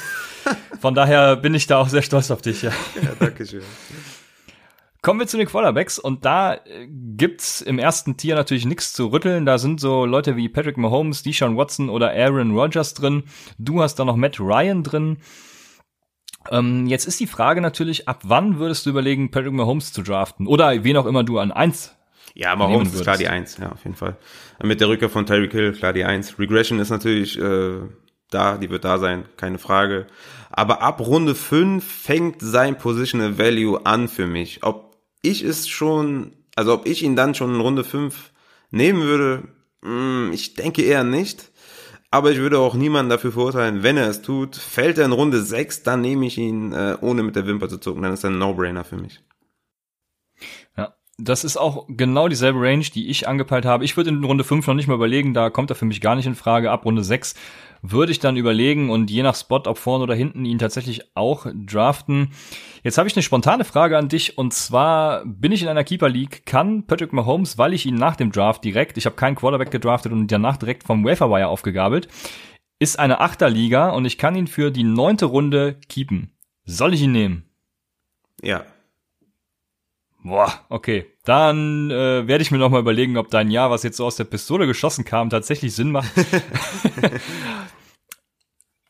Von 0.80 0.94
daher 0.94 1.36
bin 1.36 1.54
ich 1.54 1.66
da 1.66 1.78
auch 1.78 1.88
sehr 1.88 2.02
stolz 2.02 2.30
auf 2.30 2.42
dich. 2.42 2.62
Ja, 2.62 2.70
ja 3.02 3.12
danke 3.18 3.46
schön. 3.46 3.62
Kommen 5.02 5.20
wir 5.20 5.26
zu 5.26 5.36
den 5.36 5.46
Quarterbacks 5.46 5.98
und 5.98 6.24
da 6.24 6.54
äh, 6.54 6.88
gibt's 6.88 7.60
im 7.60 7.78
ersten 7.78 8.16
Tier 8.16 8.34
natürlich 8.34 8.64
nichts 8.64 8.94
zu 8.94 9.08
rütteln. 9.08 9.44
Da 9.44 9.58
sind 9.58 9.78
so 9.78 10.06
Leute 10.06 10.36
wie 10.36 10.48
Patrick 10.48 10.78
Mahomes, 10.78 11.22
Deshaun 11.22 11.58
Watson 11.58 11.90
oder 11.90 12.12
Aaron 12.12 12.56
Rodgers 12.56 12.94
drin. 12.94 13.24
Du 13.58 13.82
hast 13.82 13.96
da 13.96 14.06
noch 14.06 14.16
Matt 14.16 14.40
Ryan 14.40 14.82
drin. 14.82 15.18
Ähm, 16.50 16.86
jetzt 16.86 17.06
ist 17.06 17.20
die 17.20 17.26
Frage 17.26 17.60
natürlich, 17.60 18.08
ab 18.08 18.20
wann 18.24 18.58
würdest 18.58 18.86
du 18.86 18.90
überlegen, 18.90 19.30
Patrick 19.30 19.52
Mahomes 19.52 19.92
zu 19.92 20.02
draften? 20.02 20.46
Oder 20.46 20.84
wen 20.84 20.96
auch 20.96 21.06
immer 21.06 21.22
du 21.22 21.38
an 21.38 21.52
eins 21.52 21.94
ja, 22.34 22.54
Mahomes 22.56 22.92
ist 22.92 23.02
klar 23.02 23.16
die 23.16 23.28
Eins, 23.28 23.56
ja, 23.58 23.70
auf 23.70 23.84
jeden 23.84 23.94
Fall. 23.94 24.16
Mit 24.62 24.80
der 24.80 24.88
Rückkehr 24.88 25.08
von 25.08 25.24
Tyreek 25.24 25.52
Hill, 25.52 25.72
klar 25.72 25.92
die 25.92 26.04
Eins. 26.04 26.36
Regression 26.38 26.80
ist 26.80 26.90
natürlich 26.90 27.38
äh, 27.38 27.78
da, 28.30 28.58
die 28.58 28.70
wird 28.70 28.84
da 28.84 28.98
sein, 28.98 29.24
keine 29.36 29.58
Frage. 29.58 30.06
Aber 30.50 30.82
ab 30.82 31.00
Runde 31.00 31.36
5 31.36 31.84
fängt 31.84 32.42
sein 32.42 32.76
Positional 32.76 33.38
Value 33.38 33.86
an 33.86 34.08
für 34.08 34.26
mich. 34.26 34.64
Ob 34.64 34.96
ich 35.22 35.44
es 35.44 35.68
schon, 35.68 36.32
also 36.56 36.74
ob 36.74 36.86
ich 36.86 37.04
ihn 37.04 37.14
dann 37.14 37.36
schon 37.36 37.54
in 37.54 37.60
Runde 37.60 37.84
5 37.84 38.32
nehmen 38.70 39.02
würde, 39.02 39.44
mh, 39.82 39.90
hm, 39.90 40.30
ich 40.32 40.54
denke 40.54 40.82
eher 40.82 41.04
nicht. 41.04 41.52
Aber 42.10 42.30
ich 42.30 42.38
würde 42.38 42.58
auch 42.58 42.74
niemanden 42.74 43.10
dafür 43.10 43.32
verurteilen, 43.32 43.82
wenn 43.82 43.96
er 43.96 44.08
es 44.08 44.22
tut. 44.22 44.56
Fällt 44.56 44.98
er 44.98 45.04
in 45.04 45.12
Runde 45.12 45.42
6, 45.42 45.82
dann 45.84 46.00
nehme 46.00 46.26
ich 46.26 46.38
ihn, 46.38 46.72
äh, 46.72 46.96
ohne 47.00 47.22
mit 47.22 47.36
der 47.36 47.46
Wimper 47.46 47.68
zu 47.68 47.78
zucken. 47.78 48.02
Dann 48.02 48.12
ist 48.12 48.24
er 48.24 48.30
ein 48.30 48.38
No-Brainer 48.38 48.84
für 48.84 48.96
mich. 48.96 49.20
Das 51.16 51.44
ist 51.44 51.56
auch 51.56 51.86
genau 51.88 52.26
dieselbe 52.26 52.60
Range, 52.60 52.84
die 52.84 53.08
ich 53.08 53.28
angepeilt 53.28 53.64
habe. 53.64 53.84
Ich 53.84 53.96
würde 53.96 54.10
in 54.10 54.24
Runde 54.24 54.42
5 54.42 54.66
noch 54.66 54.74
nicht 54.74 54.88
mal 54.88 54.94
überlegen, 54.94 55.32
da 55.32 55.48
kommt 55.48 55.70
er 55.70 55.76
für 55.76 55.84
mich 55.84 56.00
gar 56.00 56.16
nicht 56.16 56.26
in 56.26 56.34
Frage. 56.34 56.72
Ab 56.72 56.84
Runde 56.84 57.04
6 57.04 57.34
würde 57.82 58.10
ich 58.10 58.18
dann 58.18 58.36
überlegen 58.36 58.90
und 58.90 59.10
je 59.10 59.22
nach 59.22 59.36
Spot, 59.36 59.62
ob 59.66 59.78
vorne 59.78 60.02
oder 60.02 60.14
hinten, 60.16 60.44
ihn 60.44 60.58
tatsächlich 60.58 61.14
auch 61.14 61.46
draften. 61.54 62.32
Jetzt 62.82 62.98
habe 62.98 63.08
ich 63.08 63.14
eine 63.14 63.22
spontane 63.22 63.64
Frage 63.64 63.96
an 63.96 64.08
dich 64.08 64.38
und 64.38 64.54
zwar 64.54 65.24
bin 65.24 65.52
ich 65.52 65.62
in 65.62 65.68
einer 65.68 65.84
Keeper 65.84 66.08
League, 66.08 66.46
kann 66.46 66.84
Patrick 66.86 67.12
Mahomes, 67.12 67.58
weil 67.58 67.74
ich 67.74 67.86
ihn 67.86 67.94
nach 67.94 68.16
dem 68.16 68.32
Draft 68.32 68.64
direkt, 68.64 68.98
ich 68.98 69.06
habe 69.06 69.16
keinen 69.16 69.36
Quarterback 69.36 69.70
gedraftet 69.70 70.10
und 70.10 70.32
danach 70.32 70.56
direkt 70.56 70.82
vom 70.82 71.04
Waferwire 71.04 71.46
aufgegabelt, 71.46 72.08
ist 72.80 72.98
eine 72.98 73.20
Achterliga 73.20 73.90
und 73.90 74.04
ich 74.04 74.18
kann 74.18 74.34
ihn 74.34 74.48
für 74.48 74.72
die 74.72 74.84
neunte 74.84 75.26
Runde 75.26 75.78
keepen. 75.88 76.32
Soll 76.64 76.94
ich 76.94 77.02
ihn 77.02 77.12
nehmen? 77.12 77.44
Ja, 78.42 78.64
Boah, 80.24 80.64
okay. 80.70 81.06
Dann 81.24 81.90
äh, 81.90 82.26
werde 82.26 82.40
ich 82.40 82.50
mir 82.50 82.56
noch 82.56 82.70
mal 82.70 82.80
überlegen, 82.80 83.18
ob 83.18 83.28
dein 83.28 83.50
Jahr, 83.50 83.70
was 83.70 83.82
jetzt 83.82 83.98
so 83.98 84.06
aus 84.06 84.16
der 84.16 84.24
Pistole 84.24 84.66
geschossen 84.66 85.04
kam, 85.04 85.28
tatsächlich 85.28 85.74
Sinn 85.74 85.92
macht. 85.92 86.10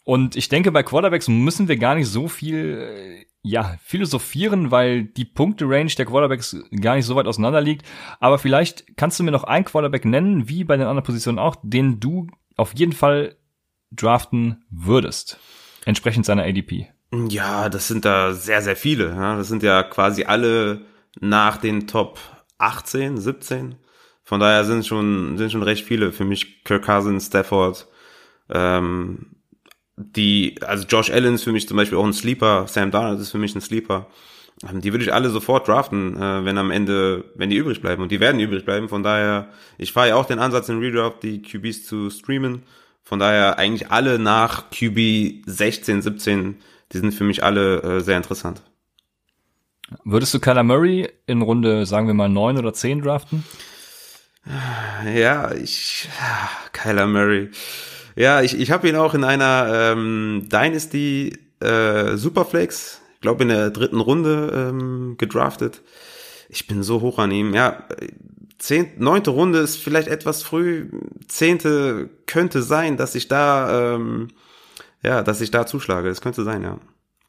Und 0.05 0.37
ich 0.37 0.49
denke, 0.49 0.70
bei 0.70 0.85
Quarterbacks 0.85 1.26
müssen 1.26 1.66
wir 1.66 1.76
gar 1.76 1.97
nicht 1.97 2.07
so 2.07 2.28
viel, 2.28 2.78
äh, 2.78 3.26
ja, 3.43 3.76
philosophieren, 3.82 4.70
weil 4.70 5.03
die 5.03 5.24
Punkte-Range 5.24 5.91
der 5.99 6.07
Quarterbacks 6.07 6.57
gar 6.80 6.95
nicht 6.95 7.07
so 7.07 7.16
weit 7.16 7.26
auseinander 7.26 7.61
liegt. 7.61 7.85
Aber 8.20 8.39
vielleicht 8.39 8.97
kannst 8.97 9.18
du 9.18 9.24
mir 9.24 9.32
noch 9.32 9.45
einen 9.45 9.64
Quarterback 9.64 10.05
nennen, 10.05 10.49
wie 10.49 10.62
bei 10.62 10.76
den 10.76 10.87
anderen 10.87 11.05
Positionen 11.05 11.41
auch, 11.41 11.57
den 11.64 11.99
du 11.99 12.28
auf 12.57 12.74
jeden 12.76 12.93
Fall 12.93 13.37
draften 13.91 14.64
würdest. 14.70 15.41
Entsprechend 15.85 16.26
seiner 16.26 16.45
ADP. 16.45 16.93
Ja, 17.28 17.68
das 17.68 17.89
sind 17.89 18.05
da 18.05 18.35
sehr, 18.35 18.62
sehr 18.62 18.76
viele. 18.76 19.09
Ja. 19.09 19.37
Das 19.37 19.49
sind 19.49 19.64
ja 19.64 19.82
quasi 19.82 20.24
alle 20.24 20.93
nach 21.20 21.56
den 21.56 21.86
Top 21.86 22.18
18, 22.58 23.18
17. 23.18 23.76
Von 24.22 24.40
daher 24.40 24.64
sind 24.64 24.86
schon, 24.86 25.36
sind 25.36 25.52
schon 25.52 25.62
recht 25.62 25.84
viele 25.84 26.12
für 26.12 26.24
mich. 26.24 26.64
Kirk 26.64 26.84
Cousins, 26.84 27.26
Stafford, 27.26 27.86
ähm, 28.48 29.34
die, 29.96 30.56
also 30.62 30.86
Josh 30.86 31.10
Allen 31.10 31.34
ist 31.34 31.44
für 31.44 31.52
mich 31.52 31.68
zum 31.68 31.76
Beispiel 31.76 31.98
auch 31.98 32.04
ein 32.04 32.12
Sleeper, 32.12 32.66
Sam 32.66 32.90
Darnold 32.90 33.20
ist 33.20 33.30
für 33.30 33.38
mich 33.38 33.54
ein 33.54 33.60
Sleeper. 33.60 34.08
Ähm, 34.68 34.80
die 34.80 34.92
würde 34.92 35.04
ich 35.04 35.12
alle 35.12 35.30
sofort 35.30 35.68
draften, 35.68 36.16
äh, 36.16 36.44
wenn 36.44 36.58
am 36.58 36.70
Ende, 36.70 37.24
wenn 37.34 37.50
die 37.50 37.56
übrig 37.56 37.80
bleiben. 37.80 38.02
Und 38.02 38.10
die 38.10 38.20
werden 38.20 38.40
übrig 38.40 38.64
bleiben. 38.64 38.88
Von 38.88 39.02
daher, 39.02 39.48
ich 39.78 39.92
fahre 39.92 40.08
ja 40.08 40.16
auch 40.16 40.26
den 40.26 40.38
Ansatz 40.38 40.68
in 40.68 40.78
Redraft, 40.78 41.22
die 41.22 41.42
QBs 41.42 41.84
zu 41.84 42.10
streamen. 42.10 42.62
Von 43.02 43.18
daher 43.18 43.58
eigentlich 43.58 43.90
alle 43.90 44.18
nach 44.18 44.70
QB 44.70 45.44
16, 45.46 46.02
17, 46.02 46.56
die 46.92 46.98
sind 46.98 47.12
für 47.12 47.24
mich 47.24 47.44
alle 47.44 47.82
äh, 47.82 48.00
sehr 48.00 48.16
interessant. 48.16 48.62
Würdest 50.05 50.32
du 50.35 50.41
Kyler 50.41 50.62
Murray 50.62 51.09
in 51.26 51.43
Runde, 51.43 51.87
sagen 51.87 52.07
wir 52.07 52.14
mal, 52.14 52.28
neun 52.28 52.59
oder 52.59 52.72
zehn 52.72 53.03
draften? 53.03 53.45
Ja, 55.14 55.53
ich, 55.53 56.09
Kyler 56.72 57.07
Murray. 57.07 57.51
Ja, 58.16 58.43
ich, 58.43 58.59
ich 58.59 58.70
habe 58.70 58.89
ihn 58.89 58.97
auch 58.97 59.14
in 59.14 59.24
einer 59.24 59.93
ähm, 59.93 60.49
Dynasty 60.51 61.37
äh, 61.61 62.16
Superflex, 62.16 63.01
glaube 63.20 63.43
in 63.43 63.49
der 63.49 63.70
dritten 63.70 64.01
Runde 64.01 64.70
ähm, 64.70 65.16
gedraftet. 65.18 65.82
Ich 66.49 66.66
bin 66.66 66.82
so 66.82 67.01
hoch 67.01 67.18
an 67.18 67.30
ihm. 67.30 67.55
Ja, 67.55 67.85
zehn, 68.59 68.93
neunte 68.99 69.30
Runde 69.30 69.59
ist 69.59 69.76
vielleicht 69.76 70.09
etwas 70.09 70.43
früh. 70.43 70.91
Zehnte 71.26 72.11
könnte 72.26 72.62
sein, 72.62 72.97
dass 72.97 73.14
ich 73.14 73.28
da, 73.28 73.95
ähm, 73.95 74.28
ja, 75.03 75.22
dass 75.22 75.41
ich 75.41 75.51
da 75.51 75.66
zuschlage. 75.66 76.09
Es 76.09 76.20
könnte 76.20 76.45
sein, 76.45 76.62
ja 76.62 76.78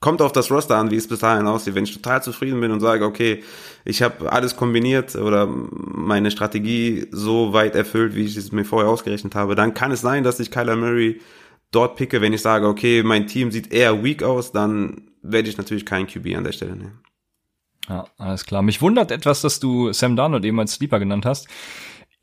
kommt 0.06 0.22
auf 0.22 0.32
das 0.32 0.51
Roster 0.51 0.76
an, 0.76 0.91
wie 0.91 0.97
es 0.97 1.08
bis 1.08 1.18
dahin 1.18 1.47
aussieht. 1.47 1.74
Wenn 1.74 1.86
ich 1.86 1.91
total 1.91 2.22
zufrieden 2.22 2.62
bin 2.62 2.72
und 2.72 2.80
sage, 2.80 3.03
okay, 3.03 3.43
ich 3.86 4.03
habe 4.03 4.32
alles 4.32 4.56
kombiniert 4.56 5.16
oder 5.16 5.47
meine 5.47 6.30
Strategie 6.30 7.08
so 7.10 7.53
weit 7.53 7.74
erfüllt, 7.74 8.14
wie 8.14 8.24
ich 8.24 8.38
es 8.38 8.51
mir 8.51 8.66
vorher 8.66 8.88
ausgerechnet 8.88 9.34
habe, 9.34 9.56
dann 9.56 9.74
kann 9.74 9.91
es 9.91 10.01
sein, 10.01 10.24
dass 10.24 10.39
ich 10.39 10.51
Kyler 10.51 10.76
Murray 10.76 11.22
dort 11.72 11.95
picke. 11.95 12.22
Wenn 12.22 12.34
ich 12.34 12.43
sage, 12.43 12.68
okay, 12.68 13.01
mein 13.01 13.26
Team 13.26 13.49
sieht 13.49 13.74
eher 13.74 14.03
weak 14.03 14.22
aus, 14.22 14.51
dann 14.51 15.10
werde 15.24 15.49
ich 15.49 15.58
natürlich 15.58 15.88
keinen 15.88 16.06
QB 16.06 16.36
an 16.38 16.43
der 16.43 16.51
Stelle 16.51 16.76
nehmen. 16.76 16.99
Ja, 17.89 18.06
alles 18.20 18.45
klar. 18.45 18.62
Mich 18.62 18.84
wundert 18.84 19.10
etwas, 19.10 19.41
dass 19.41 19.60
du 19.60 19.91
Sam 19.91 20.16
Darnold 20.16 20.45
eben 20.45 20.60
als 20.60 20.74
Sleeper 20.74 20.99
genannt 20.99 21.26
hast. 21.26 21.47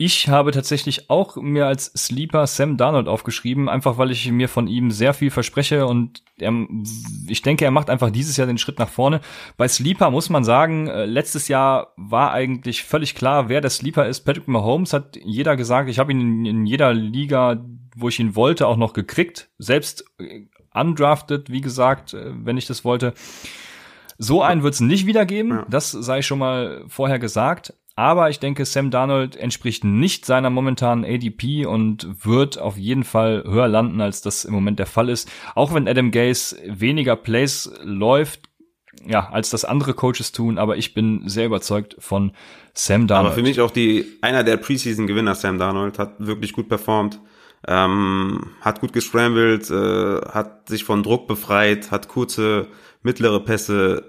Ich 0.05 0.29
habe 0.29 0.51
tatsächlich 0.51 1.11
auch 1.11 1.37
mir 1.37 1.69
als 1.69 1.93
Sleeper 1.97 2.49
Sam 2.49 2.77
Darnold 2.77 3.07
aufgeschrieben, 3.07 3.69
einfach 3.69 3.99
weil 3.99 4.11
ich 4.11 4.29
mir 4.33 4.49
von 4.49 4.67
ihm 4.67 4.91
sehr 4.91 5.15
viel 5.15 5.31
verspreche 5.31 5.87
und 5.87 6.25
er, 6.39 6.53
ich 7.29 7.43
denke, 7.43 7.65
er 7.65 7.71
macht 7.71 7.89
einfach 7.89 8.11
dieses 8.11 8.37
Jahr 8.37 8.49
den 8.49 8.59
Schritt 8.59 8.81
nach 8.81 8.89
vorne. 8.89 9.21
Bei 9.57 9.69
Sleeper 9.69 10.11
muss 10.11 10.29
man 10.29 10.43
sagen, 10.43 10.89
äh, 10.89 11.05
letztes 11.05 11.47
Jahr 11.47 11.93
war 11.97 12.33
eigentlich 12.33 12.83
völlig 12.83 13.15
klar, 13.15 13.49
wer 13.49 13.61
der 13.61 13.71
Sleeper 13.71 14.09
ist. 14.09 14.23
Patrick 14.23 14.49
Mahomes 14.49 14.93
hat 14.93 15.17
jeder 15.23 15.55
gesagt, 15.55 15.89
ich 15.89 16.01
habe 16.01 16.11
ihn 16.11 16.47
in, 16.47 16.67
jeder 16.67 16.93
Liga, 16.93 17.65
wo 17.95 18.09
ich 18.09 18.19
ihn 18.19 18.35
wollte, 18.35 18.67
auch 18.67 18.77
noch 18.77 18.95
gekriegt. 18.95 19.51
Selbst 19.59 20.05
äh, 20.19 20.47
undrafted, 20.75 21.49
wie 21.49 21.61
gesagt, 21.61 22.13
äh, 22.13 22.33
wenn 22.35 22.57
ich 22.57 22.67
das 22.67 22.85
wollte. 22.85 23.15
So 24.19 24.43
einen 24.43 24.65
wird 24.65 24.75
es 24.75 24.81
nicht 24.81 25.07
wieder 25.07 25.27
geben, 25.27 25.63
das 25.69 25.93
sei 25.93 26.23
schon 26.23 26.41
mal 26.41 26.85
vorher 26.89 27.21
gesagt. 27.21 27.75
Aber 27.95 28.31
ich 28.31 28.39
denke, 28.39 28.65
Sam 28.65 28.91
Darnold 28.91 29.37
entspricht 29.37 29.85
nicht 29.85 30.25
seiner 30.25 30.49
momentanen 30.49 31.05
ADP 31.05 31.67
und 31.67 32.25
wird 32.25 32.59
auf 32.59 32.79
jeden 32.79 33.05
Fall 33.05 33.45
höher 33.47 33.69
landen, 33.69 34.01
als 34.01 34.23
das 34.23 34.45
im 34.45 34.55
Moment 34.55 34.79
der 34.79 34.87
Fall 34.87 35.11
ist. 35.11 35.31
Auch 35.55 35.75
wenn 35.75 35.87
Adam 35.87 36.11
Gase 36.11 36.57
weniger 36.67 37.17
Plays 37.17 37.71
läuft, 37.83 38.49
ja, 39.07 39.29
als 39.31 39.51
das 39.51 39.65
andere 39.65 39.95
Coaches 39.95 40.33
tun, 40.33 40.59
aber 40.59 40.77
ich 40.77 40.95
bin 40.95 41.29
sehr 41.29 41.47
überzeugt 41.47 41.97
von 41.99 42.33
Sam 42.75 43.07
Darnold. 43.07 43.33
Aber 43.33 43.35
für 43.35 43.43
mich 43.43 43.61
auch 43.61 43.71
die, 43.71 44.19
einer 44.23 44.45
der 44.45 44.57
Preseason-Gewinner, 44.57 45.35
Sam 45.35 45.59
Darnold, 45.59 45.99
hat 45.99 46.15
wirklich 46.19 46.53
gut 46.53 46.69
performt, 46.69 47.21
ähm, 47.67 48.53
hat 48.61 48.81
gut 48.81 48.93
gescrambled, 48.93 49.71
äh, 49.71 50.21
hat 50.31 50.69
sich 50.69 50.85
von 50.85 51.03
Druck 51.03 51.27
befreit, 51.27 51.91
hat 51.91 52.09
kurze, 52.09 52.69
mittlere 53.03 53.41
Pässe 53.41 54.05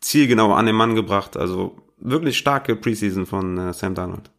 zielgenau 0.00 0.52
an 0.52 0.66
den 0.66 0.74
Mann 0.74 0.94
gebracht, 0.94 1.36
also 1.36 1.76
wirklich 2.02 2.38
starke 2.38 2.76
Preseason 2.76 3.26
von 3.26 3.58
äh, 3.58 3.72
Sam 3.72 3.94
Darnold. 3.94 4.30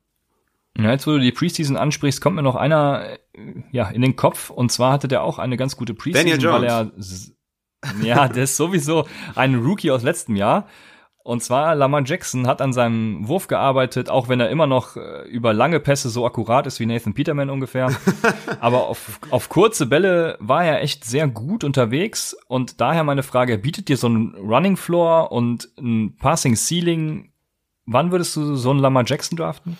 Ja, 0.78 0.92
jetzt, 0.92 1.06
wo 1.06 1.12
du 1.12 1.20
die 1.20 1.32
Preseason 1.32 1.78
ansprichst, 1.78 2.20
kommt 2.20 2.36
mir 2.36 2.42
noch 2.42 2.56
einer 2.56 3.18
äh, 3.34 3.64
ja 3.72 3.90
in 3.90 4.02
den 4.02 4.16
Kopf. 4.16 4.50
Und 4.50 4.72
zwar 4.72 4.94
hatte 4.94 5.08
der 5.08 5.24
auch 5.24 5.40
eine 5.40 5.58
ganz 5.58 5.78
gute 5.78 5.94
Preseason, 5.94 6.52
weil 6.52 6.64
er 6.64 6.92
ja, 8.02 8.28
der 8.30 8.44
ist 8.44 8.58
sowieso 8.58 9.08
ein 9.36 9.56
Rookie 9.56 9.92
aus 9.92 10.04
letztem 10.04 10.36
Jahr. 10.36 10.68
Und 11.26 11.42
zwar 11.42 11.74
Lamar 11.74 12.04
Jackson 12.06 12.48
hat 12.48 12.62
an 12.62 12.74
seinem 12.74 13.30
Wurf 13.30 13.48
gearbeitet, 13.48 14.10
auch 14.10 14.28
wenn 14.28 14.42
er 14.42 14.50
immer 14.50 14.68
noch 14.68 14.98
äh, 14.98 15.26
über 15.30 15.54
lange 15.54 15.80
Pässe 15.80 16.10
so 16.10 16.26
akkurat 16.26 16.68
ist 16.68 16.82
wie 16.82 16.86
Nathan 16.86 17.14
Peterman 17.14 17.50
ungefähr. 17.50 17.92
Aber 18.60 18.88
auf, 18.88 19.22
auf 19.30 19.48
kurze 19.48 19.86
Bälle 19.86 20.38
war 20.42 20.66
er 20.66 20.82
echt 20.82 21.06
sehr 21.06 21.30
gut 21.30 21.64
unterwegs. 21.64 22.36
Und 22.48 22.82
daher 22.82 23.06
meine 23.06 23.24
Frage, 23.24 23.58
bietet 23.58 23.88
dir 23.88 23.96
so 23.96 24.10
ein 24.10 24.36
Running 24.36 24.76
Floor 24.76 25.32
und 25.32 25.70
ein 25.80 26.18
Passing 26.18 26.58
Ceiling? 26.58 27.33
Wann 27.86 28.12
würdest 28.12 28.36
du 28.36 28.56
so 28.56 28.72
einen 28.72 28.80
Lamar 28.80 29.04
Jackson 29.06 29.38
draften? 29.38 29.78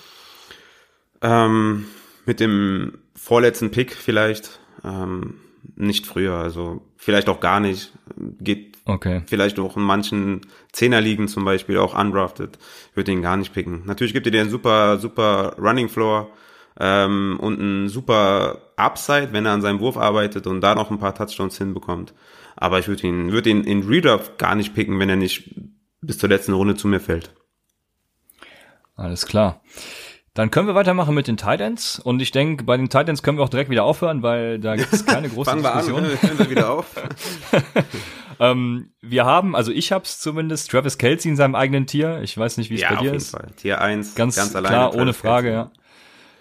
Ähm, 1.22 1.86
mit 2.26 2.40
dem 2.40 3.00
vorletzten 3.16 3.72
Pick 3.72 3.94
vielleicht. 3.94 4.60
Ähm, 4.84 5.36
nicht 5.76 6.06
früher, 6.06 6.36
also 6.36 6.82
vielleicht 6.98 7.30
auch 7.30 7.40
gar 7.40 7.60
nicht. 7.60 7.94
Geht 8.40 8.78
okay. 8.86 9.22
vielleicht 9.26 9.60
auch 9.60 9.78
in 9.78 9.84
manchen 9.84 10.42
Zehnerligen 10.72 11.28
zum 11.28 11.46
Beispiel 11.46 11.78
auch 11.78 11.98
undrafted. 11.98 12.58
Würde 12.94 13.12
ihn 13.12 13.22
gar 13.22 13.38
nicht 13.38 13.54
picken. 13.54 13.84
Natürlich 13.86 14.14
gibt 14.14 14.28
er 14.28 14.32
dir 14.32 14.42
einen 14.42 14.50
super, 14.50 15.00
super 15.00 15.56
Running 15.58 15.88
Floor 15.88 16.30
ähm, 16.80 17.38
und 17.40 17.60
einen 17.60 17.90
super 17.90 18.74
Upside, 18.76 19.30
wenn 19.32 19.46
er 19.46 19.54
an 19.54 19.62
seinem 19.62 19.80
Wurf 19.80 19.98
arbeitet 19.98 20.48
und 20.48 20.62
da 20.62 20.76
noch 20.76 20.92
ein 20.92 21.00
paar 21.00 21.16
Touchdowns 21.16 21.58
hinbekommt. 21.58 22.14
Aber 22.56 22.80
ich 22.80 22.88
würde 22.88 23.08
ihn, 23.08 23.32
würde 23.32 23.50
ihn 23.50 23.64
in 23.64 23.84
Redraft 23.84 24.38
gar 24.38 24.56
nicht 24.56 24.76
picken, 24.76 25.00
wenn 25.00 25.10
er 25.10 25.16
nicht 25.16 25.56
bis 26.02 26.18
zur 26.18 26.30
letzten 26.30 26.54
Runde 26.54 26.76
zu 26.76 26.88
mir 26.88 27.00
fällt. 27.00 27.34
Alles 28.96 29.26
klar. 29.26 29.62
Dann 30.34 30.50
können 30.50 30.66
wir 30.66 30.74
weitermachen 30.74 31.14
mit 31.14 31.28
den 31.28 31.38
Titans 31.38 32.00
und 32.00 32.20
ich 32.20 32.32
denke, 32.32 32.64
bei 32.64 32.76
den 32.76 32.90
Titans 32.90 33.22
können 33.22 33.38
wir 33.38 33.44
auch 33.44 33.50
direkt 33.50 33.70
wieder 33.70 33.84
aufhören, 33.84 34.24
weil 34.24 34.60
da 34.60 34.76
gibt 34.76 34.92
es 34.92 35.06
keine 35.06 35.30
große 35.30 35.52
Fangen 35.52 35.64
Diskussion. 35.64 36.04
Wir 36.04 36.12
an, 36.12 36.22
hören 36.22 36.40
wir 36.40 36.50
wieder 36.50 36.72
auf. 36.72 36.88
ähm, 38.40 38.90
wir 39.02 39.26
haben, 39.26 39.56
also 39.56 39.72
ich 39.72 39.92
habe 39.92 40.06
es 40.06 40.20
zumindest, 40.20 40.72
Travis 40.72 40.98
Kelsey 40.98 41.30
in 41.30 41.38
seinem 41.38 41.54
eigenen 41.54 41.86
Tier. 41.86 42.22
Ich 42.24 42.36
weiß 42.36 42.58
nicht, 42.58 42.72
wie 42.72 42.76
es 42.76 42.82
ja, 42.82 42.96
bei 42.96 43.02
dir 43.02 43.14
ist. 43.14 43.30
Fall. 43.30 43.52
Tier 43.58 43.80
1, 43.80 44.16
ganz, 44.16 44.36
ganz 44.36 44.56
alleine. 44.56 44.76
Klar, 44.76 44.96
ohne 44.96 45.14
Frage, 45.14 45.50
Kelsey. 45.50 45.66
ja. 45.66 45.72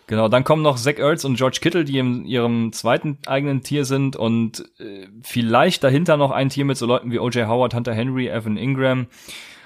Genau, 0.07 0.29
dann 0.29 0.45
kommen 0.45 0.63
noch 0.63 0.79
Zach 0.79 0.99
Ertz 0.99 1.25
und 1.25 1.37
George 1.37 1.59
Kittle, 1.61 1.85
die 1.85 1.99
in 1.99 2.25
ihrem 2.25 2.73
zweiten 2.73 3.19
eigenen 3.27 3.63
Tier 3.63 3.85
sind 3.85 4.17
und 4.17 4.65
äh, 4.79 5.07
vielleicht 5.23 5.85
dahinter 5.85 6.17
noch 6.17 6.31
ein 6.31 6.49
Tier 6.49 6.65
mit 6.65 6.77
so 6.77 6.87
Leuten 6.87 7.13
wie 7.13 7.19
O.J. 7.19 7.47
Howard, 7.47 7.75
Hunter 7.75 7.95
Henry, 7.95 8.29
Evan 8.29 8.57
Ingram. 8.57 9.07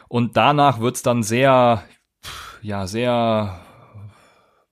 Und 0.09 0.37
danach 0.37 0.81
wird's 0.81 1.03
dann 1.03 1.23
sehr, 1.23 1.83
ja, 2.67 2.87
sehr 2.89 3.61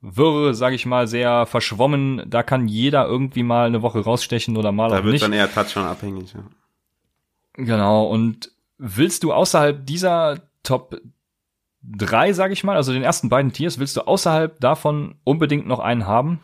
wirr, 0.01 0.53
sage 0.55 0.75
ich 0.75 0.85
mal, 0.85 1.07
sehr 1.07 1.47
verschwommen. 1.47 2.23
Da 2.27 2.43
kann 2.43 2.67
jeder 2.67 3.07
irgendwie 3.07 3.45
mal 3.45 3.67
eine 3.67 3.83
Woche 3.83 4.01
rausstechen 4.01 4.57
oder 4.57 4.73
mal 4.73 4.91
da 4.91 4.99
auch 4.99 5.05
nicht. 5.05 5.07
Da 5.07 5.13
wird 5.13 5.23
dann 5.23 5.33
eher 5.33 5.53
Touchdown 5.53 5.85
abhängig, 5.87 6.35
ja. 6.35 6.41
Genau, 7.55 8.07
und 8.07 8.51
willst 8.79 9.23
du 9.23 9.33
außerhalb 9.33 9.87
dieser 9.87 10.41
Top 10.65 11.01
3, 11.85 12.33
sage 12.33 12.53
ich 12.53 12.65
mal, 12.65 12.75
also 12.75 12.93
den 12.93 13.05
ersten 13.05 13.29
beiden 13.29 13.53
Tiers, 13.53 13.79
willst 13.79 13.97
du 13.97 14.01
außerhalb 14.01 14.59
davon 14.59 15.15
unbedingt 15.23 15.69
noch 15.69 15.79
einen 15.79 16.07
haben? 16.07 16.41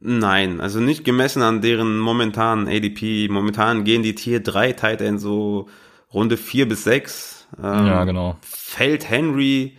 Nein, 0.00 0.60
also 0.60 0.78
nicht 0.78 1.04
gemessen 1.04 1.42
an 1.42 1.60
deren 1.60 1.98
momentanen 1.98 2.68
ADP. 2.68 3.28
Momentan 3.28 3.82
gehen 3.82 4.04
die 4.04 4.14
Tier 4.14 4.40
3 4.40 4.74
Tight 4.74 5.00
End 5.00 5.20
so 5.20 5.66
Runde 6.14 6.36
4 6.36 6.68
bis 6.68 6.84
6. 6.84 7.48
Ähm, 7.58 7.86
ja, 7.86 8.04
genau. 8.04 8.36
Fällt 8.42 9.10
Henry 9.10 9.76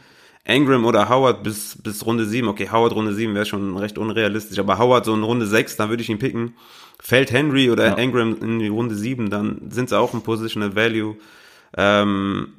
Ingram 0.49 0.85
oder 0.85 1.09
Howard 1.09 1.43
bis, 1.43 1.77
bis 1.81 2.05
Runde 2.05 2.25
7. 2.25 2.47
Okay, 2.47 2.69
Howard 2.71 2.93
Runde 2.93 3.13
7 3.13 3.33
wäre 3.33 3.45
schon 3.45 3.77
recht 3.77 3.97
unrealistisch, 3.97 4.59
aber 4.59 4.77
Howard 4.77 5.05
so 5.05 5.13
in 5.13 5.23
Runde 5.23 5.45
6, 5.45 5.77
dann 5.77 5.89
würde 5.89 6.03
ich 6.03 6.09
ihn 6.09 6.19
picken. 6.19 6.55
Fällt 6.99 7.31
Henry 7.31 7.69
oder 7.69 7.87
ja. 7.87 7.97
Ingram 7.97 8.37
in 8.41 8.59
die 8.59 8.67
Runde 8.67 8.95
7, 8.95 9.29
dann 9.29 9.69
sind 9.69 9.89
sie 9.89 9.97
auch 9.97 10.13
ein 10.13 10.21
Positional 10.21 10.75
Value. 10.75 11.15
Ähm, 11.77 12.57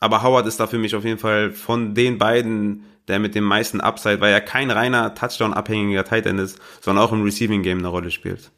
aber 0.00 0.22
Howard 0.22 0.46
ist 0.46 0.60
da 0.60 0.66
für 0.66 0.78
mich 0.78 0.94
auf 0.94 1.04
jeden 1.04 1.18
Fall 1.18 1.50
von 1.52 1.94
den 1.94 2.18
beiden 2.18 2.84
der 3.08 3.18
mit 3.18 3.34
dem 3.34 3.44
meisten 3.44 3.80
Upside, 3.80 4.20
weil 4.20 4.32
er 4.32 4.40
kein 4.40 4.70
reiner 4.70 5.14
Touchdown-abhängiger 5.14 6.04
Tight 6.04 6.26
End 6.26 6.40
ist, 6.40 6.58
sondern 6.80 7.04
auch 7.04 7.12
im 7.12 7.22
Receiving 7.22 7.62
Game 7.62 7.78
eine 7.78 7.88
Rolle 7.88 8.10
spielt. 8.10 8.50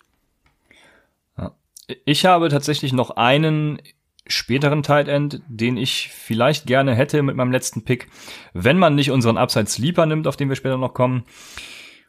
Ich 2.04 2.24
habe 2.26 2.48
tatsächlich 2.48 2.92
noch 2.92 3.10
einen 3.10 3.80
späteren 4.28 4.82
Tight 4.82 5.08
End, 5.08 5.42
den 5.48 5.76
ich 5.76 6.10
vielleicht 6.12 6.66
gerne 6.66 6.94
hätte 6.94 7.22
mit 7.22 7.36
meinem 7.36 7.52
letzten 7.52 7.84
Pick, 7.84 8.08
wenn 8.52 8.78
man 8.78 8.94
nicht 8.94 9.10
unseren 9.10 9.36
Upside 9.36 9.66
Sleeper 9.66 10.06
nimmt, 10.06 10.26
auf 10.26 10.36
den 10.36 10.48
wir 10.48 10.56
später 10.56 10.78
noch 10.78 10.94
kommen. 10.94 11.24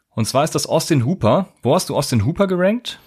Und 0.09 0.25
zwar 0.25 0.43
ist 0.43 0.55
das 0.55 0.65
Austin 0.65 1.05
Hooper. 1.05 1.49
Wo 1.61 1.75
hast 1.75 1.89
du 1.89 1.95
Austin 1.95 2.25
Hooper 2.25 2.47
gerankt? 2.47 2.99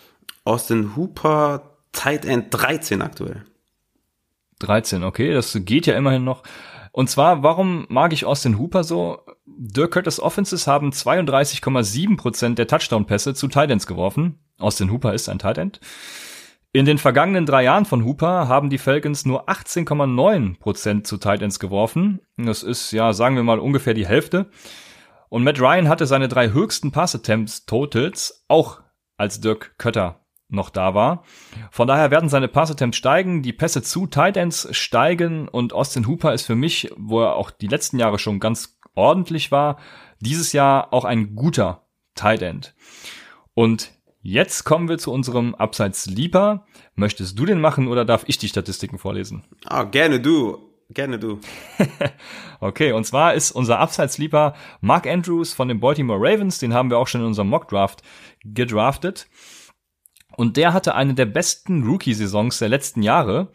Austin 0.44 0.96
Hooper 0.96 1.76
Tight 1.92 2.24
End 2.24 2.46
13 2.50 3.02
aktuell. 3.02 3.44
13, 4.60 5.04
okay, 5.04 5.32
das 5.32 5.58
geht 5.64 5.86
ja 5.86 5.96
immerhin 5.96 6.24
noch. 6.24 6.42
Und 6.92 7.08
zwar, 7.08 7.42
warum 7.42 7.86
mag 7.88 8.12
ich 8.12 8.24
Austin 8.24 8.58
Hooper 8.58 8.84
so? 8.84 9.24
Dirk 9.46 9.92
Curtis 9.92 10.20
Offenses 10.20 10.66
haben 10.66 10.90
32,7% 10.90 12.54
der 12.54 12.66
Touchdown-Pässe 12.66 13.34
zu 13.34 13.48
Titans 13.48 13.86
geworfen. 13.86 14.38
Austin 14.58 14.90
Hooper 14.90 15.14
ist 15.14 15.28
ein 15.28 15.38
Tight 15.38 15.58
End. 15.58 15.80
In 16.72 16.84
den 16.84 16.98
vergangenen 16.98 17.46
drei 17.46 17.64
Jahren 17.64 17.84
von 17.84 18.04
Hooper 18.04 18.46
haben 18.46 18.70
die 18.70 18.78
Falcons 18.78 19.26
nur 19.26 19.48
18,9% 19.48 21.02
zu 21.02 21.16
Titans 21.16 21.58
geworfen. 21.58 22.20
Das 22.36 22.62
ist, 22.62 22.92
ja, 22.92 23.12
sagen 23.12 23.34
wir 23.34 23.42
mal 23.42 23.58
ungefähr 23.58 23.92
die 23.92 24.06
Hälfte. 24.06 24.50
Und 25.30 25.42
Matt 25.42 25.60
Ryan 25.60 25.88
hatte 25.88 26.06
seine 26.06 26.28
drei 26.28 26.50
höchsten 26.50 26.92
Pass-Attempts 26.92 27.66
Totals, 27.66 28.44
auch 28.46 28.82
als 29.16 29.40
Dirk 29.40 29.74
Kötter 29.78 30.20
noch 30.48 30.70
da 30.70 30.94
war. 30.94 31.24
Von 31.72 31.88
daher 31.88 32.12
werden 32.12 32.28
seine 32.28 32.48
Pass-Attempts 32.48 32.98
steigen, 32.98 33.42
die 33.42 33.52
Pässe 33.52 33.82
zu 33.82 34.06
Titans 34.06 34.68
steigen 34.70 35.48
und 35.48 35.72
Austin 35.72 36.06
Hooper 36.06 36.34
ist 36.34 36.46
für 36.46 36.54
mich, 36.54 36.92
wo 36.96 37.20
er 37.20 37.34
auch 37.34 37.50
die 37.50 37.68
letzten 37.68 37.98
Jahre 37.98 38.20
schon 38.20 38.38
ganz 38.38 38.78
ordentlich 38.94 39.50
war, 39.50 39.78
dieses 40.20 40.52
Jahr 40.52 40.92
auch 40.92 41.04
ein 41.04 41.34
guter 41.34 41.88
Tight 42.14 42.42
End. 42.42 42.74
Und 43.54 43.92
Jetzt 44.22 44.64
kommen 44.64 44.88
wir 44.88 44.98
zu 44.98 45.12
unserem 45.12 45.54
Abseits 45.54 46.06
Lieber. 46.06 46.66
Möchtest 46.94 47.38
du 47.38 47.46
den 47.46 47.60
machen 47.60 47.88
oder 47.88 48.04
darf 48.04 48.24
ich 48.26 48.36
die 48.36 48.48
Statistiken 48.48 48.98
vorlesen? 48.98 49.44
Ah, 49.64 49.84
gerne 49.84 50.20
du. 50.20 50.58
Gerne 50.90 51.18
du. 51.18 51.38
okay, 52.60 52.92
und 52.92 53.04
zwar 53.04 53.34
ist 53.34 53.52
unser 53.52 53.78
Abseits 53.78 54.18
Lieber 54.18 54.54
Mark 54.80 55.06
Andrews 55.06 55.54
von 55.54 55.68
den 55.68 55.80
Baltimore 55.80 56.18
Ravens. 56.20 56.58
Den 56.58 56.74
haben 56.74 56.90
wir 56.90 56.98
auch 56.98 57.06
schon 57.06 57.22
in 57.22 57.28
unserem 57.28 57.48
Mock 57.48 57.68
Draft 57.68 58.02
gedraftet. 58.44 59.28
Und 60.36 60.56
der 60.56 60.74
hatte 60.74 60.94
eine 60.94 61.14
der 61.14 61.26
besten 61.26 61.84
Rookie-Saisons 61.84 62.58
der 62.58 62.68
letzten 62.68 63.02
Jahre. 63.02 63.52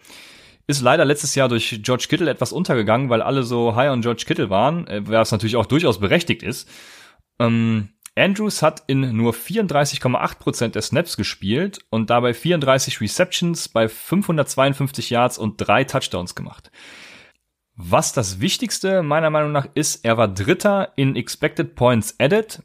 Ist 0.66 0.82
leider 0.82 1.05
letztes 1.05 1.36
Jahr 1.36 1.47
durch 1.47 1.82
George 1.84 2.07
Kittle 2.09 2.30
etwas 2.30 2.51
untergegangen, 2.51 3.09
weil 3.09 3.22
alle 3.22 3.43
so 3.43 3.76
high 3.76 3.91
on 3.91 4.01
George 4.01 4.24
Kittle 4.26 4.49
waren, 4.49 4.88
äh, 4.88 5.01
was 5.05 5.32
natürlich 5.32 5.57
auch 5.57 5.68
durchaus 5.68 5.99
berechtigt 5.99 6.41
ist. 6.41 6.68
Ähm, 7.38 7.89
Andrews 8.18 8.61
hat 8.61 8.84
in 8.88 9.16
nur 9.16 9.34
34,8% 9.34 10.70
der 10.70 10.82
Snaps 10.82 11.18
gespielt 11.18 11.80
und 11.89 12.09
dabei 12.09 12.34
34 12.34 13.01
Receptions 13.01 13.68
bei 13.68 13.89
552 13.89 15.09
Yards 15.09 15.38
und 15.38 15.57
drei 15.57 15.84
Touchdowns 15.84 16.34
gemacht. 16.34 16.72
Was 17.76 18.13
das 18.13 18.39
Wichtigste 18.39 19.03
meiner 19.03 19.30
Meinung 19.30 19.51
nach 19.51 19.68
ist, 19.74 20.05
er 20.05 20.16
war 20.16 20.30
Dritter 20.30 20.93
in 20.95 21.18
Expected 21.18 21.76
Points 21.76 22.16
Added. 22.18 22.63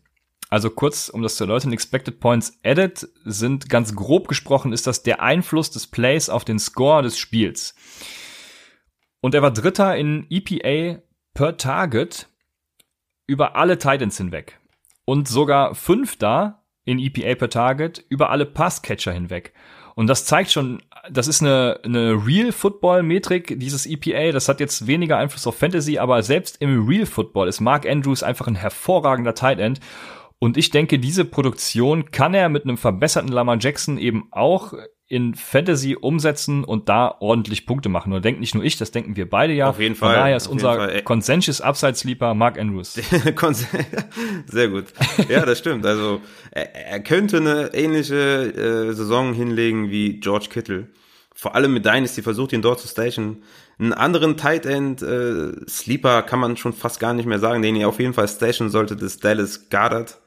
Also 0.51 0.71
kurz, 0.71 1.09
um 1.09 1.23
das 1.23 1.35
zu 1.35 1.45
erläutern, 1.45 1.73
Expected 1.73 2.21
Points 2.21 2.61
Added 2.65 3.09
sind 3.25 3.69
ganz 3.69 3.97
grob 3.97 4.29
gesprochen, 4.29 4.73
ist 4.73 4.87
das 4.87 5.03
der 5.03 5.21
Einfluss 5.21 5.73
des 5.73 5.89
Plays 5.89 6.29
auf 6.29 6.45
den 6.45 6.61
Score 6.61 7.03
des 7.03 7.19
Spiels. 7.19 7.75
Und 9.21 9.35
er 9.35 9.43
war 9.43 9.51
Dritter 9.53 9.97
in 9.97 10.29
EPA 10.31 11.03
per 11.35 11.57
Target 11.57 12.29
über 13.27 13.57
alle 13.57 13.79
Titans 13.79 14.17
hinweg 14.17 14.60
und 15.11 15.27
sogar 15.27 15.75
Fünfter 15.75 16.63
in 16.85 17.01
EPA 17.01 17.35
per 17.35 17.51
Target 17.51 18.05
über 18.11 18.31
alle 18.31 18.47
Passcatcher 18.47 19.11
hinweg. 19.11 19.53
Und 19.97 20.07
das 20.07 20.25
zeigt 20.25 20.53
schon, 20.53 20.85
das 21.11 21.27
ist 21.27 21.43
eine, 21.43 21.81
eine 21.83 22.25
Real 22.25 22.53
Football 22.53 23.03
Metrik, 23.03 23.59
dieses 23.59 23.87
EPA. 23.87 24.31
Das 24.31 24.49
hat 24.49 24.61
jetzt 24.61 24.87
weniger 24.87 25.19
Einfluss 25.19 25.49
auf 25.49 25.59
Fantasy, 25.59 25.99
aber 25.99 26.23
selbst 26.23 26.63
im 26.63 26.87
Real 26.87 27.07
Football 27.07 27.49
ist 27.49 27.59
Mark 27.59 27.89
Andrews 27.89 28.23
einfach 28.23 28.47
ein 28.47 28.55
hervorragender 28.55 29.35
Tight 29.35 29.59
End. 29.59 29.81
Und 30.39 30.57
ich 30.57 30.71
denke, 30.71 31.01
diese 31.01 31.25
Produktion 31.25 32.13
kann 32.13 32.33
er 32.33 32.49
mit 32.49 32.63
einem 32.63 32.77
verbesserten 32.77 33.33
Lamar 33.33 33.59
Jackson 33.59 33.99
eben 33.99 34.29
auch 34.31 34.75
in 35.11 35.35
Fantasy 35.35 35.97
umsetzen 36.01 36.63
und 36.63 36.89
da 36.89 37.17
ordentlich 37.19 37.67
Punkte 37.67 37.89
machen. 37.89 38.13
Und 38.13 38.25
denkt 38.25 38.39
nicht 38.39 38.55
nur 38.55 38.63
ich, 38.63 38.79
das 38.79 38.93
denken 38.93 39.17
wir 39.17 39.29
beide 39.29 39.53
ja. 39.53 39.69
Auf 39.69 39.81
jeden 39.81 39.97
Fall. 39.97 40.15
Von 40.15 40.21
daher 40.21 40.37
ist 40.37 40.47
unser 40.47 41.03
Consensus 41.03 41.61
Upside 41.61 41.97
Sleeper 41.97 42.33
Mark 42.35 42.59
Andrews. 42.59 42.93
Sehr 44.47 44.69
gut. 44.69 44.85
Ja, 45.29 45.45
das 45.45 45.59
stimmt. 45.59 45.85
Also 45.85 46.21
er, 46.53 46.75
er 46.77 47.01
könnte 47.01 47.39
eine 47.39 47.75
ähnliche 47.75 48.15
äh, 48.15 48.93
Saison 48.93 49.35
hinlegen 49.35 49.91
wie 49.91 50.21
George 50.21 50.47
Kittle. 50.49 50.87
Vor 51.35 51.57
allem 51.57 51.75
mit 51.75 51.85
Dynasty 51.85 52.23
versucht 52.23 52.53
ihn 52.53 52.63
dort 52.63 52.79
zu 52.79 52.87
stationen. 52.87 53.43
Einen 53.81 53.93
anderen 53.93 54.37
Tight 54.37 54.65
End 54.65 55.03
äh, 55.03 55.53
Sleeper 55.69 56.23
kann 56.23 56.39
man 56.39 56.57
schon 56.57 56.73
fast 56.73 57.01
gar 57.01 57.15
nicht 57.15 57.27
mehr 57.27 57.41
sagen, 57.41 57.63
den 57.63 57.75
ihr 57.75 57.89
auf 57.89 57.99
jeden 57.99 58.15
Fall 58.15 58.29
stashen 58.29 58.71
solltet, 58.71 59.03
ist 59.03 59.25
Dallas 59.25 59.71
Goddard 59.71 60.21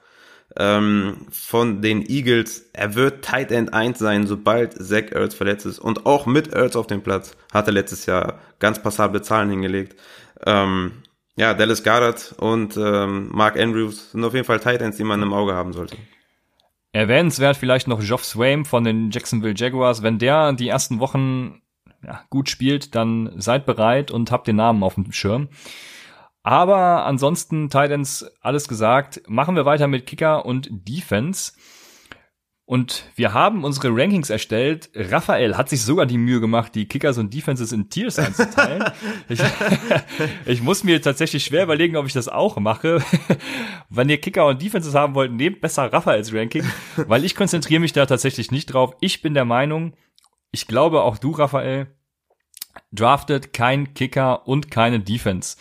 ähm, 0.57 1.27
von 1.31 1.81
den 1.81 2.07
Eagles. 2.07 2.69
Er 2.73 2.95
wird 2.95 3.23
Tight 3.23 3.51
End 3.51 3.73
1 3.73 3.99
sein, 3.99 4.27
sobald 4.27 4.73
Zach 4.73 5.11
Ertz 5.11 5.33
verletzt 5.33 5.65
ist. 5.65 5.79
Und 5.79 6.05
auch 6.05 6.25
mit 6.25 6.53
Ertz 6.53 6.75
auf 6.75 6.87
dem 6.87 7.01
Platz 7.01 7.35
hat 7.51 7.67
er 7.67 7.73
letztes 7.73 8.05
Jahr 8.05 8.39
ganz 8.59 8.81
passable 8.81 9.21
Zahlen 9.21 9.49
hingelegt. 9.49 9.95
Ähm, 10.45 11.03
ja, 11.35 11.53
Dallas 11.53 11.83
Goddard 11.83 12.35
und 12.37 12.77
ähm, 12.77 13.29
Mark 13.31 13.59
Andrews 13.59 14.11
sind 14.11 14.23
auf 14.23 14.33
jeden 14.33 14.45
Fall 14.45 14.59
Tight 14.59 14.81
Ends, 14.81 14.97
die 14.97 15.03
man 15.03 15.21
im 15.21 15.33
Auge 15.33 15.53
haben 15.53 15.73
sollte. 15.73 15.97
Erwähnenswert 16.91 17.57
vielleicht 17.57 17.87
noch 17.87 18.01
Geoff 18.01 18.23
Swaim 18.23 18.65
von 18.65 18.83
den 18.83 19.09
Jacksonville 19.09 19.55
Jaguars. 19.57 20.03
Wenn 20.03 20.19
der 20.19 20.53
die 20.53 20.67
ersten 20.67 20.99
Wochen 20.99 21.63
ja, 22.05 22.21
gut 22.29 22.49
spielt, 22.49 22.93
dann 22.93 23.31
seid 23.37 23.65
bereit 23.65 24.11
und 24.11 24.31
habt 24.31 24.47
den 24.47 24.57
Namen 24.57 24.83
auf 24.83 24.95
dem 24.95 25.11
Schirm. 25.11 25.49
Aber 26.43 27.05
ansonsten, 27.05 27.69
Titans, 27.69 28.25
alles 28.41 28.67
gesagt. 28.67 29.21
Machen 29.27 29.55
wir 29.55 29.65
weiter 29.65 29.87
mit 29.87 30.05
Kicker 30.05 30.45
und 30.45 30.69
Defense. 30.71 31.53
Und 32.65 33.05
wir 33.15 33.33
haben 33.33 33.65
unsere 33.65 33.89
Rankings 33.89 34.29
erstellt. 34.29 34.89
Raphael 34.95 35.57
hat 35.57 35.67
sich 35.67 35.81
sogar 35.81 36.05
die 36.05 36.17
Mühe 36.17 36.39
gemacht, 36.39 36.75
die 36.75 36.85
Kickers 36.85 37.17
und 37.17 37.33
Defenses 37.33 37.73
in 37.73 37.89
Tiers 37.89 38.19
einzuteilen. 38.19 38.85
ich, 39.29 39.41
ich, 40.45 40.61
muss 40.61 40.83
mir 40.83 41.01
tatsächlich 41.01 41.43
schwer 41.43 41.63
überlegen, 41.63 41.97
ob 41.97 42.05
ich 42.05 42.13
das 42.13 42.29
auch 42.29 42.57
mache. 42.57 43.03
Wenn 43.89 44.09
ihr 44.09 44.19
Kicker 44.19 44.47
und 44.47 44.61
Defenses 44.61 44.95
haben 44.95 45.13
wollt, 45.13 45.33
nehmt 45.33 45.59
besser 45.59 45.91
Raphaels 45.91 46.33
Ranking, 46.33 46.65
weil 46.95 47.25
ich 47.25 47.35
konzentriere 47.35 47.81
mich 47.81 47.91
da 47.91 48.05
tatsächlich 48.05 48.49
nicht 48.49 48.67
drauf. 48.67 48.95
Ich 49.01 49.21
bin 49.21 49.33
der 49.33 49.45
Meinung, 49.45 49.93
ich 50.51 50.65
glaube 50.65 51.01
auch 51.01 51.17
du, 51.17 51.31
Raphael, 51.31 51.87
draftet 52.93 53.51
kein 53.53 53.93
Kicker 53.93 54.47
und 54.47 54.71
keine 54.71 55.01
Defense. 55.01 55.57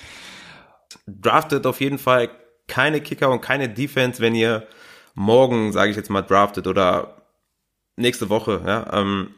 Draftet 1.06 1.66
auf 1.66 1.80
jeden 1.80 1.98
Fall 1.98 2.30
keine 2.68 3.00
Kicker 3.00 3.30
und 3.30 3.40
keine 3.40 3.68
Defense, 3.68 4.20
wenn 4.20 4.34
ihr 4.34 4.66
morgen, 5.14 5.72
sage 5.72 5.90
ich 5.90 5.96
jetzt 5.96 6.10
mal, 6.10 6.22
draftet 6.22 6.66
oder 6.66 7.22
nächste 7.96 8.28
Woche, 8.30 8.62
ja, 8.64 8.86
ähm, 8.92 9.34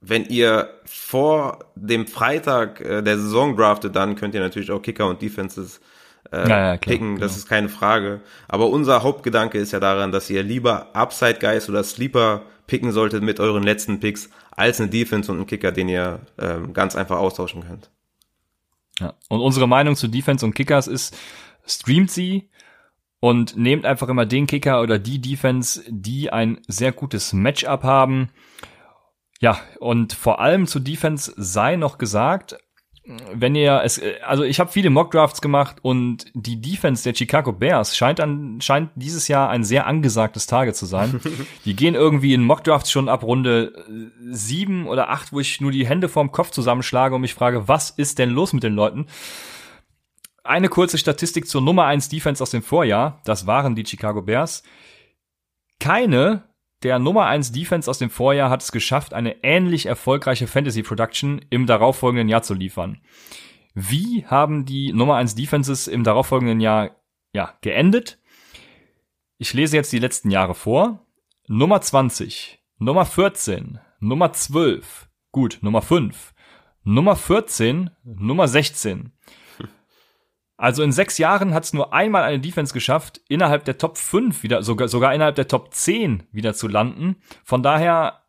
wenn 0.00 0.24
ihr 0.26 0.68
vor 0.84 1.58
dem 1.74 2.06
Freitag 2.06 2.80
äh, 2.80 3.02
der 3.02 3.18
Saison 3.18 3.56
draftet, 3.56 3.96
dann 3.96 4.16
könnt 4.16 4.34
ihr 4.34 4.40
natürlich 4.40 4.70
auch 4.70 4.82
Kicker 4.82 5.08
und 5.08 5.22
Defenses 5.22 5.80
äh, 6.32 6.48
ja, 6.48 6.48
ja, 6.48 6.76
klar, 6.76 6.78
picken, 6.78 7.18
das 7.18 7.32
genau. 7.32 7.38
ist 7.38 7.48
keine 7.48 7.68
Frage. 7.68 8.20
Aber 8.48 8.68
unser 8.68 9.02
Hauptgedanke 9.02 9.58
ist 9.58 9.72
ja 9.72 9.80
daran, 9.80 10.12
dass 10.12 10.28
ihr 10.30 10.42
lieber 10.42 10.94
Upside 10.94 11.38
Guys 11.40 11.68
oder 11.68 11.82
Sleeper 11.82 12.42
picken 12.66 12.92
solltet 12.92 13.22
mit 13.22 13.40
euren 13.40 13.62
letzten 13.62 14.00
Picks, 14.00 14.28
als 14.50 14.80
eine 14.80 14.90
Defense 14.90 15.30
und 15.30 15.38
einen 15.38 15.46
Kicker, 15.46 15.72
den 15.72 15.88
ihr 15.88 16.20
ähm, 16.38 16.72
ganz 16.72 16.96
einfach 16.96 17.18
austauschen 17.18 17.64
könnt. 17.66 17.90
Ja. 19.00 19.14
Und 19.28 19.40
unsere 19.40 19.68
Meinung 19.68 19.96
zu 19.96 20.08
Defense 20.08 20.44
und 20.44 20.54
Kickers 20.54 20.86
ist, 20.86 21.16
streamt 21.66 22.10
sie 22.10 22.50
und 23.20 23.56
nehmt 23.56 23.84
einfach 23.84 24.08
immer 24.08 24.26
den 24.26 24.46
Kicker 24.46 24.80
oder 24.80 24.98
die 24.98 25.20
Defense, 25.20 25.82
die 25.88 26.32
ein 26.32 26.60
sehr 26.66 26.92
gutes 26.92 27.32
Matchup 27.32 27.82
haben. 27.82 28.30
Ja, 29.40 29.60
und 29.80 30.12
vor 30.12 30.40
allem 30.40 30.66
zu 30.66 30.80
Defense 30.80 31.32
sei 31.36 31.76
noch 31.76 31.98
gesagt, 31.98 32.56
wenn 33.32 33.54
ihr 33.54 33.82
es, 33.84 34.00
also 34.24 34.42
ich 34.42 34.58
habe 34.58 34.72
viele 34.72 34.90
Mockdrafts 34.90 35.40
gemacht 35.40 35.76
und 35.82 36.26
die 36.34 36.60
Defense 36.60 37.04
der 37.04 37.14
Chicago 37.14 37.52
Bears 37.52 37.96
scheint 37.96 38.18
an, 38.18 38.60
scheint 38.60 38.90
dieses 38.96 39.28
Jahr 39.28 39.48
ein 39.48 39.62
sehr 39.62 39.86
angesagtes 39.86 40.46
Target 40.46 40.74
zu 40.74 40.86
sein. 40.86 41.20
die 41.64 41.76
gehen 41.76 41.94
irgendwie 41.94 42.34
in 42.34 42.42
Mockdrafts 42.42 42.90
schon 42.90 43.08
ab 43.08 43.22
Runde 43.22 43.84
sieben 44.28 44.88
oder 44.88 45.08
acht, 45.08 45.32
wo 45.32 45.38
ich 45.38 45.60
nur 45.60 45.70
die 45.70 45.86
Hände 45.86 46.08
vorm 46.08 46.32
Kopf 46.32 46.50
zusammenschlage 46.50 47.14
und 47.14 47.20
mich 47.20 47.34
frage, 47.34 47.68
was 47.68 47.90
ist 47.90 48.18
denn 48.18 48.30
los 48.30 48.52
mit 48.52 48.64
den 48.64 48.74
Leuten? 48.74 49.06
Eine 50.42 50.68
kurze 50.68 50.98
Statistik 50.98 51.48
zur 51.48 51.60
Nummer 51.60 51.84
eins 51.84 52.08
Defense 52.08 52.42
aus 52.42 52.50
dem 52.50 52.62
Vorjahr. 52.62 53.20
Das 53.24 53.46
waren 53.46 53.76
die 53.76 53.86
Chicago 53.86 54.22
Bears. 54.22 54.64
Keine 55.78 56.44
der 56.82 56.98
Nummer 56.98 57.26
1 57.26 57.52
Defense 57.52 57.90
aus 57.90 57.98
dem 57.98 58.10
Vorjahr 58.10 58.50
hat 58.50 58.62
es 58.62 58.72
geschafft, 58.72 59.14
eine 59.14 59.42
ähnlich 59.42 59.86
erfolgreiche 59.86 60.46
Fantasy 60.46 60.82
Production 60.82 61.40
im 61.50 61.66
darauffolgenden 61.66 62.28
Jahr 62.28 62.42
zu 62.42 62.54
liefern. 62.54 63.00
Wie 63.74 64.24
haben 64.26 64.64
die 64.64 64.92
Nummer 64.92 65.16
1 65.16 65.34
Defenses 65.34 65.86
im 65.86 66.04
darauffolgenden 66.04 66.60
Jahr 66.60 66.96
ja, 67.32 67.54
geendet? 67.60 68.18
Ich 69.38 69.52
lese 69.52 69.76
jetzt 69.76 69.92
die 69.92 69.98
letzten 69.98 70.30
Jahre 70.30 70.54
vor. 70.54 71.06
Nummer 71.48 71.80
20, 71.80 72.58
Nummer 72.78 73.04
14, 73.04 73.78
Nummer 74.00 74.32
12, 74.32 75.08
gut, 75.30 75.58
Nummer 75.60 75.80
5, 75.80 76.34
Nummer 76.82 77.16
14, 77.16 77.90
Nummer 78.02 78.48
16, 78.48 79.12
also 80.56 80.82
in 80.82 80.92
sechs 80.92 81.18
Jahren 81.18 81.52
hat 81.52 81.64
es 81.64 81.72
nur 81.72 81.92
einmal 81.92 82.22
eine 82.22 82.40
Defense 82.40 82.72
geschafft, 82.72 83.20
innerhalb 83.28 83.64
der 83.64 83.78
Top 83.78 83.98
5 83.98 84.42
wieder, 84.42 84.62
sogar, 84.62 84.88
sogar 84.88 85.14
innerhalb 85.14 85.36
der 85.36 85.48
Top 85.48 85.74
10 85.74 86.24
wieder 86.32 86.54
zu 86.54 86.66
landen. 86.68 87.16
Von 87.44 87.62
daher 87.62 88.22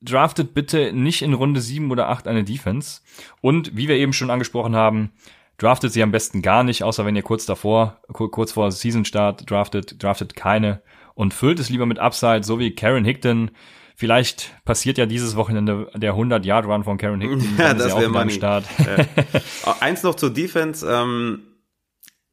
draftet 0.00 0.54
bitte 0.54 0.92
nicht 0.92 1.22
in 1.22 1.34
Runde 1.34 1.60
7 1.60 1.90
oder 1.90 2.08
8 2.08 2.28
eine 2.28 2.44
Defense. 2.44 3.00
Und 3.40 3.76
wie 3.76 3.88
wir 3.88 3.96
eben 3.96 4.12
schon 4.12 4.30
angesprochen 4.30 4.76
haben, 4.76 5.12
draftet 5.58 5.92
sie 5.92 6.02
am 6.02 6.12
besten 6.12 6.42
gar 6.42 6.62
nicht, 6.62 6.84
außer 6.84 7.04
wenn 7.04 7.16
ihr 7.16 7.22
kurz 7.22 7.46
davor, 7.46 8.00
kurz 8.12 8.52
vor 8.52 8.70
Season 8.70 9.04
Start 9.04 9.50
draftet, 9.50 10.02
draftet 10.02 10.34
keine 10.34 10.82
und 11.14 11.34
füllt 11.34 11.58
es 11.58 11.68
lieber 11.68 11.86
mit 11.86 11.98
Upside, 11.98 12.44
so 12.44 12.58
wie 12.58 12.74
Karen 12.74 13.04
Hickton. 13.04 13.50
Vielleicht 13.94 14.52
passiert 14.64 14.98
ja 14.98 15.06
dieses 15.06 15.36
Wochenende 15.36 15.90
der 15.94 16.14
100-Yard-Run 16.14 16.84
von 16.84 16.96
Karen 16.96 17.20
Hickton. 17.20 17.56
Ja, 17.58 17.74
das 17.74 17.96
wäre 17.96 18.08
mal 18.08 18.30
Start. 18.30 18.64
Ja. 18.78 19.76
Eins 19.80 20.02
noch 20.02 20.14
zur 20.14 20.32
Defense. 20.32 20.86
Ähm 20.88 21.42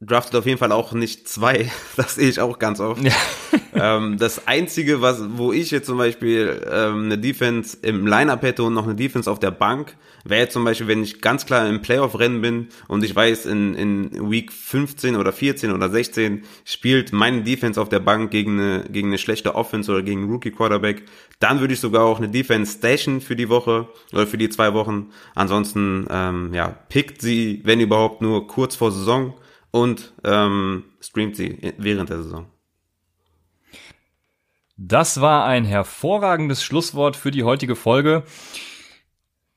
draftet 0.00 0.36
auf 0.36 0.46
jeden 0.46 0.58
Fall 0.58 0.72
auch 0.72 0.92
nicht 0.92 1.28
zwei. 1.28 1.70
Das 1.96 2.14
sehe 2.14 2.28
ich 2.28 2.40
auch 2.40 2.58
ganz 2.58 2.80
oft. 2.80 3.02
Ja. 3.02 3.12
ähm, 3.96 4.16
das 4.16 4.46
Einzige, 4.46 5.02
was, 5.02 5.22
wo 5.36 5.52
ich 5.52 5.70
jetzt 5.70 5.86
zum 5.86 5.98
Beispiel 5.98 6.66
ähm, 6.70 7.04
eine 7.04 7.18
Defense 7.18 7.76
im 7.82 8.06
Lineup 8.06 8.42
hätte 8.42 8.62
und 8.62 8.72
noch 8.72 8.84
eine 8.84 8.94
Defense 8.94 9.30
auf 9.30 9.38
der 9.38 9.50
Bank, 9.50 9.96
wäre 10.24 10.42
jetzt 10.42 10.54
zum 10.54 10.64
Beispiel, 10.64 10.86
wenn 10.86 11.02
ich 11.02 11.20
ganz 11.20 11.44
klar 11.44 11.68
im 11.68 11.82
Playoff-Rennen 11.82 12.40
bin 12.40 12.68
und 12.88 13.04
ich 13.04 13.14
weiß, 13.14 13.46
in, 13.46 13.74
in 13.74 14.30
Week 14.30 14.50
15 14.50 15.16
oder 15.16 15.32
14 15.32 15.72
oder 15.72 15.90
16 15.90 16.44
spielt 16.64 17.12
meine 17.12 17.42
Defense 17.42 17.80
auf 17.80 17.90
der 17.90 18.00
Bank 18.00 18.30
gegen 18.30 18.58
eine, 18.58 18.84
gegen 18.90 19.08
eine 19.08 19.18
schlechte 19.18 19.54
Offense 19.54 19.92
oder 19.92 20.02
gegen 20.02 20.22
einen 20.22 20.30
Rookie-Quarterback, 20.30 21.02
dann 21.38 21.60
würde 21.60 21.74
ich 21.74 21.80
sogar 21.80 22.04
auch 22.04 22.18
eine 22.18 22.28
Defense 22.28 22.78
station 22.78 23.20
für 23.20 23.36
die 23.36 23.50
Woche 23.50 23.88
oder 24.12 24.26
für 24.26 24.38
die 24.38 24.48
zwei 24.48 24.72
Wochen. 24.72 25.10
Ansonsten, 25.34 26.06
ähm, 26.10 26.54
ja, 26.54 26.68
pickt 26.88 27.20
sie, 27.20 27.60
wenn 27.64 27.80
überhaupt, 27.80 28.22
nur 28.22 28.46
kurz 28.46 28.76
vor 28.76 28.90
Saison 28.92 29.34
und 29.70 30.12
ähm, 30.24 30.84
streamt 31.00 31.36
sie 31.36 31.74
während 31.78 32.10
der 32.10 32.22
Saison. 32.22 32.46
Das 34.76 35.20
war 35.20 35.44
ein 35.44 35.64
hervorragendes 35.64 36.62
Schlusswort 36.62 37.14
für 37.14 37.30
die 37.30 37.44
heutige 37.44 37.76
Folge. 37.76 38.24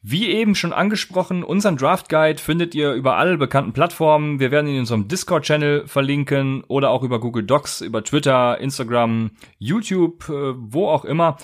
Wie 0.06 0.28
eben 0.28 0.54
schon 0.54 0.74
angesprochen, 0.74 1.46
unseren 1.46 1.78
Draft 1.78 2.10
Guide 2.10 2.42
findet 2.42 2.76
ihr 2.76 2.92
über 2.92 3.16
alle 3.16 3.38
bekannten 3.38 3.72
Plattformen. 3.72 4.42
Wir 4.42 4.52
werden 4.52 4.68
ihn 4.68 4.74
in 4.74 4.80
unserem 4.82 5.08
Discord-Channel 5.08 5.88
verlinken 5.88 6.66
oder 6.66 6.90
auch 6.90 7.04
über 7.04 7.22
Google 7.22 7.44
Docs, 7.44 7.80
über 7.80 8.04
Twitter, 8.04 8.60
Instagram, 8.60 9.32
YouTube, 9.60 10.28
äh, 10.28 10.56
wo 10.58 10.90
auch 10.90 11.06
immer. 11.06 11.38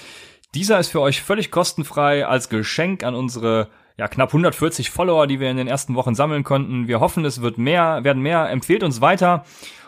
Dieser 0.55 0.78
ist 0.78 0.89
für 0.89 0.99
euch 0.99 1.22
völlig 1.22 1.51
kostenfrei 1.51 2.26
als 2.26 2.49
Geschenk 2.49 3.05
an 3.05 3.15
unsere 3.15 3.70
ja, 4.00 4.08
knapp 4.08 4.30
140 4.30 4.91
Follower, 4.91 5.28
die 5.28 5.41
wir 5.41 5.52
in 5.52 5.58
den 5.58 5.68
ersten 5.68 5.93
Wochen 5.93 6.16
sammeln 6.16 6.45
konnten. 6.45 6.88
Wir 6.88 7.02
hoffen, 7.02 7.26
es 7.26 7.41
wird 7.41 7.58
mehr, 7.58 8.02
werden 8.06 8.24
mehr. 8.24 8.50
Empfehlt 8.50 8.82
uns 8.82 9.02
weiter. 9.02 9.43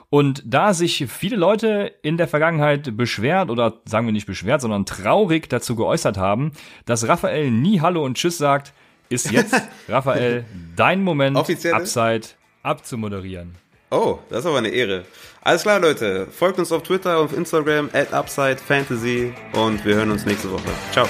Und 0.09 0.43
da 0.45 0.73
sich 0.73 1.05
viele 1.07 1.37
Leute 1.37 1.93
in 2.01 2.17
der 2.17 2.27
Vergangenheit 2.27 2.97
beschwert 2.97 3.49
oder 3.49 3.75
sagen 3.85 4.05
wir 4.05 4.11
nicht 4.11 4.27
beschwert, 4.27 4.59
sondern 4.59 4.85
traurig 4.85 5.49
dazu 5.49 5.77
geäußert 5.77 6.17
haben, 6.17 6.51
dass 6.85 7.07
Raphael 7.07 7.51
nie 7.51 7.79
Hallo 7.79 8.03
und 8.03 8.17
Tschüss 8.17 8.37
sagt, 8.37 8.73
ist 9.07 9.31
jetzt, 9.31 9.55
Raphael, 9.87 10.43
dein 10.75 11.05
Moment, 11.05 11.37
Offizielle? 11.37 11.77
Upside 11.77 12.27
abzumoderieren. 12.63 13.55
Oh, 13.91 14.19
das 14.29 14.39
ist 14.39 14.45
aber 14.45 14.57
eine 14.57 14.69
Ehre. 14.69 15.05
Alles 15.41 15.61
klar, 15.61 15.79
Leute. 15.79 16.27
Folgt 16.29 16.59
uns 16.59 16.73
auf 16.73 16.83
Twitter 16.83 17.17
und 17.21 17.25
auf 17.27 17.37
Instagram 17.37 17.89
at 17.93 18.13
Upside 18.13 18.57
Fantasy 18.57 19.33
und 19.53 19.85
wir 19.85 19.95
hören 19.95 20.11
uns 20.11 20.25
nächste 20.25 20.51
Woche. 20.51 20.67
Ciao. 20.91 21.07